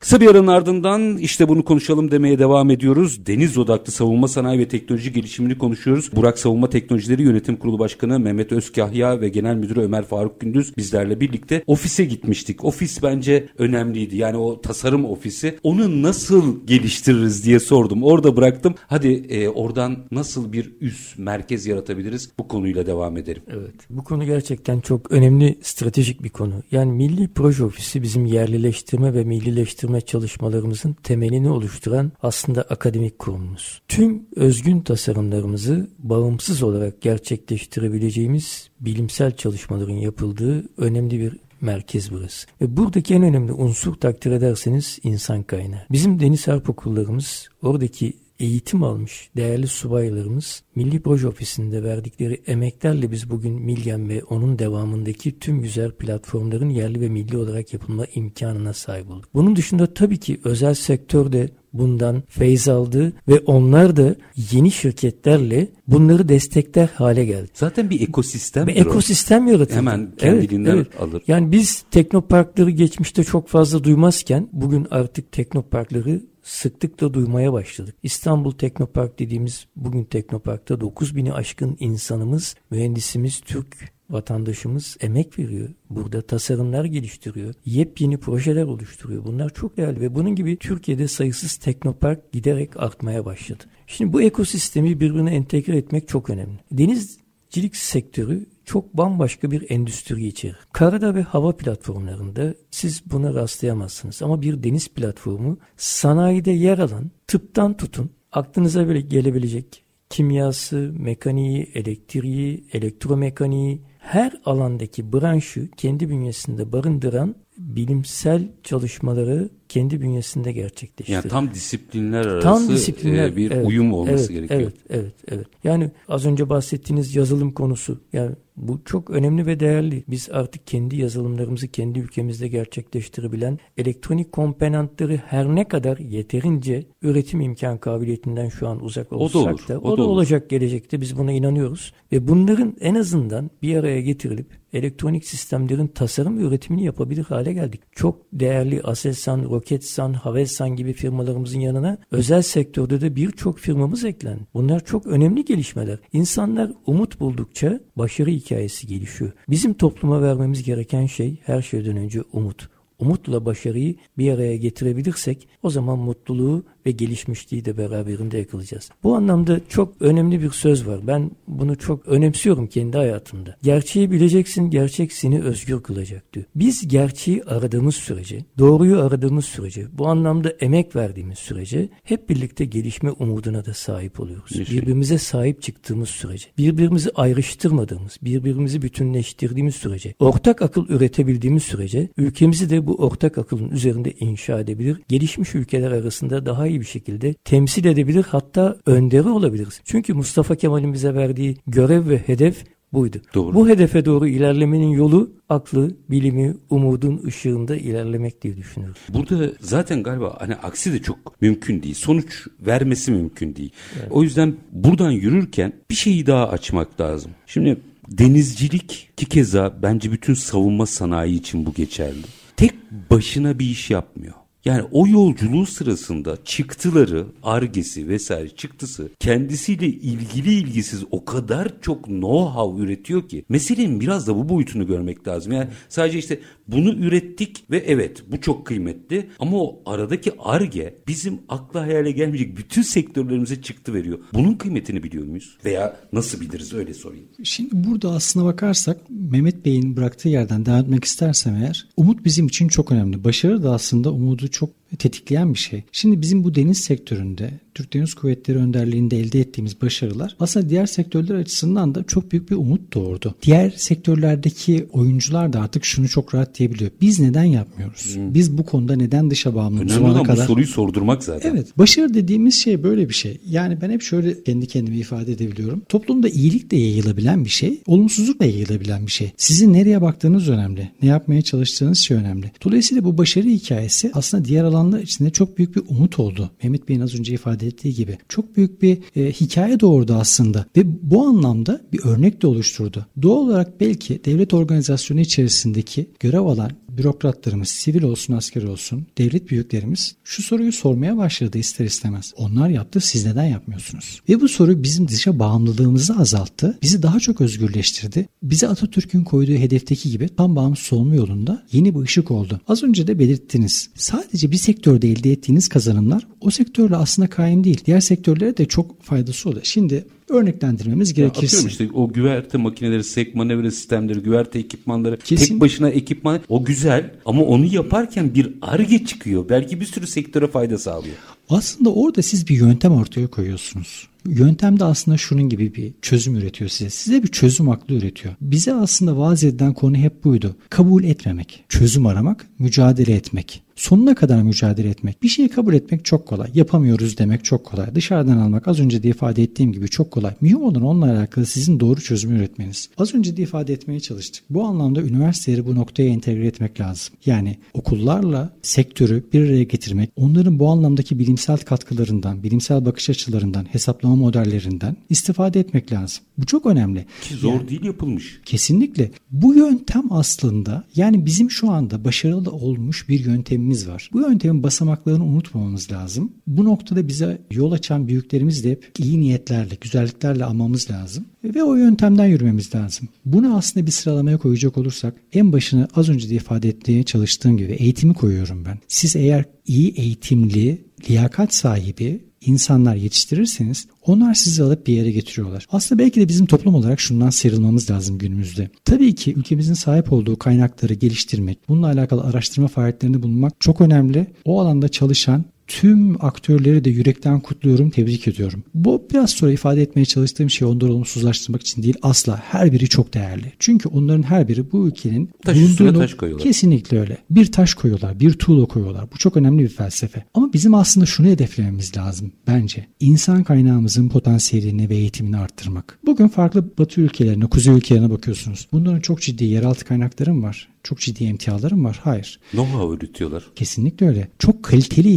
Kısa 0.00 0.20
bir 0.20 0.30
aranın 0.30 0.46
ardından 0.46 1.16
işte 1.16 1.48
bunu 1.48 1.64
konuşalım 1.64 2.10
demeye 2.10 2.38
devam 2.38 2.70
ediyoruz. 2.70 3.26
Deniz 3.26 3.58
odaklı 3.58 3.92
savunma 3.92 4.28
sanayi 4.28 4.58
ve 4.58 4.68
teknoloji 4.68 5.12
gelişimini 5.12 5.58
konuşuyoruz. 5.58 6.10
Burak 6.16 6.38
Savunma 6.38 6.70
Teknolojileri 6.70 7.22
Yönetim 7.22 7.56
Kurulu 7.56 7.78
Başkanı 7.78 8.20
Mehmet 8.20 8.52
Özkahya 8.52 9.20
ve 9.20 9.28
Genel 9.28 9.54
Müdürü 9.54 9.80
Ömer 9.80 10.04
Faruk 10.04 10.40
Gündüz 10.40 10.76
bizlerle 10.76 11.20
birlikte 11.20 11.64
ofise 11.66 12.04
gitmiştik. 12.04 12.64
Ofis 12.64 13.02
bence 13.02 13.48
önemliydi. 13.58 14.16
Yani 14.16 14.36
o 14.36 14.60
tasarım 14.60 15.04
ofisi. 15.04 15.58
Onu 15.62 16.02
nasıl 16.02 16.66
geliştiririz 16.66 17.44
diye 17.44 17.60
sordum. 17.60 18.02
Orada 18.02 18.36
bıraktım. 18.36 18.74
Hadi 18.86 19.08
e, 19.08 19.48
oradan 19.48 19.96
nasıl 20.10 20.52
bir 20.52 20.72
üst 20.80 21.18
merkez 21.18 21.66
yaratabiliriz? 21.66 22.30
Bu 22.38 22.48
konuyla 22.48 22.86
devam 22.86 23.16
edelim. 23.16 23.42
Evet. 23.48 23.74
Bu 23.90 24.04
konu 24.04 24.24
gerçekten 24.24 24.80
çok 24.80 25.12
önemli 25.12 25.58
stratejik 25.62 26.22
bir 26.22 26.28
konu. 26.28 26.54
Yani 26.72 26.92
Milli 26.92 27.28
Proje 27.28 27.64
Ofisi 27.64 28.02
bizim 28.02 28.26
yerlileştirme 28.26 29.14
ve 29.14 29.24
millileştirme 29.24 29.89
geliştirme 29.90 30.00
çalışmalarımızın 30.00 30.92
temelini 31.02 31.48
oluşturan 31.50 32.12
aslında 32.22 32.62
akademik 32.62 33.18
kurumumuz. 33.18 33.82
Tüm 33.88 34.26
özgün 34.36 34.80
tasarımlarımızı 34.80 35.88
bağımsız 35.98 36.62
olarak 36.62 37.00
gerçekleştirebileceğimiz 37.00 38.70
bilimsel 38.80 39.36
çalışmaların 39.36 40.00
yapıldığı 40.00 40.64
önemli 40.76 41.20
bir 41.20 41.36
merkez 41.60 42.10
burası. 42.10 42.46
Ve 42.60 42.76
buradaki 42.76 43.14
en 43.14 43.22
önemli 43.22 43.52
unsur 43.52 43.94
takdir 43.94 44.30
ederseniz 44.30 44.98
insan 45.02 45.42
kaynağı. 45.42 45.80
Bizim 45.90 46.20
deniz 46.20 46.48
harp 46.48 46.70
okullarımız 46.70 47.48
oradaki 47.62 48.12
eğitim 48.40 48.82
almış 48.82 49.30
değerli 49.36 49.66
subaylarımız 49.66 50.62
Milli 50.74 51.02
Proje 51.02 51.28
Ofisi'nde 51.28 51.82
verdikleri 51.82 52.42
emeklerle 52.46 53.10
biz 53.10 53.30
bugün 53.30 53.52
Milgen 53.52 54.08
ve 54.08 54.24
onun 54.24 54.58
devamındaki 54.58 55.38
tüm 55.38 55.62
güzel 55.62 55.90
platformların 55.90 56.68
yerli 56.68 57.00
ve 57.00 57.08
milli 57.08 57.36
olarak 57.36 57.72
yapılma 57.72 58.06
imkanına 58.14 58.72
sahip 58.72 59.10
olduk. 59.10 59.28
Bunun 59.34 59.56
dışında 59.56 59.94
tabii 59.94 60.18
ki 60.18 60.40
özel 60.44 60.74
sektör 60.74 61.32
de 61.32 61.50
bundan 61.72 62.22
feyz 62.28 62.68
aldı 62.68 63.12
ve 63.28 63.38
onlar 63.38 63.96
da 63.96 64.14
yeni 64.52 64.70
şirketlerle 64.70 65.68
bunları 65.86 66.28
destekler 66.28 66.88
hale 66.94 67.24
geldi. 67.24 67.48
Zaten 67.54 67.90
bir 67.90 68.00
ekosistem. 68.00 68.66
Bir 68.66 68.76
ekosistem 68.76 69.46
yaratıldı. 69.46 69.76
Hemen 69.76 70.12
kendiliğinden 70.18 70.76
evet, 70.76 70.86
evet. 70.90 71.02
alır. 71.02 71.22
Yani 71.26 71.52
biz 71.52 71.84
teknoparkları 71.90 72.70
geçmişte 72.70 73.24
çok 73.24 73.48
fazla 73.48 73.84
duymazken 73.84 74.48
bugün 74.52 74.86
artık 74.90 75.32
teknoparkları 75.32 76.20
sıklıkla 76.42 77.14
duymaya 77.14 77.52
başladık. 77.52 77.94
İstanbul 78.02 78.52
Teknopark 78.52 79.18
dediğimiz 79.18 79.66
bugün 79.76 80.04
Teknopark'ta 80.04 80.74
9000'i 80.74 81.32
aşkın 81.32 81.76
insanımız, 81.80 82.56
mühendisimiz, 82.70 83.40
Türk 83.40 83.92
vatandaşımız 84.10 84.96
emek 85.00 85.38
veriyor. 85.38 85.68
Burada 85.90 86.22
tasarımlar 86.22 86.84
geliştiriyor. 86.84 87.54
Yepyeni 87.64 88.18
projeler 88.18 88.64
oluşturuyor. 88.64 89.24
Bunlar 89.24 89.50
çok 89.54 89.76
değerli 89.76 90.00
ve 90.00 90.14
bunun 90.14 90.34
gibi 90.34 90.56
Türkiye'de 90.56 91.08
sayısız 91.08 91.56
teknopark 91.56 92.32
giderek 92.32 92.76
artmaya 92.76 93.24
başladı. 93.24 93.64
Şimdi 93.86 94.12
bu 94.12 94.22
ekosistemi 94.22 95.00
birbirine 95.00 95.34
entegre 95.34 95.76
etmek 95.76 96.08
çok 96.08 96.30
önemli. 96.30 96.58
Denizcilik 96.72 97.76
sektörü 97.76 98.46
çok 98.70 98.94
bambaşka 98.94 99.50
bir 99.50 99.70
endüstri 99.70 100.26
içerir. 100.26 100.56
Karada 100.72 101.14
ve 101.14 101.22
hava 101.22 101.56
platformlarında 101.56 102.54
siz 102.70 103.02
buna 103.06 103.34
rastlayamazsınız. 103.34 104.22
Ama 104.22 104.42
bir 104.42 104.62
deniz 104.62 104.88
platformu 104.88 105.58
sanayide 105.76 106.50
yer 106.50 106.78
alan 106.78 107.10
tıptan 107.26 107.76
tutun 107.76 108.10
aklınıza 108.32 108.86
böyle 108.86 109.00
gelebilecek 109.00 109.84
kimyası, 110.10 110.92
mekaniği, 110.98 111.70
elektriği, 111.74 112.64
elektromekaniği 112.72 113.82
her 113.98 114.32
alandaki 114.44 115.12
branşı 115.12 115.68
kendi 115.76 116.08
bünyesinde 116.08 116.72
barındıran 116.72 117.34
bilimsel 117.58 118.48
çalışmaları 118.62 119.50
kendi 119.70 120.00
bünyesinde 120.00 120.52
gerçekleştirir. 120.52 121.16
Yani 121.16 121.28
tam 121.28 121.54
disiplinler 121.54 122.26
arası 122.26 122.46
tam 122.46 122.68
disiplinler, 122.68 123.28
e, 123.28 123.36
bir 123.36 123.50
evet, 123.50 123.66
uyum 123.66 123.92
olması 123.92 124.32
evet, 124.32 124.48
gerekiyor. 124.48 124.60
Evet, 124.60 124.74
evet, 124.90 125.14
evet. 125.28 125.46
Yani 125.64 125.90
az 126.08 126.26
önce 126.26 126.48
bahsettiğiniz 126.48 127.16
yazılım 127.16 127.52
konusu. 127.52 128.00
Yani 128.12 128.30
bu 128.56 128.80
çok 128.84 129.10
önemli 129.10 129.46
ve 129.46 129.60
değerli. 129.60 130.04
Biz 130.08 130.28
artık 130.32 130.66
kendi 130.66 130.96
yazılımlarımızı 130.96 131.68
kendi 131.68 131.98
ülkemizde 131.98 132.48
gerçekleştirebilen 132.48 133.58
elektronik 133.76 134.32
komponentleri 134.32 135.16
her 135.16 135.46
ne 135.46 135.68
kadar 135.68 135.98
yeterince 135.98 136.86
üretim 137.02 137.40
imkan 137.40 137.78
kabiliyetinden 137.78 138.48
şu 138.48 138.68
an 138.68 138.84
uzak 138.84 139.12
olsak 139.12 139.36
o 139.36 139.44
da, 139.44 139.50
olur, 139.50 139.68
da 139.68 139.78
o, 139.78 139.90
o 139.90 139.98
da, 139.98 140.02
da 140.02 140.06
olacak 140.06 140.50
gelecekte 140.50 141.00
biz 141.00 141.18
buna 141.18 141.32
inanıyoruz. 141.32 141.92
Ve 142.12 142.28
bunların 142.28 142.76
en 142.80 142.94
azından 142.94 143.50
bir 143.62 143.76
araya 143.76 144.00
getirilip 144.00 144.46
elektronik 144.72 145.24
sistemlerin 145.24 145.86
tasarım 145.86 146.38
ve 146.38 146.42
üretimini 146.42 146.84
yapabilir 146.84 147.24
hale 147.24 147.52
geldik. 147.52 147.80
Çok 147.92 148.18
değerli 148.32 148.82
Aselsan, 148.82 149.52
Roketsan, 149.60 150.12
Havelsan 150.12 150.76
gibi 150.76 150.92
firmalarımızın 150.92 151.60
yanına 151.60 151.98
özel 152.10 152.42
sektörde 152.42 153.00
de 153.00 153.16
birçok 153.16 153.58
firmamız 153.58 154.04
eklendi. 154.04 154.40
Bunlar 154.54 154.84
çok 154.84 155.06
önemli 155.06 155.44
gelişmeler. 155.44 155.98
İnsanlar 156.12 156.72
umut 156.86 157.20
buldukça 157.20 157.80
başarı 157.96 158.30
hikayesi 158.30 158.86
gelişiyor. 158.86 159.32
Bizim 159.48 159.74
topluma 159.74 160.22
vermemiz 160.22 160.62
gereken 160.62 161.06
şey 161.06 161.36
her 161.44 161.62
şeyden 161.62 161.96
önce 161.96 162.22
umut 162.32 162.68
umutla 162.98 163.44
başarıyı 163.44 163.94
bir 164.18 164.32
araya 164.32 164.56
getirebilirsek 164.56 165.48
o 165.62 165.70
zaman 165.70 165.98
mutluluğu 165.98 166.64
ve 166.86 166.90
gelişmişliği 166.90 167.64
de 167.64 167.78
beraberinde 167.78 168.38
yakalayacağız. 168.38 168.90
Bu 169.02 169.16
anlamda 169.16 169.60
çok 169.68 170.02
önemli 170.02 170.42
bir 170.42 170.50
söz 170.50 170.86
var. 170.86 171.00
Ben 171.06 171.30
bunu 171.48 171.76
çok 171.76 172.06
önemsiyorum 172.08 172.66
kendi 172.66 172.96
hayatımda. 172.96 173.56
Gerçeği 173.62 174.10
bileceksin, 174.10 174.70
gerçek 174.70 175.12
seni 175.12 175.42
özgür 175.42 175.82
kılacak 175.82 176.34
diyor. 176.34 176.46
Biz 176.54 176.88
gerçeği 176.88 177.44
aradığımız 177.44 177.94
sürece, 177.94 178.44
doğruyu 178.58 179.00
aradığımız 179.00 179.44
sürece, 179.44 179.86
bu 179.92 180.06
anlamda 180.06 180.50
emek 180.50 180.96
verdiğimiz 180.96 181.38
sürece 181.38 181.88
hep 182.04 182.28
birlikte 182.28 182.64
gelişme 182.64 183.10
umuduna 183.10 183.64
da 183.64 183.74
sahip 183.74 184.20
oluyoruz. 184.20 184.52
Şey. 184.52 184.66
Birbirimize 184.76 185.18
sahip 185.18 185.62
çıktığımız 185.62 186.08
sürece, 186.08 186.48
birbirimizi 186.58 187.10
ayrıştırmadığımız, 187.14 188.18
birbirimizi 188.22 188.82
bütünleştirdiğimiz 188.82 189.74
sürece, 189.74 190.14
ortak 190.18 190.62
akıl 190.62 190.88
üretebildiğimiz 190.88 191.62
sürece 191.62 192.08
ülkemizi 192.16 192.70
de 192.70 192.86
bu 192.86 192.94
ortak 192.94 193.38
akılın 193.38 193.70
üzerinde 193.70 194.12
inşa 194.12 194.60
edebilir. 194.60 195.00
Gelişmiş 195.08 195.54
ülkeler 195.54 195.90
arasında 195.92 196.46
daha 196.46 196.66
iyi 196.70 196.80
bir 196.80 196.86
şekilde 196.86 197.34
temsil 197.34 197.84
edebilir 197.84 198.26
hatta 198.28 198.76
önderi 198.86 199.28
olabiliriz. 199.28 199.80
Çünkü 199.84 200.14
Mustafa 200.14 200.56
Kemal'in 200.56 200.92
bize 200.92 201.14
verdiği 201.14 201.56
görev 201.66 202.08
ve 202.08 202.18
hedef 202.18 202.64
buydu. 202.92 203.16
Doğru. 203.34 203.54
Bu 203.54 203.68
hedefe 203.68 204.04
doğru 204.04 204.26
ilerlemenin 204.26 204.90
yolu 204.90 205.30
aklı, 205.48 205.96
bilimi, 206.10 206.56
umudun 206.70 207.22
ışığında 207.26 207.76
ilerlemek 207.76 208.42
diye 208.42 208.56
düşünüyoruz. 208.56 208.98
Burada 209.08 209.52
zaten 209.60 210.02
galiba 210.02 210.36
hani 210.38 210.54
aksi 210.54 210.92
de 210.92 211.02
çok 211.02 211.42
mümkün 211.42 211.82
değil. 211.82 211.94
Sonuç 211.94 212.46
vermesi 212.60 213.12
mümkün 213.12 213.56
değil. 213.56 213.70
Evet. 214.00 214.08
O 214.10 214.22
yüzden 214.22 214.54
buradan 214.72 215.10
yürürken 215.10 215.72
bir 215.90 215.94
şeyi 215.94 216.26
daha 216.26 216.48
açmak 216.48 217.00
lazım. 217.00 217.30
Şimdi 217.46 217.80
denizcilik 218.08 219.10
ki 219.16 219.26
keza 219.26 219.74
bence 219.82 220.12
bütün 220.12 220.34
savunma 220.34 220.86
sanayi 220.86 221.38
için 221.38 221.66
bu 221.66 221.74
geçerli. 221.74 222.22
Tek 222.56 222.74
başına 223.10 223.58
bir 223.58 223.64
iş 223.64 223.90
yapmıyor. 223.90 224.34
Yani 224.64 224.82
o 224.92 225.06
yolculuğu 225.06 225.66
sırasında 225.66 226.36
çıktıları, 226.44 227.26
argesi 227.42 228.08
vesaire 228.08 228.48
çıktısı 228.48 229.08
kendisiyle 229.20 229.86
ilgili 229.86 230.52
ilgisiz 230.52 231.04
o 231.10 231.24
kadar 231.24 231.80
çok 231.80 232.06
know-how 232.06 232.82
üretiyor 232.82 233.28
ki 233.28 233.44
meselenin 233.48 234.00
biraz 234.00 234.26
da 234.26 234.36
bu 234.36 234.48
boyutunu 234.48 234.86
görmek 234.86 235.28
lazım. 235.28 235.52
Yani 235.52 235.68
sadece 235.88 236.18
işte 236.18 236.40
bunu 236.72 236.92
ürettik 236.92 237.64
ve 237.70 237.78
evet 237.86 238.22
bu 238.32 238.40
çok 238.40 238.66
kıymetli 238.66 239.26
ama 239.38 239.62
o 239.62 239.82
aradaki 239.86 240.32
arge 240.38 240.94
bizim 241.08 241.38
akla 241.48 241.80
hayale 241.80 242.10
gelmeyecek 242.10 242.56
bütün 242.56 242.82
sektörlerimize 242.82 243.62
çıktı 243.62 243.94
veriyor. 243.94 244.18
Bunun 244.32 244.54
kıymetini 244.54 245.02
biliyor 245.02 245.24
muyuz? 245.24 245.58
Veya 245.64 245.96
nasıl 246.12 246.40
biliriz 246.40 246.72
öyle 246.72 246.94
sorayım. 246.94 247.28
Şimdi 247.44 247.70
burada 247.72 248.10
aslına 248.10 248.44
bakarsak 248.44 249.00
Mehmet 249.10 249.64
Bey'in 249.64 249.96
bıraktığı 249.96 250.28
yerden 250.28 250.66
devam 250.66 250.80
etmek 250.80 251.04
istersem 251.04 251.56
eğer 251.56 251.88
umut 251.96 252.24
bizim 252.24 252.46
için 252.46 252.68
çok 252.68 252.92
önemli. 252.92 253.24
Başarı 253.24 253.62
da 253.62 253.72
aslında 253.72 254.12
umudu 254.12 254.48
çok 254.48 254.79
tetikleyen 254.98 255.54
bir 255.54 255.58
şey. 255.58 255.82
Şimdi 255.92 256.20
bizim 256.20 256.44
bu 256.44 256.54
deniz 256.54 256.78
sektöründe 256.78 257.50
Türk 257.74 257.94
Deniz 257.94 258.14
Kuvvetleri 258.14 258.58
önderliğinde 258.58 259.20
elde 259.20 259.40
ettiğimiz 259.40 259.82
başarılar 259.82 260.36
aslında 260.40 260.68
diğer 260.68 260.86
sektörler 260.86 261.34
açısından 261.34 261.94
da 261.94 262.04
çok 262.04 262.32
büyük 262.32 262.50
bir 262.50 262.56
umut 262.56 262.94
doğurdu. 262.94 263.34
Diğer 263.42 263.70
sektörlerdeki 263.70 264.86
oyuncular 264.92 265.52
da 265.52 265.60
artık 265.60 265.84
şunu 265.84 266.08
çok 266.08 266.34
rahat 266.34 266.58
diyebiliyor. 266.58 266.90
Biz 267.00 267.20
neden 267.20 267.44
yapmıyoruz? 267.44 268.16
Hmm. 268.16 268.34
Biz 268.34 268.58
bu 268.58 268.66
konuda 268.66 268.96
neden 268.96 269.30
dışa 269.30 269.54
bağımlıyız? 269.54 269.92
Önemli 269.92 270.10
olan 270.10 270.24
kadar... 270.24 270.44
bu 270.44 270.48
soruyu 270.48 270.66
sordurmak 270.66 271.24
zaten. 271.24 271.50
Evet. 271.50 271.78
Başarı 271.78 272.14
dediğimiz 272.14 272.54
şey 272.54 272.82
böyle 272.82 273.08
bir 273.08 273.14
şey. 273.14 273.38
Yani 273.46 273.80
ben 273.80 273.90
hep 273.90 274.02
şöyle 274.02 274.42
kendi 274.42 274.66
kendime 274.66 274.96
ifade 274.96 275.32
edebiliyorum. 275.32 275.82
Toplumda 275.88 276.28
iyilik 276.28 276.70
de 276.70 276.76
yayılabilen 276.76 277.44
bir 277.44 277.50
şey, 277.50 277.80
olumsuzluk 277.86 278.40
da 278.40 278.44
yayılabilen 278.44 279.06
bir 279.06 279.12
şey. 279.12 279.32
Sizin 279.36 279.72
nereye 279.72 280.02
baktığınız 280.02 280.48
önemli. 280.48 280.90
Ne 281.02 281.08
yapmaya 281.08 281.42
çalıştığınız 281.42 281.98
şey 281.98 282.16
önemli. 282.16 282.52
Dolayısıyla 282.64 283.04
bu 283.04 283.18
başarı 283.18 283.48
hikayesi 283.48 284.10
aslında 284.14 284.44
diğer 284.44 284.64
alanlar 284.80 285.00
içinde 285.00 285.30
çok 285.30 285.58
büyük 285.58 285.76
bir 285.76 285.82
umut 285.88 286.18
oldu. 286.18 286.50
Mehmet 286.62 286.88
Bey'in 286.88 287.00
az 287.00 287.14
önce 287.14 287.34
ifade 287.34 287.66
ettiği 287.66 287.94
gibi. 287.94 288.18
Çok 288.28 288.56
büyük 288.56 288.82
bir 288.82 288.98
e, 289.16 289.32
hikaye 289.32 289.80
doğurdu 289.80 290.14
aslında 290.14 290.66
ve 290.76 290.82
bu 291.02 291.22
anlamda 291.22 291.80
bir 291.92 292.00
örnek 292.04 292.42
de 292.42 292.46
oluşturdu. 292.46 293.06
Doğal 293.22 293.36
olarak 293.36 293.80
belki 293.80 294.24
devlet 294.24 294.54
organizasyonu 294.54 295.20
içerisindeki 295.20 296.06
görev 296.20 296.40
alan 296.40 296.70
bürokratlarımız, 297.00 297.68
sivil 297.68 298.02
olsun 298.02 298.34
asker 298.34 298.62
olsun, 298.62 299.06
devlet 299.18 299.50
büyüklerimiz 299.50 300.14
şu 300.24 300.42
soruyu 300.42 300.72
sormaya 300.72 301.16
başladı 301.16 301.58
ister 301.58 301.84
istemez. 301.84 302.32
Onlar 302.36 302.68
yaptı 302.68 303.00
siz 303.00 303.26
neden 303.26 303.44
yapmıyorsunuz? 303.44 304.20
Ve 304.28 304.40
bu 304.40 304.48
soru 304.48 304.82
bizim 304.82 305.08
dışa 305.08 305.38
bağımlılığımızı 305.38 306.16
azalttı. 306.16 306.78
Bizi 306.82 307.02
daha 307.02 307.20
çok 307.20 307.40
özgürleştirdi. 307.40 308.28
Bize 308.42 308.68
Atatürk'ün 308.68 309.24
koyduğu 309.24 309.52
hedefteki 309.52 310.10
gibi 310.10 310.28
tam 310.28 310.56
bağımsız 310.56 310.92
olma 310.92 311.14
yolunda 311.14 311.66
yeni 311.72 311.94
bir 311.94 312.00
ışık 312.00 312.30
oldu. 312.30 312.60
Az 312.68 312.82
önce 312.82 313.06
de 313.06 313.18
belirttiniz. 313.18 313.90
Sadece 313.94 314.50
bir 314.50 314.56
sektörde 314.56 315.10
elde 315.10 315.32
ettiğiniz 315.32 315.68
kazanımlar 315.68 316.26
o 316.40 316.50
sektörle 316.50 316.96
aslında 316.96 317.28
kaim 317.28 317.64
değil. 317.64 317.80
Diğer 317.86 318.00
sektörlere 318.00 318.56
de 318.56 318.66
çok 318.66 319.02
faydası 319.02 319.48
oluyor. 319.48 319.64
Şimdi 319.64 320.04
örneklendirmemiz 320.30 321.14
gerekirse. 321.14 321.46
Atıyorum 321.46 321.68
işte 321.68 321.88
o 321.94 322.12
güverte 322.12 322.58
makineleri, 322.58 323.04
sek 323.04 323.34
manevra 323.34 323.70
sistemleri, 323.70 324.20
güverte 324.20 324.58
ekipmanları 324.58 325.18
Kesin. 325.18 325.46
tek 325.46 325.60
başına 325.60 325.88
ekipman 325.88 326.40
o 326.48 326.64
güzel 326.64 327.14
ama 327.24 327.42
onu 327.42 327.64
yaparken 327.64 328.34
bir 328.34 328.54
arge 328.62 329.04
çıkıyor. 329.04 329.48
Belki 329.48 329.80
bir 329.80 329.86
sürü 329.86 330.06
sektöre 330.06 330.46
fayda 330.46 330.78
sağlıyor. 330.78 331.14
Aslında 331.48 331.92
orada 331.92 332.22
siz 332.22 332.48
bir 332.48 332.56
yöntem 332.56 332.92
ortaya 332.92 333.26
koyuyorsunuz. 333.26 334.08
Yöntem 334.26 334.80
de 334.80 334.84
aslında 334.84 335.16
şunun 335.16 335.48
gibi 335.48 335.74
bir 335.74 335.92
çözüm 336.02 336.36
üretiyor 336.36 336.70
size. 336.70 336.90
Size 336.90 337.22
bir 337.22 337.28
çözüm 337.28 337.68
aklı 337.68 337.94
üretiyor. 337.94 338.34
Bize 338.40 338.74
aslında 338.74 339.16
vaaz 339.16 339.44
edilen 339.44 339.74
konu 339.74 339.96
hep 339.96 340.24
buydu. 340.24 340.56
Kabul 340.70 341.04
etmemek, 341.04 341.64
çözüm 341.68 342.06
aramak, 342.06 342.46
mücadele 342.58 343.12
etmek 343.14 343.62
sonuna 343.80 344.14
kadar 344.14 344.42
mücadele 344.42 344.88
etmek. 344.88 345.22
Bir 345.22 345.28
şeyi 345.28 345.48
kabul 345.48 345.74
etmek 345.74 346.04
çok 346.04 346.26
kolay. 346.26 346.50
Yapamıyoruz 346.54 347.18
demek 347.18 347.44
çok 347.44 347.64
kolay. 347.64 347.94
Dışarıdan 347.94 348.36
almak 348.36 348.68
az 348.68 348.80
önce 348.80 349.02
de 349.02 349.08
ifade 349.08 349.42
ettiğim 349.42 349.72
gibi 349.72 349.88
çok 349.88 350.10
kolay. 350.10 350.34
Mühim 350.40 350.62
olan 350.62 350.82
onunla 350.82 351.12
alakalı 351.12 351.46
sizin 351.46 351.80
doğru 351.80 352.00
çözümü 352.00 352.38
üretmeniz. 352.38 352.88
Az 352.98 353.14
önce 353.14 353.36
de 353.36 353.42
ifade 353.42 353.72
etmeye 353.72 354.00
çalıştık. 354.00 354.44
Bu 354.50 354.64
anlamda 354.64 355.02
üniversiteleri 355.02 355.66
bu 355.66 355.74
noktaya 355.74 356.08
entegre 356.08 356.46
etmek 356.46 356.80
lazım. 356.80 357.14
Yani 357.26 357.58
okullarla 357.74 358.52
sektörü 358.62 359.24
bir 359.32 359.40
araya 359.40 359.64
getirmek, 359.64 360.10
onların 360.16 360.58
bu 360.58 360.68
anlamdaki 360.68 361.18
bilimsel 361.18 361.58
katkılarından, 361.58 362.42
bilimsel 362.42 362.84
bakış 362.84 363.10
açılarından, 363.10 363.64
hesaplama 363.64 364.16
modellerinden 364.16 364.96
istifade 365.10 365.60
etmek 365.60 365.92
lazım. 365.92 366.24
Bu 366.38 366.46
çok 366.46 366.66
önemli. 366.66 367.06
Ki 367.22 367.34
zor 367.34 367.52
yani, 367.52 367.68
değil 367.68 367.84
yapılmış. 367.84 368.40
Kesinlikle. 368.44 369.10
Bu 369.30 369.54
yöntem 369.54 370.04
aslında 370.10 370.84
yani 370.96 371.26
bizim 371.26 371.50
şu 371.50 371.70
anda 371.70 372.04
başarılı 372.04 372.52
olmuş 372.52 373.08
bir 373.08 373.24
yöntemimiz 373.24 373.69
yöntemimiz 373.70 373.88
var. 373.88 374.10
Bu 374.12 374.20
yöntemin 374.20 374.62
basamaklarını 374.62 375.24
unutmamamız 375.24 375.92
lazım. 375.92 376.32
Bu 376.46 376.64
noktada 376.64 377.08
bize 377.08 377.38
yol 377.50 377.72
açan 377.72 378.08
büyüklerimiz 378.08 378.64
de 378.64 378.70
hep 378.70 378.92
iyi 378.98 379.20
niyetlerle, 379.20 379.74
güzelliklerle 379.80 380.44
almamız 380.44 380.90
lazım. 380.90 381.24
Ve 381.44 381.62
o 381.62 381.74
yöntemden 381.74 382.26
yürümemiz 382.26 382.74
lazım. 382.74 383.08
Bunu 383.24 383.56
aslında 383.56 383.86
bir 383.86 383.90
sıralamaya 383.92 384.38
koyacak 384.38 384.78
olursak 384.78 385.14
en 385.32 385.52
başına 385.52 385.88
az 385.94 386.08
önce 386.08 386.30
de 386.30 386.34
ifade 386.34 386.68
etmeye 386.68 387.02
çalıştığım 387.02 387.56
gibi 387.56 387.72
eğitimi 387.72 388.14
koyuyorum 388.14 388.64
ben. 388.64 388.78
Siz 388.88 389.16
eğer 389.16 389.44
iyi 389.66 389.90
eğitimli, 389.90 390.84
liyakat 391.10 391.54
sahibi, 391.54 392.20
insanlar 392.40 392.94
yetiştirirseniz 392.94 393.86
onlar 394.06 394.34
sizi 394.34 394.62
alıp 394.62 394.86
bir 394.86 394.92
yere 394.92 395.10
getiriyorlar. 395.10 395.66
Aslında 395.72 396.02
belki 396.02 396.20
de 396.20 396.28
bizim 396.28 396.46
toplum 396.46 396.74
olarak 396.74 397.00
şundan 397.00 397.30
sıyrılmamız 397.30 397.90
lazım 397.90 398.18
günümüzde. 398.18 398.70
Tabii 398.84 399.14
ki 399.14 399.34
ülkemizin 399.34 399.74
sahip 399.74 400.12
olduğu 400.12 400.38
kaynakları 400.38 400.94
geliştirmek, 400.94 401.58
bununla 401.68 401.86
alakalı 401.86 402.22
araştırma 402.22 402.68
faaliyetlerinde 402.68 403.22
bulunmak 403.22 403.60
çok 403.60 403.80
önemli. 403.80 404.26
O 404.44 404.60
alanda 404.60 404.88
çalışan 404.88 405.44
tüm 405.70 406.24
aktörleri 406.24 406.84
de 406.84 406.90
yürekten 406.90 407.40
kutluyorum, 407.40 407.90
tebrik 407.90 408.28
ediyorum. 408.28 408.64
Bu 408.74 409.06
biraz 409.12 409.30
sonra 409.30 409.52
ifade 409.52 409.82
etmeye 409.82 410.04
çalıştığım 410.04 410.50
şey 410.50 410.68
onları 410.68 410.92
olumsuzlaştırmak 410.92 411.62
için 411.62 411.82
değil 411.82 411.94
asla. 412.02 412.36
Her 412.36 412.72
biri 412.72 412.88
çok 412.88 413.14
değerli. 413.14 413.52
Çünkü 413.58 413.88
onların 413.88 414.22
her 414.22 414.48
biri 414.48 414.72
bu 414.72 414.88
ülkenin 414.88 415.30
taş 415.44 415.56
bulunduğunu 415.56 415.98
taş 415.98 416.14
koyuyorlar. 416.14 416.44
Kesinlikle 416.44 417.00
öyle. 417.00 417.18
Bir 417.30 417.52
taş 417.52 417.74
koyuyorlar, 417.74 418.20
bir 418.20 418.32
tuğla 418.32 418.66
koyuyorlar. 418.66 419.04
Bu 419.12 419.18
çok 419.18 419.36
önemli 419.36 419.62
bir 419.62 419.68
felsefe. 419.68 420.24
Ama 420.34 420.52
bizim 420.52 420.74
aslında 420.74 421.06
şunu 421.06 421.26
hedeflememiz 421.26 421.96
lazım 421.96 422.32
bence. 422.46 422.86
İnsan 423.00 423.44
kaynağımızın 423.44 424.08
potansiyelini 424.08 424.88
ve 424.88 424.96
eğitimini 424.96 425.36
arttırmak. 425.36 425.98
Bugün 426.06 426.28
farklı 426.28 426.64
batı 426.78 427.00
ülkelerine, 427.00 427.46
kuzey 427.46 427.74
ülkelerine 427.74 428.10
bakıyorsunuz. 428.10 428.68
Bunların 428.72 429.00
çok 429.00 429.20
ciddi 429.20 429.44
yeraltı 429.44 429.84
kaynakları 429.84 430.34
mı 430.34 430.42
var? 430.42 430.68
çok 430.82 430.98
ciddi 430.98 431.24
emtialarım 431.24 431.84
var. 431.84 432.00
Hayır. 432.04 432.40
Know-how 432.52 432.96
üretiyorlar. 432.96 433.44
Kesinlikle 433.56 434.08
öyle. 434.08 434.28
Çok 434.38 434.62
kaliteli 434.62 435.08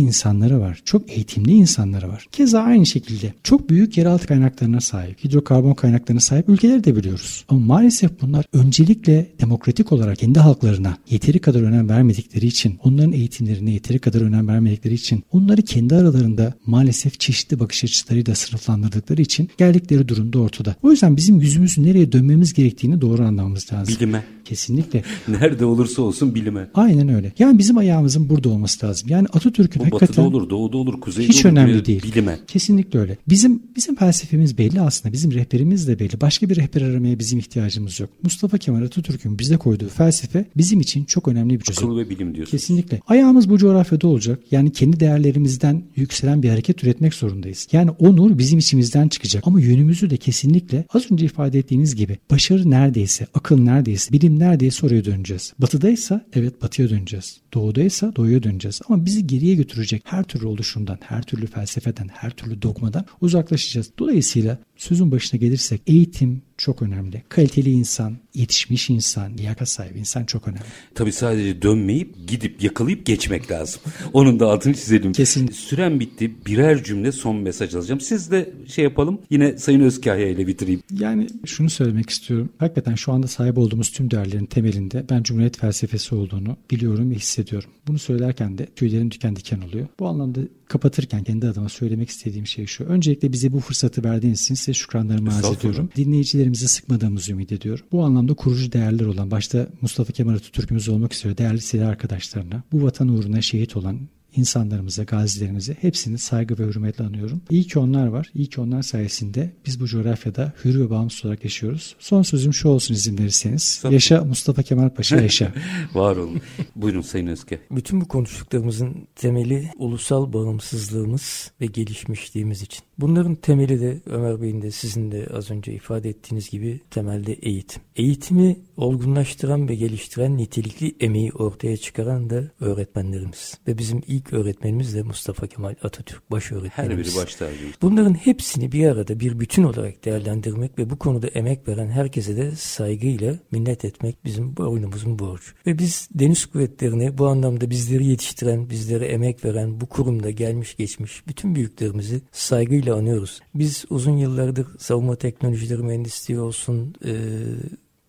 insanları 0.44 0.62
var. 0.62 0.82
Çok 0.86 1.12
eğitimli 1.12 1.52
insanları 1.52 2.10
var. 2.10 2.28
Keza 2.32 2.62
aynı 2.62 2.86
şekilde 2.86 3.34
çok 3.44 3.70
büyük 3.70 3.98
yeraltı 3.98 4.28
kaynaklarına 4.28 4.82
sahip, 4.82 5.24
hidrokarbon 5.24 5.74
kaynaklarına 5.74 6.20
sahip 6.20 6.50
ülkeleri 6.50 6.84
de 6.84 6.96
biliyoruz. 6.96 7.46
Ama 7.50 7.60
maalesef 7.60 8.22
bunlar 8.22 8.46
öncelikle 8.54 9.28
demokratik 9.42 9.92
olarak 9.92 10.18
kendi 10.18 10.40
halklarına 10.40 10.98
yeteri 11.10 11.40
kadar 11.40 11.62
önem 11.62 11.90
vermedikleri 11.90 12.46
için, 12.46 12.80
onların 12.84 13.12
eğitimlerine 13.12 13.72
yeteri 13.72 14.00
kadar 14.00 14.22
önem 14.22 14.48
vermedikleri 14.48 14.94
için, 14.94 15.24
onları 15.32 15.62
kendi 15.62 15.96
aralarında 15.96 16.54
maalesef 16.66 17.20
çeşitli 17.20 17.60
bakış 17.60 17.84
açılarıyla 17.84 18.36
sınıflandırdıkları 18.36 19.22
için 19.22 19.50
geldikleri 19.58 20.08
durumda 20.08 20.40
ortada. 20.40 20.76
O 20.84 20.92
yüzden 20.92 21.18
bizim 21.18 21.40
yüzümüzü 21.40 21.84
nereye 21.84 22.12
dönmemiz 22.12 22.54
gerektiğini 22.54 23.02
doğru 23.02 23.24
anlamamız 23.24 23.74
lazım. 23.74 23.96
Bilime. 23.96 24.24
Kesinlikle. 24.46 25.04
Nerede 25.28 25.66
olursa 25.66 26.02
olsun 26.02 26.36
bilime. 26.36 26.70
Aynen 26.74 27.08
öyle. 27.10 27.32
Yani 27.40 27.58
bizim 27.58 27.78
ayağımızın 27.78 28.30
burada 28.30 28.50
olması 28.50 28.86
lazım. 28.86 29.10
Yani 29.10 29.28
Atatürk'ün 29.34 29.80
Bu 29.80 29.86
hakikaten... 29.86 30.08
batıda 30.08 30.38
olur, 30.38 30.50
doğuda 30.50 30.78
olur, 30.78 31.02
kuzeyde 31.02 31.30
hiç 31.30 31.46
olur. 31.46 31.52
önemli 31.54 31.86
değil. 31.86 32.04
Bilime. 32.04 32.40
Kesinlikle 32.48 33.00
öyle. 33.00 33.18
Bizim 33.30 33.64
bizim 33.76 33.96
felsefemiz 33.96 34.58
belli 34.58 34.82
aslında. 34.82 35.14
Bizim 35.14 35.32
rehberimiz 35.32 35.88
de 35.88 36.00
belli. 36.00 36.22
Başka 36.22 36.50
bir 36.50 36.56
rehber 36.56 36.82
aramaya 36.82 37.20
bizim 37.20 37.40
ihtiyacımız 37.40 38.00
yok. 38.00 38.10
Mustafa 38.24 38.58
Kemal 38.58 38.82
Atatürk'ün 38.82 39.40
bize 39.40 39.58
koyduğu 39.58 39.90
felsefe 39.90 40.46
bizim 40.58 40.80
için 40.80 41.06
çok 41.06 41.28
önemli 41.28 41.60
bir 41.60 41.64
çözüm. 41.64 41.84
Akıl 41.84 41.98
ve 41.98 42.10
bilim 42.10 42.36
diyorsun. 42.36 42.52
Kesinlikle. 42.52 43.00
Ayağımız 43.08 43.50
bu 43.50 43.58
coğrafyada 43.58 44.08
olacak. 44.08 44.40
Yani 44.52 44.72
kendi 44.72 45.00
değerlerimizden 45.00 45.84
yükselen 45.96 46.44
bir 46.44 46.50
hareket 46.50 46.84
üretmek 46.84 47.14
zorundayız. 47.14 47.68
Yani 47.72 47.92
o 47.92 48.16
nur 48.16 48.38
bizim 48.38 48.60
içimizden 48.60 49.08
çıkacak. 49.08 49.44
Ama 49.48 49.62
yönümüzü 49.62 50.10
de 50.10 50.18
kesinlikle 50.18 50.86
az 50.94 51.12
önce 51.12 51.26
ifade 51.26 51.60
ettiğiniz 51.60 51.96
gibi 51.96 52.18
başarı 52.32 52.72
neredeyse, 52.72 53.28
akıl 53.34 53.60
neredeyse, 53.60 54.14
bilim 54.14 54.33
neredeyse 54.40 54.86
oraya 54.86 55.06
döneceğiz. 55.06 55.54
Batıdaysa 55.60 56.26
evet 56.34 56.62
batıya 56.62 56.90
döneceğiz. 56.90 57.42
Doğudaysa 57.54 58.16
doğuya 58.16 58.44
döneceğiz. 58.44 58.82
Ama 58.90 59.06
bizi 59.06 59.28
geriye 59.28 59.56
götürecek 59.56 60.02
her 60.06 60.24
türlü 60.24 60.46
oluşumdan, 60.46 60.98
her 61.02 61.24
türlü 61.24 61.48
felsefeden, 61.48 62.08
her 62.08 62.30
türlü 62.30 62.62
dogmadan 62.62 63.06
uzaklaşacağız. 63.22 63.90
Dolayısıyla 64.00 64.58
sözün 64.84 65.12
başına 65.12 65.40
gelirsek 65.40 65.82
eğitim 65.88 66.42
çok 66.58 66.82
önemli. 66.82 67.24
Kaliteli 67.30 67.72
insan, 67.72 68.18
yetişmiş 68.34 68.90
insan, 68.90 69.38
liyakat 69.38 69.70
sahibi 69.70 70.00
insan 70.00 70.26
çok 70.26 70.48
önemli. 70.48 70.64
Tabii 70.96 71.12
sadece 71.12 71.62
dönmeyip 71.62 72.28
gidip 72.28 72.64
yakalayıp 72.64 73.06
geçmek 73.06 73.52
lazım. 73.52 73.82
Onun 74.14 74.40
da 74.40 74.48
altını 74.48 74.74
çizelim. 74.74 75.12
Kesin. 75.12 75.48
Süren 75.48 76.00
bitti. 76.00 76.32
Birer 76.46 76.84
cümle 76.84 77.12
son 77.12 77.36
mesaj 77.36 77.76
alacağım. 77.76 78.02
Siz 78.02 78.32
de 78.32 78.54
şey 78.68 78.84
yapalım. 78.84 79.22
Yine 79.30 79.58
Sayın 79.58 79.80
Özkahya 79.80 80.28
ile 80.28 80.48
bitireyim. 80.48 80.82
Yani 81.00 81.28
şunu 81.46 81.70
söylemek 81.70 82.10
istiyorum. 82.10 82.50
Hakikaten 82.58 82.96
şu 82.96 83.12
anda 83.12 83.28
sahip 83.28 83.58
olduğumuz 83.58 83.92
tüm 83.92 84.12
değerlerin 84.12 84.46
temelinde 84.46 85.06
ben 85.10 85.24
Cumhuriyet 85.24 85.58
felsefesi 85.58 86.16
olduğunu 86.16 86.58
biliyorum 86.72 87.12
ve 87.12 87.16
hissediyorum. 87.16 87.70
Bunu 87.88 88.00
söylerken 88.00 88.58
de 88.58 88.66
tüylerim 88.66 89.12
diken 89.12 89.36
diken 89.36 89.62
oluyor. 89.62 89.88
Bu 90.00 90.08
anlamda 90.08 90.40
kapatırken 90.74 91.24
kendi 91.24 91.48
adıma 91.48 91.70
söylemek 91.70 92.10
istediğim 92.10 92.48
şey 92.48 92.66
şu. 92.66 92.84
Öncelikle 92.84 93.34
bize 93.34 93.54
bu 93.54 93.60
fırsatı 93.60 94.04
verdiğiniz 94.04 94.42
için 94.42 94.56
size 94.56 94.74
şükranlarımı 94.74 95.36
arz 95.36 95.58
ediyorum. 95.58 95.90
Dinleyicilerimizi 95.96 96.68
sıkmadığımızı 96.68 97.32
ümit 97.32 97.52
ediyorum. 97.52 97.86
Bu 97.92 98.04
anlamda 98.04 98.34
kurucu 98.34 98.72
değerler 98.72 99.06
olan 99.06 99.32
başta 99.32 99.68
Mustafa 99.82 100.14
Kemal 100.14 100.34
Atatürk'ümüz 100.34 100.90
olmak 100.90 101.14
üzere 101.14 101.38
değerli 101.38 101.62
silah 101.62 101.90
arkadaşlarına, 101.90 102.64
bu 102.72 102.84
vatan 102.84 103.08
uğruna 103.08 103.42
şehit 103.42 103.78
olan 103.78 104.00
insanlarımıza, 104.36 105.04
gazilerimize 105.04 105.78
hepsini 105.82 106.18
saygı 106.18 106.58
ve 106.58 106.64
hürmetle 106.64 107.04
anıyorum. 107.04 107.42
İyi 107.50 107.64
ki 107.64 107.80
onlar 107.80 108.08
var. 108.08 108.32
İyi 108.36 108.48
ki 108.48 108.62
onlar 108.62 108.82
sayesinde 108.82 109.54
biz 109.66 109.80
bu 109.80 109.88
coğrafyada 109.88 110.54
hür 110.66 110.80
ve 110.80 110.90
bağımsız 110.90 111.26
olarak 111.26 111.44
yaşıyoruz. 111.44 111.96
Son 112.00 112.22
sözüm 112.22 112.54
şu 112.54 112.68
olsun 112.70 112.94
izin 112.94 113.18
verirseniz. 113.18 113.80
Tabii. 113.82 113.94
Yaşa 113.94 114.24
Mustafa 114.24 114.64
Kemal 114.64 114.90
Paşa 114.90 115.16
yaşa. 115.22 115.54
var 115.94 116.16
olun. 116.16 116.42
Buyurun 116.76 117.02
Sayın 117.02 117.28
Özke. 117.28 117.60
Bütün 117.72 118.02
bu 118.02 118.08
konuştuklarımızın 118.08 119.08
temeli 119.16 119.70
ulusal 119.78 120.34
bağımsızlığımız 120.34 121.52
ve 121.62 121.66
gelişmişliğimiz 121.66 122.62
için. 122.62 122.84
Bunların 123.00 123.36
temeli 123.36 123.82
de 123.82 124.00
Ömer 124.06 124.42
Bey'in 124.42 124.62
de 124.62 124.72
sizin 124.72 125.12
de 125.12 125.28
az 125.34 125.52
önce 125.52 125.74
ifade 125.74 126.10
ettiğiniz 126.10 126.50
gibi 126.50 126.82
temelde 126.92 127.34
eğitim. 127.34 127.82
Eğitimi 127.96 128.58
olgunlaştıran 128.78 129.70
ve 129.70 129.76
geliştiren 129.76 130.38
nitelikli 130.38 130.96
emeği 131.00 131.32
ortaya 131.32 131.78
çıkaran 131.78 132.30
da 132.30 132.44
öğretmenlerimiz. 132.60 133.58
Ve 133.68 133.78
bizim 133.78 134.02
ilk 134.08 134.34
öğretmenimiz 134.34 134.96
de 134.96 135.04
Mustafa 135.04 135.48
Kemal 135.48 135.76
Atatürk 135.84 136.32
baş 136.32 136.52
öğretmenimiz. 136.52 137.08
Her 137.08 137.14
biri 137.14 137.24
baş 137.24 137.36
tacımız. 137.36 137.74
Bunların 137.82 138.14
hepsini 138.14 138.72
bir 138.72 138.88
arada 138.88 139.20
bir 139.20 139.40
bütün 139.40 139.64
olarak 139.64 140.06
değerlendirmek 140.06 140.80
ve 140.80 140.90
bu 140.90 141.00
konuda 141.00 141.28
emek 141.28 141.68
veren 141.68 141.90
herkese 141.90 142.38
de 142.38 142.52
saygıyla 142.52 143.40
minnet 143.52 143.86
etmek 143.86 144.26
bizim 144.26 144.58
boynumuzun 144.58 145.20
borcu. 145.20 145.52
Ve 145.68 145.80
biz 145.80 146.10
deniz 146.16 146.46
kuvvetlerini 146.46 147.18
bu 147.18 147.28
anlamda 147.28 147.70
bizleri 147.70 148.06
yetiştiren, 148.06 148.70
bizlere 148.70 149.06
emek 149.06 149.46
veren 149.46 149.82
bu 149.82 149.86
kurumda 149.86 150.32
gelmiş 150.32 150.76
geçmiş 150.76 151.28
bütün 151.28 151.56
büyüklerimizi 151.56 152.22
saygıyla 152.32 152.83
anıyoruz. 152.92 153.40
Biz 153.56 153.86
uzun 153.90 154.18
yıllardır 154.18 154.68
savunma 154.80 155.16
teknolojileri 155.16 155.84
mühendisliği 155.84 156.40
olsun, 156.40 156.96
e, 157.06 157.14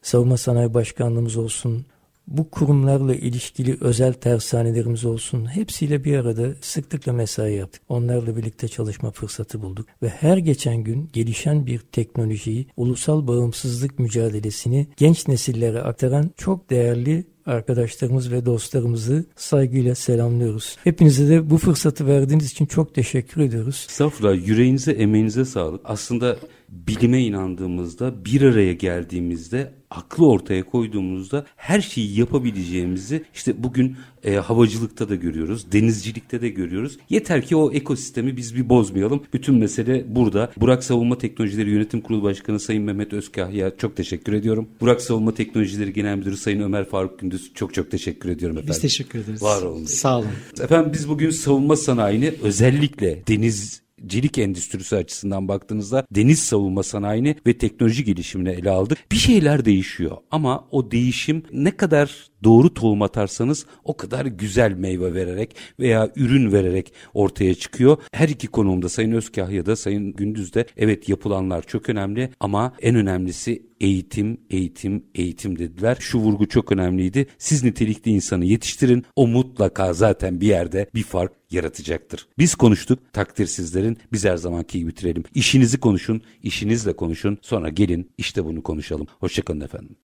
savunma 0.03 0.37
sanayi 0.37 0.75
başkanlığımız 0.75 1.37
olsun, 1.37 1.87
bu 2.29 2.51
kurumlarla 2.51 3.15
ilişkili 3.15 3.79
özel 3.81 4.13
tersanelerimiz 4.13 5.05
olsun 5.05 5.47
hepsiyle 5.47 6.05
bir 6.05 6.17
arada 6.19 6.55
sıklıkla 6.61 7.13
mesai 7.13 7.55
yaptık. 7.55 7.83
Onlarla 7.89 8.37
birlikte 8.37 8.69
çalışma 8.69 9.11
fırsatı 9.11 9.63
bulduk 9.63 9.87
ve 10.03 10.09
her 10.09 10.37
geçen 10.37 10.77
gün 10.77 11.11
gelişen 11.13 11.67
bir 11.67 11.79
teknolojiyi, 11.79 12.67
ulusal 12.77 13.27
bağımsızlık 13.27 13.99
mücadelesini 13.99 14.87
genç 14.97 15.29
nesillere 15.29 15.83
aktaran 15.83 16.31
çok 16.37 16.71
değerli 16.71 17.25
arkadaşlarımız 17.47 18.33
ve 18.33 18.47
dostlarımızı 18.47 19.25
saygıyla 19.37 19.95
selamlıyoruz. 19.95 20.77
Hepinize 20.85 21.29
de 21.29 21.51
bu 21.51 21.59
fırsatı 21.59 22.07
verdiğiniz 22.07 22.51
için 22.53 22.67
çok 22.67 22.95
teşekkür 22.95 23.41
ediyoruz. 23.41 23.87
Estağfurullah 23.91 24.47
yüreğinize 24.47 24.93
emeğinize 24.93 25.45
sağlık. 25.45 25.81
Aslında 25.85 26.37
bilime 26.75 27.23
inandığımızda 27.23 28.25
bir 28.25 28.43
araya 28.43 28.73
geldiğimizde 28.73 29.73
aklı 29.91 30.29
ortaya 30.29 30.63
koyduğumuzda 30.63 31.47
her 31.57 31.81
şeyi 31.81 32.19
yapabileceğimizi 32.19 33.25
işte 33.35 33.63
bugün 33.63 33.97
e, 34.25 34.35
havacılıkta 34.35 35.09
da 35.09 35.15
görüyoruz, 35.15 35.73
denizcilikte 35.73 36.41
de 36.41 36.49
görüyoruz. 36.49 36.99
Yeter 37.11 37.47
ki 37.47 37.57
o 37.57 37.73
ekosistemi 37.73 38.37
biz 38.37 38.57
bir 38.57 38.69
bozmayalım. 38.69 39.23
Bütün 39.33 39.55
mesele 39.55 40.05
burada. 40.09 40.53
Burak 40.57 40.85
Savunma 40.85 41.19
Teknolojileri 41.19 41.71
Yönetim 41.71 42.01
Kurulu 42.01 42.23
Başkanı 42.23 42.61
Sayın 42.61 42.83
Mehmet 42.83 43.13
Özkahya 43.13 43.77
çok 43.77 43.97
teşekkür 43.97 44.33
ediyorum. 44.33 44.69
Burak 44.81 45.03
Savunma 45.03 45.35
Teknolojileri 45.35 45.93
Genel 45.93 46.17
Müdürü 46.17 46.37
Sayın 46.37 46.61
Ömer 46.61 46.89
Faruk 46.89 47.19
Gündüz 47.19 47.53
çok 47.55 47.75
çok 47.75 47.91
teşekkür 47.91 48.29
ediyorum 48.29 48.57
efendim. 48.57 48.75
Biz 48.75 48.81
teşekkür 48.81 49.19
ederiz. 49.19 49.43
Var 49.43 49.63
olun. 49.63 49.85
Sağ 49.85 50.19
olun. 50.19 50.29
Efendim 50.63 50.93
biz 50.93 51.09
bugün 51.09 51.31
savunma 51.31 51.77
sanayini 51.77 52.35
özellikle 52.43 53.23
deniz 53.29 53.84
cilik 54.07 54.39
endüstrisi 54.39 54.97
açısından 54.97 55.49
baktığınızda 55.49 56.07
deniz 56.11 56.43
savunma 56.43 56.83
sanayini 56.83 57.37
ve 57.47 57.59
teknoloji 57.59 58.05
gelişimini 58.05 58.49
ele 58.49 58.71
aldık. 58.71 58.99
Bir 59.13 59.17
şeyler 59.17 59.65
değişiyor 59.65 60.17
ama 60.31 60.69
o 60.71 60.91
değişim 60.91 61.43
ne 61.53 61.77
kadar 61.77 62.29
doğru 62.45 62.75
tohum 62.75 63.03
atarsanız 63.03 63.67
o 63.85 63.97
kadar 63.97 64.27
güzel 64.27 64.73
meyve 64.73 65.15
vererek 65.15 65.57
veya 65.81 66.11
ürün 66.17 66.53
vererek 66.53 66.93
ortaya 67.15 67.55
çıkıyor. 67.55 67.97
Her 68.13 68.29
iki 68.29 68.47
konumda 68.47 68.89
Sayın 68.89 69.13
Özkahya'da 69.13 69.77
Sayın 69.77 70.13
Gündüz'de 70.13 70.67
evet 70.77 71.09
yapılanlar 71.09 71.63
çok 71.63 71.89
önemli 71.89 72.31
ama 72.41 72.73
en 72.83 72.95
önemlisi 72.95 73.63
eğitim, 73.81 74.41
eğitim, 74.51 75.05
eğitim 75.15 75.59
dediler. 75.59 75.97
Şu 76.01 76.19
vurgu 76.19 76.49
çok 76.49 76.73
önemliydi. 76.73 77.27
Siz 77.39 77.65
nitelikli 77.65 78.11
insanı 78.11 78.45
yetiştirin. 78.45 79.05
O 79.17 79.27
mutlaka 79.27 79.93
zaten 79.93 80.41
bir 80.41 80.47
yerde 80.47 80.91
bir 80.95 81.03
fark 81.03 81.33
yaratacaktır. 81.51 82.27
Biz 82.39 82.55
konuştuk, 82.55 82.99
takdir 83.13 83.47
sizlerin. 83.47 83.99
Biz 84.13 84.25
her 84.25 84.37
zamanki 84.37 84.79
gibi 84.79 84.91
bitirelim. 84.91 85.25
İşinizi 85.35 85.81
konuşun, 85.81 86.23
işinizle 86.43 86.93
konuşun. 86.97 87.39
Sonra 87.43 87.69
gelin 87.69 88.11
işte 88.19 88.45
bunu 88.45 88.63
konuşalım. 88.63 89.07
Hoşçakalın 89.21 89.61
efendim. 89.61 89.97